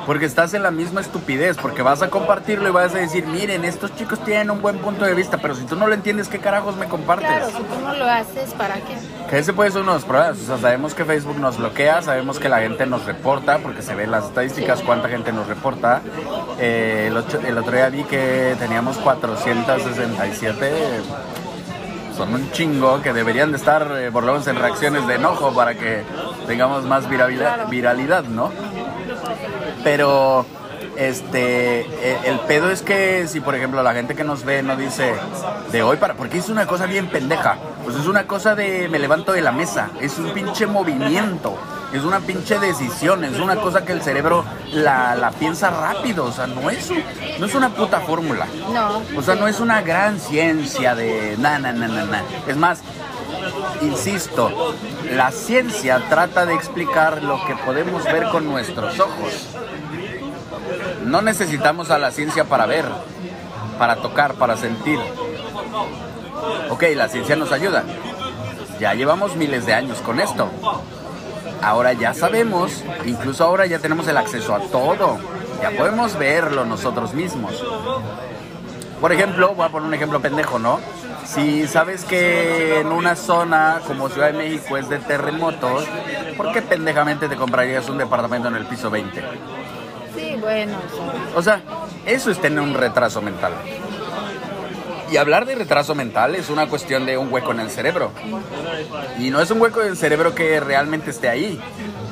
Porque 0.05 0.25
estás 0.25 0.53
en 0.53 0.63
la 0.63 0.71
misma 0.71 1.01
estupidez, 1.01 1.57
porque 1.57 1.81
vas 1.81 2.01
a 2.01 2.09
compartirlo 2.09 2.67
y 2.67 2.71
vas 2.71 2.93
a 2.93 2.97
decir, 2.97 3.25
miren, 3.25 3.63
estos 3.63 3.95
chicos 3.95 4.19
tienen 4.23 4.51
un 4.51 4.61
buen 4.61 4.79
punto 4.79 5.05
de 5.05 5.13
vista, 5.13 5.37
pero 5.37 5.55
si 5.55 5.63
tú 5.63 5.77
no 5.77 5.87
lo 5.87 5.93
entiendes, 5.93 6.27
¿qué 6.27 6.39
carajos 6.39 6.75
me 6.75 6.87
compartes? 6.87 7.27
Claro, 7.27 7.47
si 7.47 7.63
tú 7.63 7.81
no 7.81 7.93
lo 7.93 8.05
haces, 8.05 8.53
¿para 8.53 8.75
qué? 8.75 8.97
Que 9.29 9.39
ese 9.39 9.53
puede 9.53 9.71
ser 9.71 9.81
uno 9.81 9.91
de 9.91 9.99
los 9.99 10.05
problemas. 10.05 10.41
O 10.41 10.45
sea, 10.45 10.57
sabemos 10.57 10.93
que 10.93 11.05
Facebook 11.05 11.39
nos 11.39 11.57
bloquea, 11.57 12.01
sabemos 12.01 12.39
que 12.39 12.49
la 12.49 12.59
gente 12.59 12.85
nos 12.85 13.05
reporta, 13.05 13.59
porque 13.59 13.81
se 13.81 13.95
ven 13.95 14.11
las 14.11 14.25
estadísticas, 14.25 14.81
cuánta 14.81 15.07
gente 15.07 15.31
nos 15.31 15.47
reporta. 15.47 16.01
Eh, 16.59 17.09
el, 17.09 17.45
el 17.45 17.57
otro 17.57 17.71
día 17.71 17.89
vi 17.89 18.03
que 18.03 18.55
teníamos 18.59 18.97
467 18.97 21.01
son 22.15 22.33
un 22.33 22.51
chingo 22.51 23.01
que 23.01 23.13
deberían 23.13 23.51
de 23.51 23.57
estar 23.57 23.91
eh, 23.97 24.11
por 24.11 24.23
lo 24.23 24.33
menos 24.33 24.47
en 24.47 24.55
reacciones 24.55 25.07
de 25.07 25.15
enojo 25.15 25.53
para 25.53 25.75
que 25.75 26.03
tengamos 26.47 26.83
más 26.85 27.09
viralidad, 27.09 27.67
viralidad 27.67 28.23
¿no? 28.23 28.51
Pero 29.83 30.45
este 30.97 31.81
e, 31.81 32.17
el 32.25 32.39
pedo 32.41 32.71
es 32.71 32.81
que 32.81 33.27
si 33.27 33.39
por 33.39 33.55
ejemplo 33.55 33.81
la 33.83 33.93
gente 33.93 34.15
que 34.15 34.23
nos 34.23 34.43
ve 34.43 34.63
no 34.63 34.75
dice 34.75 35.13
de 35.71 35.83
hoy 35.83 35.97
para 35.97 36.13
porque 36.15 36.37
es 36.37 36.49
una 36.49 36.65
cosa 36.65 36.85
bien 36.85 37.07
pendeja 37.07 37.57
pues 37.83 37.95
es 37.95 38.07
una 38.07 38.27
cosa 38.27 38.55
de 38.55 38.87
me 38.89 38.99
levanto 38.99 39.33
de 39.33 39.41
la 39.41 39.51
mesa 39.51 39.89
es 39.99 40.17
un 40.19 40.31
pinche 40.31 40.67
movimiento 40.67 41.57
es 41.93 42.03
una 42.03 42.19
pinche 42.21 42.57
decisión, 42.57 43.23
es 43.23 43.39
una 43.39 43.55
cosa 43.55 43.85
que 43.85 43.93
el 43.93 44.01
cerebro 44.01 44.43
la, 44.73 45.31
piensa 45.37 45.69
rápido, 45.69 46.25
o 46.25 46.31
sea, 46.31 46.47
no 46.47 46.69
es, 46.71 46.89
no 47.39 47.45
es 47.45 47.53
una 47.53 47.69
puta 47.69 47.99
fórmula. 47.99 48.47
No. 48.73 49.03
O 49.15 49.21
sea, 49.21 49.35
no 49.35 49.47
es 49.47 49.59
una 49.59 49.81
gran 49.81 50.19
ciencia 50.19 50.95
de 50.95 51.35
na, 51.37 51.59
na, 51.59 51.71
na, 51.71 51.87
na, 51.87 52.03
na. 52.05 52.23
Es 52.47 52.57
más, 52.57 52.81
insisto, 53.81 54.73
la 55.11 55.31
ciencia 55.31 56.01
trata 56.09 56.47
de 56.47 56.55
explicar 56.55 57.21
lo 57.21 57.45
que 57.45 57.55
podemos 57.57 58.03
ver 58.05 58.29
con 58.29 58.45
nuestros 58.45 58.99
ojos. 58.99 59.49
No 61.05 61.21
necesitamos 61.21 61.91
a 61.91 61.97
la 61.97 62.11
ciencia 62.11 62.45
para 62.45 62.65
ver, 62.65 62.85
para 63.77 63.97
tocar, 63.97 64.35
para 64.35 64.57
sentir. 64.57 64.99
Ok, 66.69 66.83
la 66.95 67.07
ciencia 67.09 67.35
nos 67.35 67.51
ayuda. 67.51 67.83
Ya 68.79 68.93
llevamos 68.93 69.35
miles 69.35 69.65
de 69.65 69.73
años 69.73 69.99
con 69.99 70.19
esto 70.19 70.49
ahora 71.63 71.93
ya 71.93 72.13
sabemos, 72.13 72.83
incluso 73.05 73.43
ahora 73.43 73.65
ya 73.65 73.79
tenemos 73.79 74.07
el 74.07 74.17
acceso 74.17 74.53
a 74.53 74.59
todo, 74.59 75.17
ya 75.61 75.71
podemos 75.71 76.17
verlo 76.17 76.65
nosotros 76.65 77.13
mismos. 77.13 77.63
Por 78.99 79.11
ejemplo, 79.11 79.53
voy 79.55 79.65
a 79.65 79.69
poner 79.69 79.87
un 79.87 79.93
ejemplo 79.93 80.21
pendejo, 80.21 80.59
¿no? 80.59 80.79
Si 81.25 81.67
sabes 81.67 82.03
que 82.03 82.81
en 82.81 82.87
una 82.87 83.15
zona 83.15 83.81
como 83.87 84.09
Ciudad 84.09 84.31
de 84.31 84.37
México 84.37 84.77
es 84.77 84.89
de 84.89 84.99
terremotos, 84.99 85.85
¿por 86.37 86.51
qué 86.51 86.61
pendejamente 86.61 87.29
te 87.29 87.35
comprarías 87.35 87.89
un 87.89 87.97
departamento 87.97 88.49
en 88.49 88.55
el 88.55 88.65
piso 88.65 88.89
20? 88.89 89.23
Sí, 90.15 90.35
bueno. 90.39 90.77
O 91.35 91.41
sea, 91.41 91.61
eso 92.05 92.31
es 92.31 92.39
tener 92.39 92.59
un 92.59 92.73
retraso 92.73 93.21
mental. 93.21 93.53
Y 95.11 95.17
hablar 95.17 95.45
de 95.45 95.53
retraso 95.53 95.93
mental 95.93 96.35
es 96.35 96.49
una 96.49 96.67
cuestión 96.67 97.05
de 97.05 97.17
un 97.17 97.31
hueco 97.31 97.51
en 97.51 97.59
el 97.59 97.69
cerebro. 97.69 98.11
Y 99.19 99.29
no 99.29 99.41
es 99.41 99.51
un 99.51 99.61
hueco 99.61 99.81
en 99.81 99.89
el 99.89 99.97
cerebro 99.97 100.33
que 100.33 100.59
realmente 100.59 101.11
esté 101.11 101.29
ahí. 101.29 101.61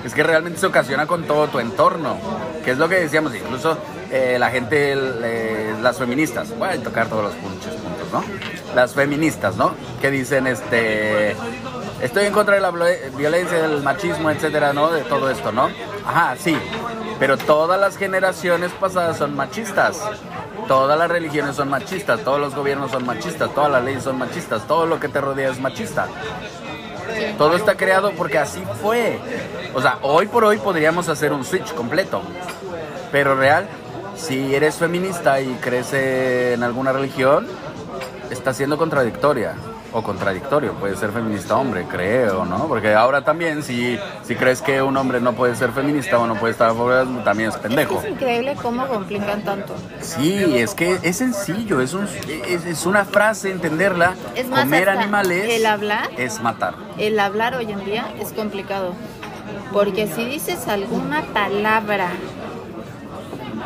Es 0.06 0.14
que 0.14 0.22
realmente 0.22 0.60
se 0.60 0.68
ocasiona 0.68 1.08
con 1.08 1.24
todo 1.24 1.48
tu 1.48 1.60
entorno. 1.60 2.18
Que 2.64 2.72
es 2.72 2.78
lo 2.78 2.88
que 2.88 2.96
decíamos, 2.96 3.34
incluso 3.34 3.78
eh, 4.12 4.38
la 4.38 4.52
gente, 4.52 4.96
las 5.82 5.98
feministas, 5.98 6.56
voy 6.58 6.70
a 6.70 6.84
tocar 6.84 7.08
todos 7.08 7.24
los 7.24 7.34
puntos, 7.34 7.74
puntos, 7.74 8.12
¿no? 8.12 8.24
Las 8.76 8.94
feministas, 8.94 9.56
¿no? 9.56 9.74
Que 10.00 10.12
dicen, 10.12 10.46
este, 10.46 11.36
estoy 12.02 12.26
en 12.26 12.34
contra 12.34 12.56
de 12.56 12.62
la 12.62 12.72
violencia, 12.72 13.62
del 13.62 13.82
machismo, 13.82 14.30
etcétera, 14.30 14.74
¿no? 14.74 14.92
De 14.92 15.04
todo 15.04 15.30
esto, 15.30 15.52
¿no? 15.52 15.70
Ajá, 16.06 16.36
sí. 16.38 16.58
Pero 17.20 17.38
todas 17.38 17.80
las 17.80 17.98
generaciones 17.98 18.72
pasadas 18.72 19.18
son 19.18 19.36
machistas. 19.36 20.02
Todas 20.68 20.98
las 20.98 21.10
religiones 21.10 21.56
son 21.56 21.70
machistas, 21.70 22.22
todos 22.22 22.40
los 22.40 22.56
gobiernos 22.56 22.92
son 22.92 23.06
machistas, 23.06 23.54
todas 23.54 23.72
las 23.72 23.84
leyes 23.84 24.04
son 24.04 24.18
machistas, 24.18 24.66
todo 24.68 24.86
lo 24.86 25.00
que 25.00 25.10
te 25.10 25.20
rodea 25.20 25.50
es 25.50 25.60
machista. 25.60 26.08
Todo 27.38 27.56
está 27.56 27.76
creado 27.76 28.12
porque 28.12 28.38
así 28.38 28.64
fue. 28.82 29.20
O 29.74 29.82
sea, 29.82 29.98
hoy 30.02 30.28
por 30.28 30.44
hoy 30.46 30.58
podríamos 30.58 31.10
hacer 31.10 31.34
un 31.34 31.44
switch 31.44 31.74
completo. 31.74 32.22
Pero 33.12 33.36
real, 33.36 33.68
si 34.16 34.56
eres 34.56 34.76
feminista 34.76 35.42
y 35.42 35.54
crees 35.56 35.94
en 35.94 36.64
alguna 36.64 36.94
religión, 36.94 37.48
está 38.30 38.54
siendo 38.54 38.78
contradictoria 38.78 39.56
o 39.94 40.02
contradictorio. 40.02 40.74
Puede 40.74 40.96
ser 40.96 41.12
feminista 41.12 41.56
hombre, 41.56 41.86
creo, 41.90 42.46
¿no? 42.46 42.68
Porque 42.68 42.94
ahora 42.94 43.24
también, 43.24 43.64
si, 43.64 43.98
si 44.24 44.36
crees 44.36 44.62
que 44.62 44.82
un 44.82 44.96
hombre 44.98 45.20
no 45.20 45.34
puede 45.34 45.56
ser 45.56 45.72
feminista 45.72 46.18
o 46.20 46.28
no 46.28 46.36
puede 46.36 46.52
estar 46.52 46.70
a 46.70 46.74
favor, 46.74 47.08
también 47.24 47.50
es 47.50 47.58
pendejo. 47.58 48.00
Es, 48.02 48.10
increíble 48.10 48.56
cómo 48.62 48.88
complican 48.88 49.44
tanto. 49.44 49.76
Sí, 50.00 50.58
es 50.58 50.74
que 50.74 51.00
es 51.02 51.18
sencillo, 51.18 51.82
es, 51.82 51.94
un, 51.94 52.08
es, 52.48 52.86
una 52.86 53.06
frase 53.06 53.52
entenderla. 53.52 54.16
Es 54.36 54.48
Comer 54.48 54.90
animales 54.90 55.50
el 55.50 55.66
hablar, 55.66 56.10
es 56.18 56.42
matar. 56.42 56.76
El 56.98 57.20
hablar 57.20 57.56
hoy 57.56 57.72
en 57.72 57.84
día 57.86 58.14
es 58.20 58.34
complicado. 58.34 58.94
Porque 59.72 60.08
si 60.08 60.26
dices 60.26 60.68
alguna 60.68 61.24
palabra 61.34 62.10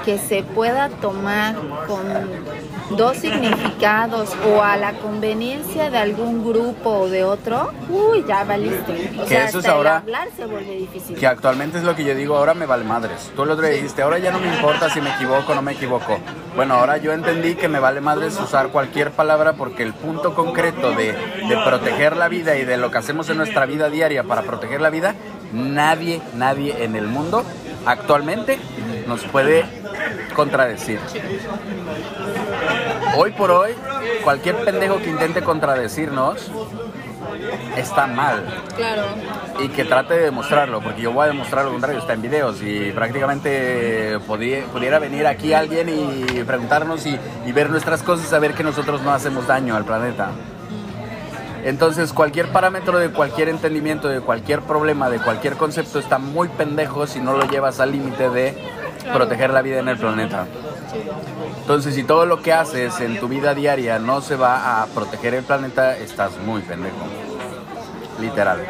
que 0.04 0.20
se 0.20 0.44
pueda 0.44 0.90
tomar 0.90 1.56
con 1.88 2.06
dos 2.92 3.18
significados 3.18 4.30
o 4.48 4.62
a 4.62 4.78
la 4.78 4.94
conveniencia 4.94 5.90
de 5.90 5.98
algún 5.98 6.44
grupo 6.44 6.92
o 6.92 7.10
de 7.10 7.24
otro, 7.24 7.72
uy, 7.90 8.24
ya 8.28 8.44
valiste. 8.44 9.12
O 9.20 9.26
que 9.26 9.44
eso 9.44 9.60
es 9.60 9.66
ahora, 9.66 9.98
hablar 9.98 10.30
se 10.36 10.46
vuelve 10.46 10.76
difícil. 10.76 11.16
Que 11.18 11.28
actualmente 11.28 11.80
es 11.80 11.84
lo 11.84 11.96
que 11.96 12.04
yo 12.04 12.16
digo, 12.16 12.38
ahora 12.38 12.54
me 12.54 12.66
vale 12.66 12.84
madres. 12.84 13.32
Tú 13.36 13.44
el 13.44 13.52
otro 13.52 13.66
día 13.66 13.76
dijiste, 13.76 14.02
ahora 14.02 14.20
ya 14.20 14.32
no 14.32 14.40
me 14.40 14.48
importa 14.48 14.90
si 14.90 15.02
me 15.02 15.14
equivoco 15.16 15.52
o 15.52 15.56
no 15.56 15.62
me 15.62 15.74
equivoco. 15.74 16.20
Bueno, 16.56 16.76
ahora 16.76 16.98
yo 16.98 17.12
entendí 17.12 17.56
que 17.56 17.68
me 17.68 17.80
vale 17.80 18.02
madres 18.02 18.40
usar 18.40 18.70
cualquier 18.70 19.12
palabra 19.12 19.54
porque 19.54 19.84
el 19.84 19.94
punto 19.94 20.34
concreto 20.34 20.92
de, 20.92 21.14
de 21.14 21.58
proteger 21.66 22.16
la 22.16 22.28
vida 22.28 22.56
y 22.56 22.66
de 22.66 22.78
lo 22.78 22.92
que 22.92 22.98
hacemos 22.98 23.30
en 23.30 23.38
nuestra 23.38 23.66
vida 23.66 23.90
diaria 23.90 24.24
para 24.24 24.44
proteger 24.44 24.82
la 24.82 24.90
vida, 24.90 25.16
nadie, 25.54 26.22
nadie 26.36 26.84
en 26.84 26.96
el 26.96 27.08
mundo 27.08 27.44
actualmente 27.86 28.58
nos 29.08 29.24
puede 29.26 29.66
contradecir. 30.36 31.00
Hoy 33.18 33.32
por 33.32 33.52
hoy, 33.52 33.72
cualquier 34.24 34.58
pendejo 34.58 34.98
que 34.98 35.10
intente 35.10 35.42
contradecirnos 35.42 36.52
está 37.78 38.08
mal. 38.08 38.44
Claro. 38.76 39.04
Y 39.60 39.70
que 39.70 39.86
trate 39.86 40.16
de 40.16 40.24
demostrarlo, 40.26 40.82
porque 40.82 41.02
yo 41.02 41.12
voy 41.12 41.26
a 41.26 41.28
demostrar 41.28 41.66
lo 41.66 41.72
contrario, 41.72 42.00
está 42.00 42.14
en 42.14 42.22
videos 42.22 42.62
y 42.62 42.92
prácticamente 42.92 44.20
pudiera 44.28 45.00
venir 45.00 45.28
aquí 45.28 45.54
alguien 45.54 45.90
y 45.90 46.44
preguntarnos 46.44 47.06
y, 47.06 47.18
y 47.46 47.52
ver 47.52 47.70
nuestras 47.70 48.04
cosas 48.04 48.26
y 48.26 48.30
saber 48.30 48.54
que 48.54 48.64
nosotros 48.64 49.02
no 49.02 49.12
hacemos 49.14 49.48
daño 49.48 49.76
al 49.76 49.86
planeta. 49.86 50.30
Entonces 51.64 52.14
cualquier 52.14 52.50
parámetro 52.50 53.00
de 53.00 53.10
cualquier 53.10 53.50
entendimiento, 53.50 54.08
de 54.08 54.22
cualquier 54.22 54.62
problema, 54.62 55.10
de 55.10 55.20
cualquier 55.20 55.56
concepto 55.56 55.98
está 55.98 56.20
muy 56.20 56.48
pendejo 56.48 57.08
si 57.08 57.20
no 57.20 57.34
lo 57.34 57.48
llevas 57.50 57.80
al 57.80 57.92
límite 57.92 58.30
de 58.30 58.56
proteger 59.14 59.52
la 59.52 59.62
vida 59.62 59.80
en 59.80 59.88
el 59.88 59.98
planeta. 59.98 60.46
Entonces, 61.62 61.96
si 61.96 62.04
todo 62.04 62.26
lo 62.26 62.42
que 62.42 62.54
haces 62.54 63.00
en 63.00 63.20
tu 63.20 63.28
vida 63.28 63.54
diaria 63.54 64.00
no 64.00 64.22
se 64.22 64.36
va 64.36 64.82
a 64.82 64.86
proteger 64.88 65.34
el 65.34 65.44
planeta, 65.44 65.98
estás 65.98 66.38
muy 66.38 66.62
pendejo. 66.62 66.96
Literal. 68.20 68.66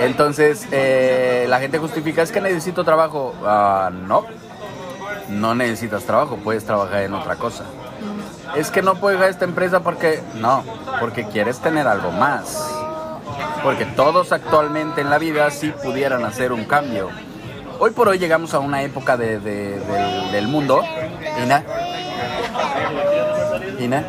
Entonces, 0.00 0.66
eh, 0.72 1.46
la 1.48 1.60
gente 1.60 1.78
justifica, 1.78 2.22
es 2.22 2.32
que 2.32 2.40
necesito 2.40 2.84
trabajo. 2.84 3.34
Ah, 3.44 3.90
no, 3.92 4.24
no 5.28 5.54
necesitas 5.54 6.04
trabajo, 6.04 6.36
puedes 6.42 6.64
trabajar 6.64 7.02
en 7.02 7.14
otra 7.14 7.36
cosa. 7.36 7.64
Es 8.56 8.70
que 8.70 8.82
no 8.82 8.94
puedes 8.96 9.18
dejar 9.18 9.30
esta 9.30 9.44
empresa 9.44 9.80
porque, 9.80 10.22
no, 10.36 10.64
porque 11.00 11.26
quieres 11.26 11.58
tener 11.60 11.86
algo 11.86 12.12
más. 12.12 12.72
Porque 13.62 13.84
todos 13.84 14.32
actualmente 14.32 15.00
en 15.00 15.10
la 15.10 15.18
vida 15.18 15.50
sí 15.50 15.72
pudieran 15.82 16.24
hacer 16.24 16.52
un 16.52 16.64
cambio 16.64 17.10
hoy 17.78 17.90
por 17.90 18.08
hoy 18.08 18.18
llegamos 18.18 18.54
a 18.54 18.58
una 18.58 18.82
época 18.82 19.16
de, 19.16 19.38
del, 19.38 20.48
mundo. 20.48 20.82
Ina. 21.42 21.64
Ina. 23.78 24.04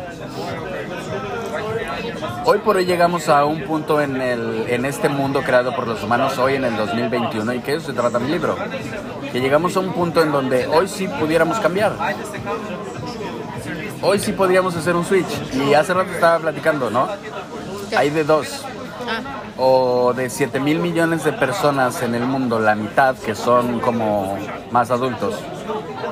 hoy 2.44 2.58
por 2.58 2.76
hoy 2.76 2.86
llegamos 2.86 3.28
a 3.28 3.44
un 3.44 3.62
punto 3.64 4.00
en, 4.00 4.20
el, 4.20 4.64
en 4.68 4.84
este 4.84 5.08
mundo 5.08 5.42
creado 5.42 5.74
por 5.74 5.86
los 5.86 6.02
humanos 6.02 6.38
hoy 6.38 6.54
en 6.54 6.64
el 6.64 6.76
2021 6.76 7.54
y 7.54 7.60
que 7.60 7.74
eso 7.74 7.86
se 7.86 7.92
trata 7.92 8.18
mi 8.18 8.30
libro. 8.30 8.56
Que 9.32 9.40
llegamos 9.40 9.76
a 9.76 9.80
un 9.80 9.92
punto 9.92 10.22
en 10.22 10.32
donde 10.32 10.66
hoy 10.66 10.88
sí 10.88 11.06
pudiéramos 11.08 11.58
cambiar. 11.58 11.92
Hoy 14.00 14.18
sí 14.18 14.32
podríamos 14.32 14.76
hacer 14.76 14.96
un 14.96 15.04
switch. 15.04 15.54
Y 15.54 15.74
hace 15.74 15.92
rato 15.92 16.12
estaba 16.12 16.38
platicando, 16.38 16.90
¿no? 16.90 17.08
Hay 17.96 18.10
de 18.10 18.24
dos. 18.24 18.64
Ah. 19.08 19.22
O 19.56 20.12
de 20.14 20.28
7 20.28 20.60
mil 20.60 20.78
millones 20.78 21.24
de 21.24 21.32
personas 21.32 22.02
en 22.02 22.14
el 22.14 22.24
mundo, 22.24 22.60
la 22.60 22.74
mitad 22.74 23.16
que 23.16 23.34
son 23.34 23.80
como 23.80 24.38
más 24.70 24.90
adultos. 24.90 25.34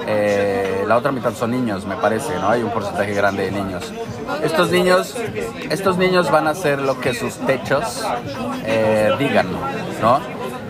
Eh, 0.07 0.84
la 0.86 0.97
otra 0.97 1.12
mitad 1.12 1.34
son 1.34 1.51
niños, 1.51 1.84
me 1.84 1.97
parece, 1.97 2.34
¿no? 2.36 2.49
Hay 2.49 2.62
un 2.62 2.70
porcentaje 2.70 3.12
grande 3.12 3.44
de 3.44 3.51
niños. 3.53 3.92
Estos 4.42 4.70
niños, 4.70 5.14
estos 5.70 5.99
niños 5.99 6.30
van 6.30 6.47
a 6.47 6.51
hacer 6.51 6.80
lo 6.80 7.01
que 7.01 7.14
sus 7.14 7.34
techos 7.47 8.05
eh, 8.64 9.14
digan, 9.18 9.49
¿no? 10.01 10.20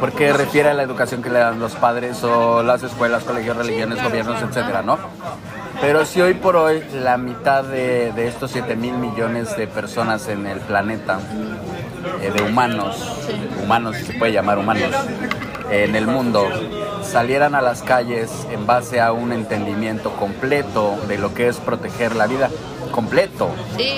Porque 0.01 0.33
refiere 0.33 0.71
a 0.71 0.75
la 0.75 0.83
educación 0.83 1.23
que 1.23 1.31
le 1.31 1.39
dan 1.39 1.59
los 1.59 1.75
padres 1.75 2.23
o 2.25 2.63
las 2.63 2.83
escuelas, 2.83 3.25
colegios, 3.25 3.57
religiones, 3.57 4.03
gobiernos, 4.03 4.43
etcétera, 4.43 4.83
¿no? 4.83 4.99
Pero 5.81 6.05
si 6.07 6.21
hoy 6.21 6.35
por 6.35 6.57
hoy 6.57 6.83
la 6.95 7.19
mitad 7.19 7.65
de, 7.65 8.27
estos 8.27 8.51
7 8.53 8.77
mil 8.77 8.95
millones 8.95 9.57
de 9.57 9.67
personas 9.67 10.29
en 10.29 10.47
el 10.47 10.61
planeta, 10.61 11.19
eh, 12.21 12.31
de 12.31 12.43
humanos, 12.43 12.97
humanos 13.63 13.97
se 13.97 14.13
puede 14.15 14.33
llamar 14.33 14.59
humanos, 14.59 14.91
en 15.71 15.97
el 15.97 16.07
mundo, 16.07 16.49
salieran 17.03 17.55
a 17.55 17.63
las 17.63 17.83
calles 17.83 18.47
en 18.51 18.67
base 18.67 19.01
a 19.01 19.13
un 19.13 19.33
entendimiento 19.33 20.13
completo 20.13 20.97
de 21.09 21.19
lo 21.19 21.35
que 21.35 21.49
es 21.49 21.57
proteger 21.57 22.15
la 22.15 22.27
vida, 22.27 22.51
completo. 22.91 23.51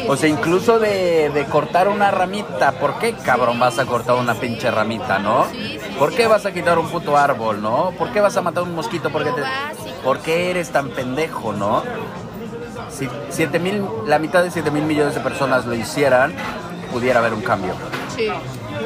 o 0.09 0.17
sea, 0.17 0.29
incluso 0.29 0.79
de, 0.79 1.47
cortar 1.51 1.89
una 1.89 2.11
ramita. 2.11 2.73
¿Por 2.73 2.99
qué, 2.99 3.15
cabrón, 3.15 3.59
vas 3.59 3.79
a 3.79 3.87
cortar 3.87 4.17
una 4.17 4.35
pinche 4.35 4.71
ramita, 4.71 5.19
no? 5.19 5.47
¿Por 5.99 6.15
qué 6.15 6.27
vas 6.27 6.47
a 6.47 6.53
quitar 6.53 6.79
un 6.79 6.89
puto 6.89 7.17
árbol, 7.17 7.63
no? 7.63 7.93
¿Por 7.97 8.13
qué 8.13 8.21
vas 8.21 8.37
a 8.37 8.43
matar 8.43 8.65
un 8.65 8.75
mosquito? 8.75 9.11
Porque 9.11 9.31
te... 9.31 9.43
¿Por 10.03 10.19
qué 10.21 10.51
eres 10.51 10.71
tan 10.71 10.91
pendejo, 10.91 11.53
no? 11.53 11.83
Si 12.91 13.09
siete 13.31 13.59
mil, 13.59 13.85
la 14.07 14.19
mitad 14.19 14.43
de 14.43 14.51
7 14.51 14.71
mil 14.71 14.85
millones 14.85 15.15
de 15.15 15.21
personas 15.21 15.67
lo 15.67 15.75
hicieran, 15.75 16.33
pudiera 16.91 17.21
haber 17.21 17.35
un 17.35 17.43
cambio. 17.43 17.75
Sí. 18.15 18.29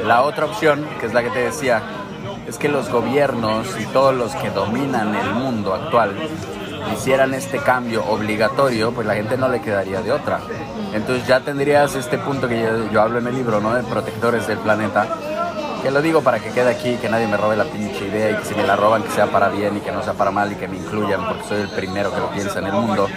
La 0.05 0.21
otra 0.23 0.45
opción, 0.45 0.87
que 0.99 1.05
es 1.05 1.13
la 1.13 1.23
que 1.23 1.29
te 1.29 1.39
decía, 1.39 1.81
es 2.47 2.57
que 2.57 2.67
los 2.69 2.89
gobiernos 2.89 3.67
y 3.79 3.85
todos 3.87 4.13
los 4.13 4.33
que 4.35 4.49
dominan 4.49 5.15
el 5.15 5.31
mundo 5.31 5.73
actual 5.73 6.15
hicieran 6.93 7.33
este 7.33 7.59
cambio 7.59 8.03
obligatorio, 8.05 8.91
pues 8.91 9.07
la 9.07 9.15
gente 9.15 9.37
no 9.37 9.47
le 9.47 9.61
quedaría 9.61 10.01
de 10.01 10.11
otra. 10.11 10.41
Entonces 10.93 11.25
ya 11.27 11.39
tendrías 11.39 11.95
este 11.95 12.17
punto 12.17 12.47
que 12.47 12.61
yo, 12.91 13.01
hablo 13.01 13.19
en 13.19 13.27
el 13.27 13.35
libro, 13.35 13.59
¿no? 13.59 13.73
De 13.73 13.83
protectores 13.83 14.47
del 14.47 14.59
planeta. 14.59 15.07
Que 15.81 15.91
lo 15.91 16.01
digo 16.01 16.21
para 16.21 16.39
que 16.39 16.51
quede 16.51 16.71
aquí, 16.71 16.95
que 16.95 17.09
nadie 17.09 17.27
me 17.27 17.35
robe 17.35 17.57
la 17.57 17.65
pinche 17.65 18.07
idea 18.07 18.31
y 18.31 18.35
que 18.35 18.45
si 18.45 18.55
me 18.55 18.63
la 18.63 18.75
roban 18.75 19.03
que 19.03 19.11
sea 19.11 19.27
para 19.27 19.49
bien 19.49 19.75
y 19.75 19.81
que 19.81 19.91
no 19.91 20.01
sea 20.01 20.13
para 20.13 20.31
mal 20.31 20.49
y 20.51 20.55
que 20.55 20.67
me 20.67 20.77
incluyan 20.77 21.27
porque 21.27 21.43
soy 21.43 21.61
el 21.61 21.69
primero 21.69 22.13
que 22.13 22.19
lo 22.19 22.29
piensa 22.29 22.59
en 22.59 22.67
el 22.67 22.73
mundo. 22.73 23.09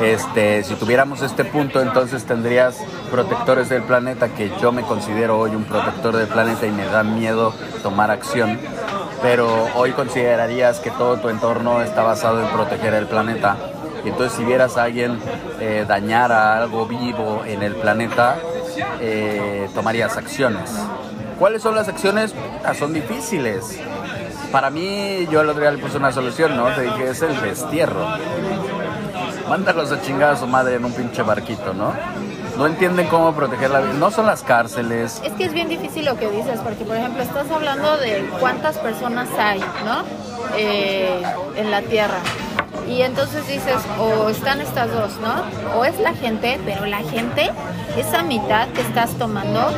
Este, 0.00 0.64
si 0.64 0.74
tuviéramos 0.74 1.22
este 1.22 1.44
punto, 1.44 1.80
entonces 1.80 2.24
tendrías 2.24 2.78
protectores 3.10 3.68
del 3.68 3.82
planeta, 3.82 4.28
que 4.28 4.50
yo 4.60 4.72
me 4.72 4.82
considero 4.82 5.38
hoy 5.38 5.54
un 5.54 5.64
protector 5.64 6.16
del 6.16 6.26
planeta 6.26 6.66
y 6.66 6.70
me 6.70 6.86
da 6.86 7.02
miedo 7.02 7.52
tomar 7.82 8.10
acción 8.10 8.58
pero 9.22 9.68
hoy 9.74 9.92
considerarías 9.92 10.80
que 10.80 10.90
todo 10.90 11.18
tu 11.18 11.28
entorno 11.28 11.82
está 11.82 12.02
basado 12.02 12.42
en 12.42 12.48
proteger 12.48 12.94
el 12.94 13.06
planeta. 13.06 13.56
Y 14.04 14.08
entonces 14.08 14.36
si 14.36 14.44
vieras 14.44 14.76
a 14.76 14.84
alguien 14.84 15.18
eh, 15.60 15.84
dañar 15.86 16.32
a 16.32 16.58
algo 16.58 16.86
vivo 16.86 17.42
en 17.46 17.62
el 17.62 17.76
planeta, 17.76 18.38
eh, 19.00 19.68
tomarías 19.74 20.16
acciones. 20.16 20.70
¿Cuáles 21.38 21.62
son 21.62 21.74
las 21.74 21.88
acciones? 21.88 22.34
Ah, 22.64 22.74
son 22.74 22.92
difíciles. 22.92 23.78
Para 24.52 24.70
mí, 24.70 25.28
yo 25.30 25.42
el 25.42 25.48
otro 25.48 25.60
día 25.60 25.70
le 25.70 25.78
puse 25.78 25.96
una 25.96 26.12
solución, 26.12 26.56
¿no? 26.56 26.66
Te 26.74 26.82
dije, 26.82 27.10
es 27.10 27.22
el 27.22 27.40
destierro. 27.40 28.04
Mándalos 29.50 29.92
a 29.92 30.00
chingar 30.00 30.30
a 30.30 30.36
su 30.36 30.46
madre 30.46 30.76
en 30.76 30.84
un 30.84 30.92
pinche 30.92 31.22
barquito, 31.22 31.74
¿no? 31.74 31.92
no 32.56 32.66
entienden 32.66 33.06
cómo 33.06 33.32
proteger 33.34 33.70
la 33.70 33.80
vida. 33.80 33.94
No 33.94 34.10
son 34.10 34.26
las 34.26 34.42
cárceles. 34.42 35.20
Es 35.24 35.32
que 35.32 35.44
es 35.44 35.52
bien 35.52 35.68
difícil 35.68 36.04
lo 36.04 36.16
que 36.16 36.30
dices, 36.30 36.60
porque 36.62 36.84
por 36.84 36.94
ejemplo 36.94 37.22
estás 37.22 37.50
hablando 37.50 37.96
de 37.96 38.28
cuántas 38.38 38.78
personas 38.78 39.28
hay, 39.38 39.60
¿no? 39.84 40.04
Eh, 40.56 41.22
en 41.56 41.70
la 41.70 41.82
Tierra. 41.82 42.18
Y 42.86 43.02
entonces 43.02 43.46
dices, 43.48 43.76
o 43.98 44.28
están 44.28 44.60
estas 44.60 44.92
dos, 44.92 45.12
¿no? 45.20 45.78
O 45.78 45.84
es 45.84 45.98
la 45.98 46.12
gente, 46.12 46.60
pero 46.64 46.86
la 46.86 46.98
gente, 46.98 47.50
esa 47.96 48.22
mitad 48.22 48.68
que 48.68 48.82
estás 48.82 49.12
tomando, 49.12 49.70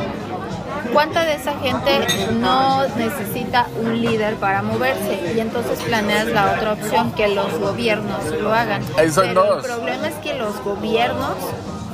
¿cuánta 0.93 1.25
de 1.25 1.35
esa 1.35 1.57
gente 1.59 2.07
no 2.33 2.83
necesita 2.95 3.67
un 3.81 4.01
líder 4.01 4.35
para 4.35 4.61
moverse? 4.61 5.33
Y 5.35 5.39
entonces 5.39 5.79
planeas 5.81 6.27
la 6.27 6.53
otra 6.53 6.73
opción, 6.73 7.11
que 7.13 7.27
los 7.29 7.59
gobiernos 7.59 8.25
lo 8.41 8.53
hagan. 8.53 8.83
Ahí 8.97 9.11
son 9.11 9.27
pero 9.27 9.57
El 9.57 9.65
problema 9.65 10.07
es 10.07 10.15
que 10.15 10.35
los 10.35 10.61
gobiernos 10.63 11.37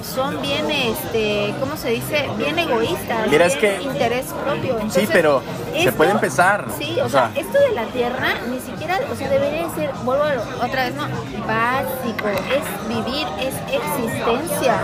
son 0.04 0.42
bien, 0.42 0.70
este, 0.72 1.54
¿cómo 1.60 1.78
se 1.78 1.90
dice? 1.90 2.30
Bien 2.38 2.58
egoístas. 2.58 3.28
Mira, 3.30 3.46
es 3.46 3.56
que... 3.56 3.82
Interés 3.82 4.26
propio. 4.44 4.80
sí, 4.90 5.08
pero 5.12 5.42
se 5.78 5.92
puede 5.92 6.12
empezar. 6.12 6.66
Sí, 6.78 7.00
o, 7.02 7.10
sea, 7.10 7.32
esto 7.36 7.60
de 7.60 7.72
la 7.74 7.86
tierra 7.86 8.36
ni 8.50 8.60
siquiera, 8.60 9.00
o 9.12 9.16
sea, 9.16 9.30
debería 9.30 9.70
ser, 9.76 9.92
vuelvo 10.04 10.24
otra 10.64 10.86
vez, 10.86 10.96
no, 10.96 11.08
básico, 11.46 12.28
es 12.28 12.88
vivir, 12.88 13.28
es 13.40 13.56
existencia. 13.72 14.78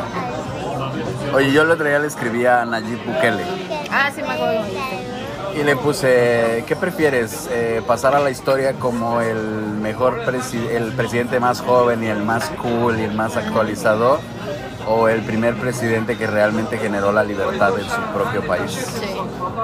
Oye, 1.34 1.52
yo 1.52 1.64
el 1.64 1.72
otro 1.72 1.86
día 1.86 2.00
le 2.00 2.08
escribí 2.08 2.46
a 2.46 2.66
Nayib 2.66 3.04
Bukele. 3.06 3.44
Ah. 3.98 4.12
Y 5.56 5.64
le 5.64 5.78
puse, 5.78 6.66
¿qué 6.68 6.76
prefieres? 6.76 7.48
Eh, 7.50 7.82
¿Pasar 7.88 8.14
a 8.14 8.20
la 8.20 8.30
historia 8.30 8.74
como 8.74 9.22
el 9.22 9.38
mejor, 9.38 10.20
el 10.70 10.92
presidente 10.92 11.40
más 11.40 11.62
joven 11.62 12.04
y 12.04 12.08
el 12.08 12.22
más 12.24 12.50
cool 12.62 13.00
y 13.00 13.04
el 13.04 13.14
más 13.14 13.38
actualizado? 13.38 14.20
O 14.88 15.08
el 15.08 15.22
primer 15.22 15.56
presidente 15.56 16.18
que 16.18 16.28
realmente 16.28 16.78
generó 16.78 17.12
la 17.12 17.24
libertad 17.24 17.78
en 17.80 17.90
su 17.90 18.02
propio 18.14 18.46
país. 18.46 18.72
Sí. 18.72 19.16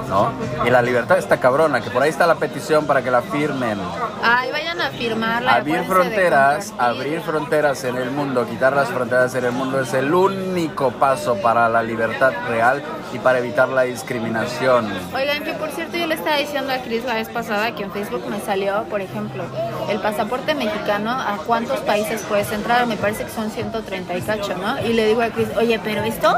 ¿No? 0.08 0.32
Y 0.66 0.70
la 0.70 0.82
libertad 0.82 1.18
está 1.18 1.40
cabrona, 1.40 1.82
que 1.82 1.90
por 1.90 2.02
ahí 2.02 2.10
está 2.10 2.28
la 2.28 2.36
petición 2.36 2.86
para 2.86 3.02
que 3.02 3.12
la 3.12 3.22
firmen. 3.22 3.80
Ay, 4.24 4.52
vayan 4.52 4.82
a 4.82 4.90
firmarla. 4.90 5.56
Abrir 5.56 5.84
fronteras, 5.84 6.74
abrir 6.78 7.22
fronteras 7.22 7.84
en 7.84 7.98
el 7.98 8.12
mundo, 8.12 8.46
quitar 8.48 8.74
las 8.74 8.90
fronteras 8.90 9.34
en 9.36 9.46
el 9.46 9.52
mundo 9.52 9.80
es 9.82 9.94
el 9.94 10.14
único 10.14 10.92
paso 10.92 11.36
para 11.36 11.70
la 11.70 11.84
libertad 11.84 12.32
real 12.48 12.82
y 13.14 13.20
para 13.20 13.40
evitar 13.40 13.70
la 13.70 13.84
discriminación. 13.84 14.88
Oigan, 15.14 15.44
que 15.44 15.54
por 15.54 15.70
cierto 15.72 15.98
yo 15.98 16.08
le 16.08 16.16
estaba 16.16 16.38
diciendo 16.38 16.74
a 16.74 16.78
Cris 16.78 17.04
la 17.06 17.16
vez 17.16 17.30
pasada 17.30 17.76
que 17.76 17.84
en 17.84 17.92
Facebook 17.92 18.26
me 18.30 18.40
salió, 18.40 18.84
por 18.86 19.02
ejemplo, 19.02 19.44
el 19.90 20.00
pasaporte 20.00 20.56
mexicano, 20.56 21.12
a 21.12 21.38
cuántos 21.46 21.80
países 21.82 22.24
puedes 22.28 22.52
entrar, 22.52 22.86
me 22.88 22.98
parece 22.98 23.26
que 23.26 23.32
son 23.32 23.52
130 23.52 24.18
y 24.18 24.22
cacho, 24.22 24.56
¿no? 24.56 24.80
Y 24.82 24.94
le 24.94 25.11
digo 25.12 25.22
a 25.22 25.60
oye, 25.60 25.80
pero 25.84 26.04
esto, 26.04 26.36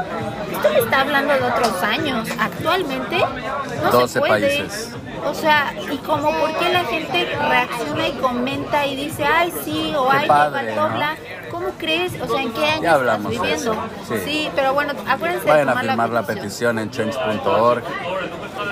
esto 0.52 0.70
me 0.70 0.78
está 0.78 1.00
hablando 1.00 1.34
de 1.34 1.42
otros 1.42 1.82
años, 1.82 2.28
actualmente 2.38 3.18
no 3.82 3.90
12 3.90 4.08
se 4.08 4.18
puede. 4.20 4.58
países. 4.58 4.90
O 5.26 5.34
sea, 5.34 5.72
y 5.90 5.96
como 5.98 6.30
por 6.32 6.54
qué 6.58 6.70
la 6.70 6.84
gente 6.84 7.26
reacciona 7.48 8.08
y 8.08 8.12
comenta 8.12 8.86
y 8.86 8.96
dice, 8.96 9.24
ay, 9.24 9.52
sí, 9.64 9.94
o 9.96 10.10
ay, 10.10 10.28
padre, 10.28 10.74
¿Cómo 11.50 11.68
crees? 11.78 12.20
O 12.20 12.26
sea, 12.26 12.42
¿en 12.42 12.52
qué 12.52 12.66
año 12.66 12.82
ya 12.82 12.94
hablamos 12.94 13.32
estás 13.32 13.48
viviendo? 13.48 13.76
Sí. 14.24 14.50
pero 14.54 14.74
bueno, 14.74 14.92
acuérdense 15.06 15.48
Vayan 15.48 15.68
a 15.68 15.76
firmar 15.76 16.10
la 16.10 16.26
petición, 16.26 16.78
en 16.78 16.90
change.org. 16.90 17.82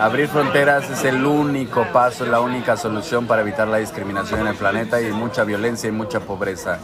Abrir 0.00 0.28
fronteras 0.28 0.90
es 0.90 1.04
el 1.04 1.24
único 1.24 1.86
paso, 1.92 2.26
la 2.26 2.40
única 2.40 2.76
solución 2.76 3.26
para 3.26 3.42
evitar 3.42 3.68
la 3.68 3.78
discriminación 3.78 4.40
en 4.40 4.48
el 4.48 4.56
planeta 4.56 5.00
y 5.00 5.10
mucha 5.12 5.44
violencia 5.44 5.88
y 5.88 5.92
mucha 5.92 6.20
pobreza. 6.20 6.78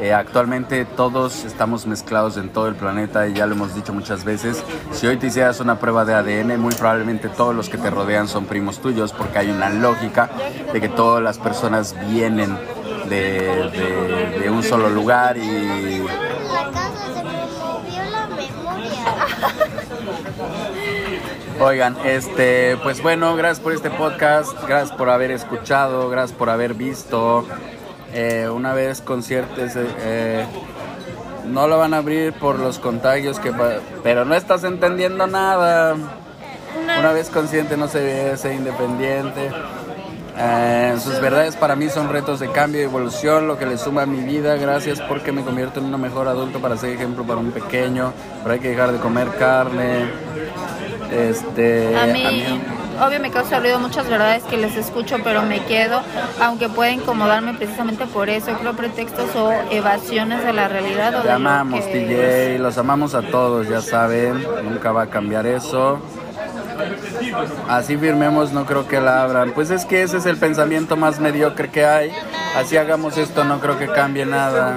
Eh, 0.00 0.12
actualmente 0.12 0.84
todos 0.84 1.44
estamos 1.44 1.86
mezclados 1.86 2.36
en 2.36 2.48
todo 2.48 2.66
el 2.66 2.74
planeta 2.74 3.28
y 3.28 3.34
ya 3.34 3.46
lo 3.46 3.54
hemos 3.54 3.74
dicho 3.74 3.92
muchas 3.92 4.24
veces. 4.24 4.62
Si 4.92 5.06
hoy 5.06 5.16
te 5.16 5.28
hicieras 5.28 5.60
una 5.60 5.78
prueba 5.78 6.04
de 6.04 6.14
ADN, 6.14 6.60
muy 6.60 6.74
probablemente 6.74 7.28
todos 7.28 7.54
los 7.54 7.68
que 7.68 7.78
te 7.78 7.90
rodean 7.90 8.26
son 8.26 8.46
primos 8.46 8.80
tuyos 8.80 9.12
porque 9.12 9.38
hay 9.38 9.50
una 9.50 9.70
lógica 9.70 10.30
de 10.72 10.80
que 10.80 10.88
todas 10.88 11.22
las 11.22 11.38
personas 11.38 11.94
vienen 12.08 12.58
de, 13.08 14.40
de, 14.40 14.50
un 14.50 14.62
solo 14.62 14.88
lugar 14.88 15.36
y... 15.36 16.04
Oigan, 21.60 21.96
este, 22.04 22.76
pues 22.82 23.00
bueno, 23.00 23.36
gracias 23.36 23.60
por 23.60 23.72
este 23.72 23.88
podcast, 23.88 24.52
gracias 24.66 24.96
por 24.96 25.08
haber 25.08 25.30
escuchado, 25.30 26.10
gracias 26.10 26.36
por 26.36 26.50
haber 26.50 26.74
visto. 26.74 27.46
Eh, 28.14 28.48
una 28.48 28.74
vez 28.74 29.00
conciertos, 29.00 29.72
eh, 29.74 30.46
no 31.46 31.66
lo 31.66 31.78
van 31.78 31.94
a 31.94 31.98
abrir 31.98 32.32
por 32.32 32.60
los 32.60 32.78
contagios 32.78 33.40
que 33.40 33.52
pero 34.04 34.24
no 34.24 34.36
estás 34.36 34.62
entendiendo 34.62 35.26
nada. 35.26 35.96
Una 36.98 37.12
vez 37.12 37.28
consciente 37.28 37.76
no 37.76 37.88
se 37.88 38.36
ser 38.36 38.54
independiente. 38.54 39.50
Eh, 40.36 40.96
sus 41.00 41.20
verdades 41.20 41.56
para 41.56 41.76
mí 41.76 41.88
son 41.88 42.08
retos 42.08 42.40
de 42.40 42.50
cambio 42.50 42.80
y 42.80 42.84
evolución, 42.84 43.46
lo 43.48 43.58
que 43.58 43.66
le 43.66 43.78
suma 43.78 44.02
a 44.02 44.06
mi 44.06 44.20
vida. 44.20 44.56
Gracias 44.56 45.00
porque 45.00 45.32
me 45.32 45.42
convierto 45.42 45.80
en 45.80 45.92
un 45.92 46.00
mejor 46.00 46.28
adulto 46.28 46.60
para 46.60 46.76
ser 46.76 46.90
ejemplo 46.90 47.24
para 47.24 47.40
un 47.40 47.50
pequeño. 47.50 48.12
Pero 48.42 48.52
hay 48.54 48.60
que 48.60 48.68
dejar 48.70 48.92
de 48.92 48.98
comer 48.98 49.28
carne. 49.38 50.04
Este, 51.10 51.96
a 51.96 52.06
mí, 52.06 52.44
obvio 53.00 53.20
me 53.20 53.30
causa 53.30 53.60
ruido 53.60 53.78
muchas 53.78 54.08
verdades 54.08 54.42
que 54.44 54.56
les 54.56 54.76
escucho, 54.76 55.16
pero 55.22 55.42
me 55.42 55.64
quedo, 55.64 56.02
aunque 56.40 56.68
puede 56.68 56.92
incomodarme 56.92 57.54
precisamente 57.54 58.06
por 58.06 58.28
eso. 58.28 58.52
Creo 58.58 58.74
pretextos 58.74 59.34
o 59.36 59.52
evasiones 59.70 60.44
de 60.44 60.52
la 60.52 60.68
realidad. 60.68 61.22
Te 61.22 61.30
amamos, 61.30 61.80
TJ, 61.80 62.58
los 62.58 62.78
amamos 62.78 63.14
a 63.14 63.22
todos, 63.22 63.68
ya 63.68 63.80
saben, 63.80 64.44
nunca 64.64 64.92
va 64.92 65.02
a 65.02 65.06
cambiar 65.06 65.46
eso. 65.46 66.00
Así 67.68 67.96
firmemos, 67.96 68.52
no 68.52 68.66
creo 68.66 68.86
que 68.86 69.00
la 69.00 69.22
abran. 69.22 69.52
Pues 69.52 69.70
es 69.70 69.84
que 69.84 70.02
ese 70.02 70.18
es 70.18 70.26
el 70.26 70.36
pensamiento 70.36 70.96
más 70.96 71.20
mediocre 71.20 71.70
que 71.70 71.84
hay. 71.84 72.12
Así 72.56 72.76
hagamos 72.76 73.16
esto, 73.16 73.44
no 73.44 73.60
creo 73.60 73.78
que 73.78 73.88
cambie 73.88 74.26
nada. 74.26 74.76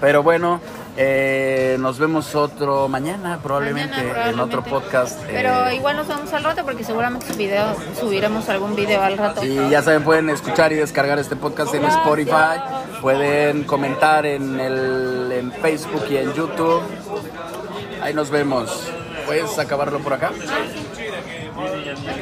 Pero 0.00 0.22
bueno, 0.22 0.60
eh, 0.96 1.76
nos 1.80 1.98
vemos 1.98 2.34
otro 2.34 2.88
mañana, 2.88 3.40
probablemente, 3.42 3.96
en 4.28 4.38
otro 4.38 4.62
podcast. 4.62 5.20
Pero 5.26 5.66
eh. 5.66 5.76
igual 5.76 5.96
nos 5.96 6.08
vemos 6.08 6.32
al 6.32 6.44
rato 6.44 6.64
porque 6.64 6.84
seguramente 6.84 7.26
su 7.26 7.36
video, 7.36 7.74
subiremos 7.98 8.48
algún 8.48 8.76
video 8.76 9.02
al 9.02 9.18
rato. 9.18 9.44
Y 9.44 9.54
ya 9.70 9.82
saben, 9.82 10.04
pueden 10.04 10.30
escuchar 10.30 10.72
y 10.72 10.76
descargar 10.76 11.18
este 11.18 11.36
podcast 11.36 11.74
en 11.74 11.84
Spotify. 11.84 12.60
Pueden 13.00 13.64
comentar 13.64 14.24
en, 14.24 14.60
el, 14.60 15.32
en 15.32 15.52
Facebook 15.52 16.04
y 16.10 16.16
en 16.16 16.32
YouTube. 16.32 16.82
Ahí 18.00 18.14
nos 18.14 18.30
vemos. 18.30 18.90
¿Puedes 19.26 19.58
acabarlo 19.58 19.98
por 20.00 20.12
acá? 20.12 20.30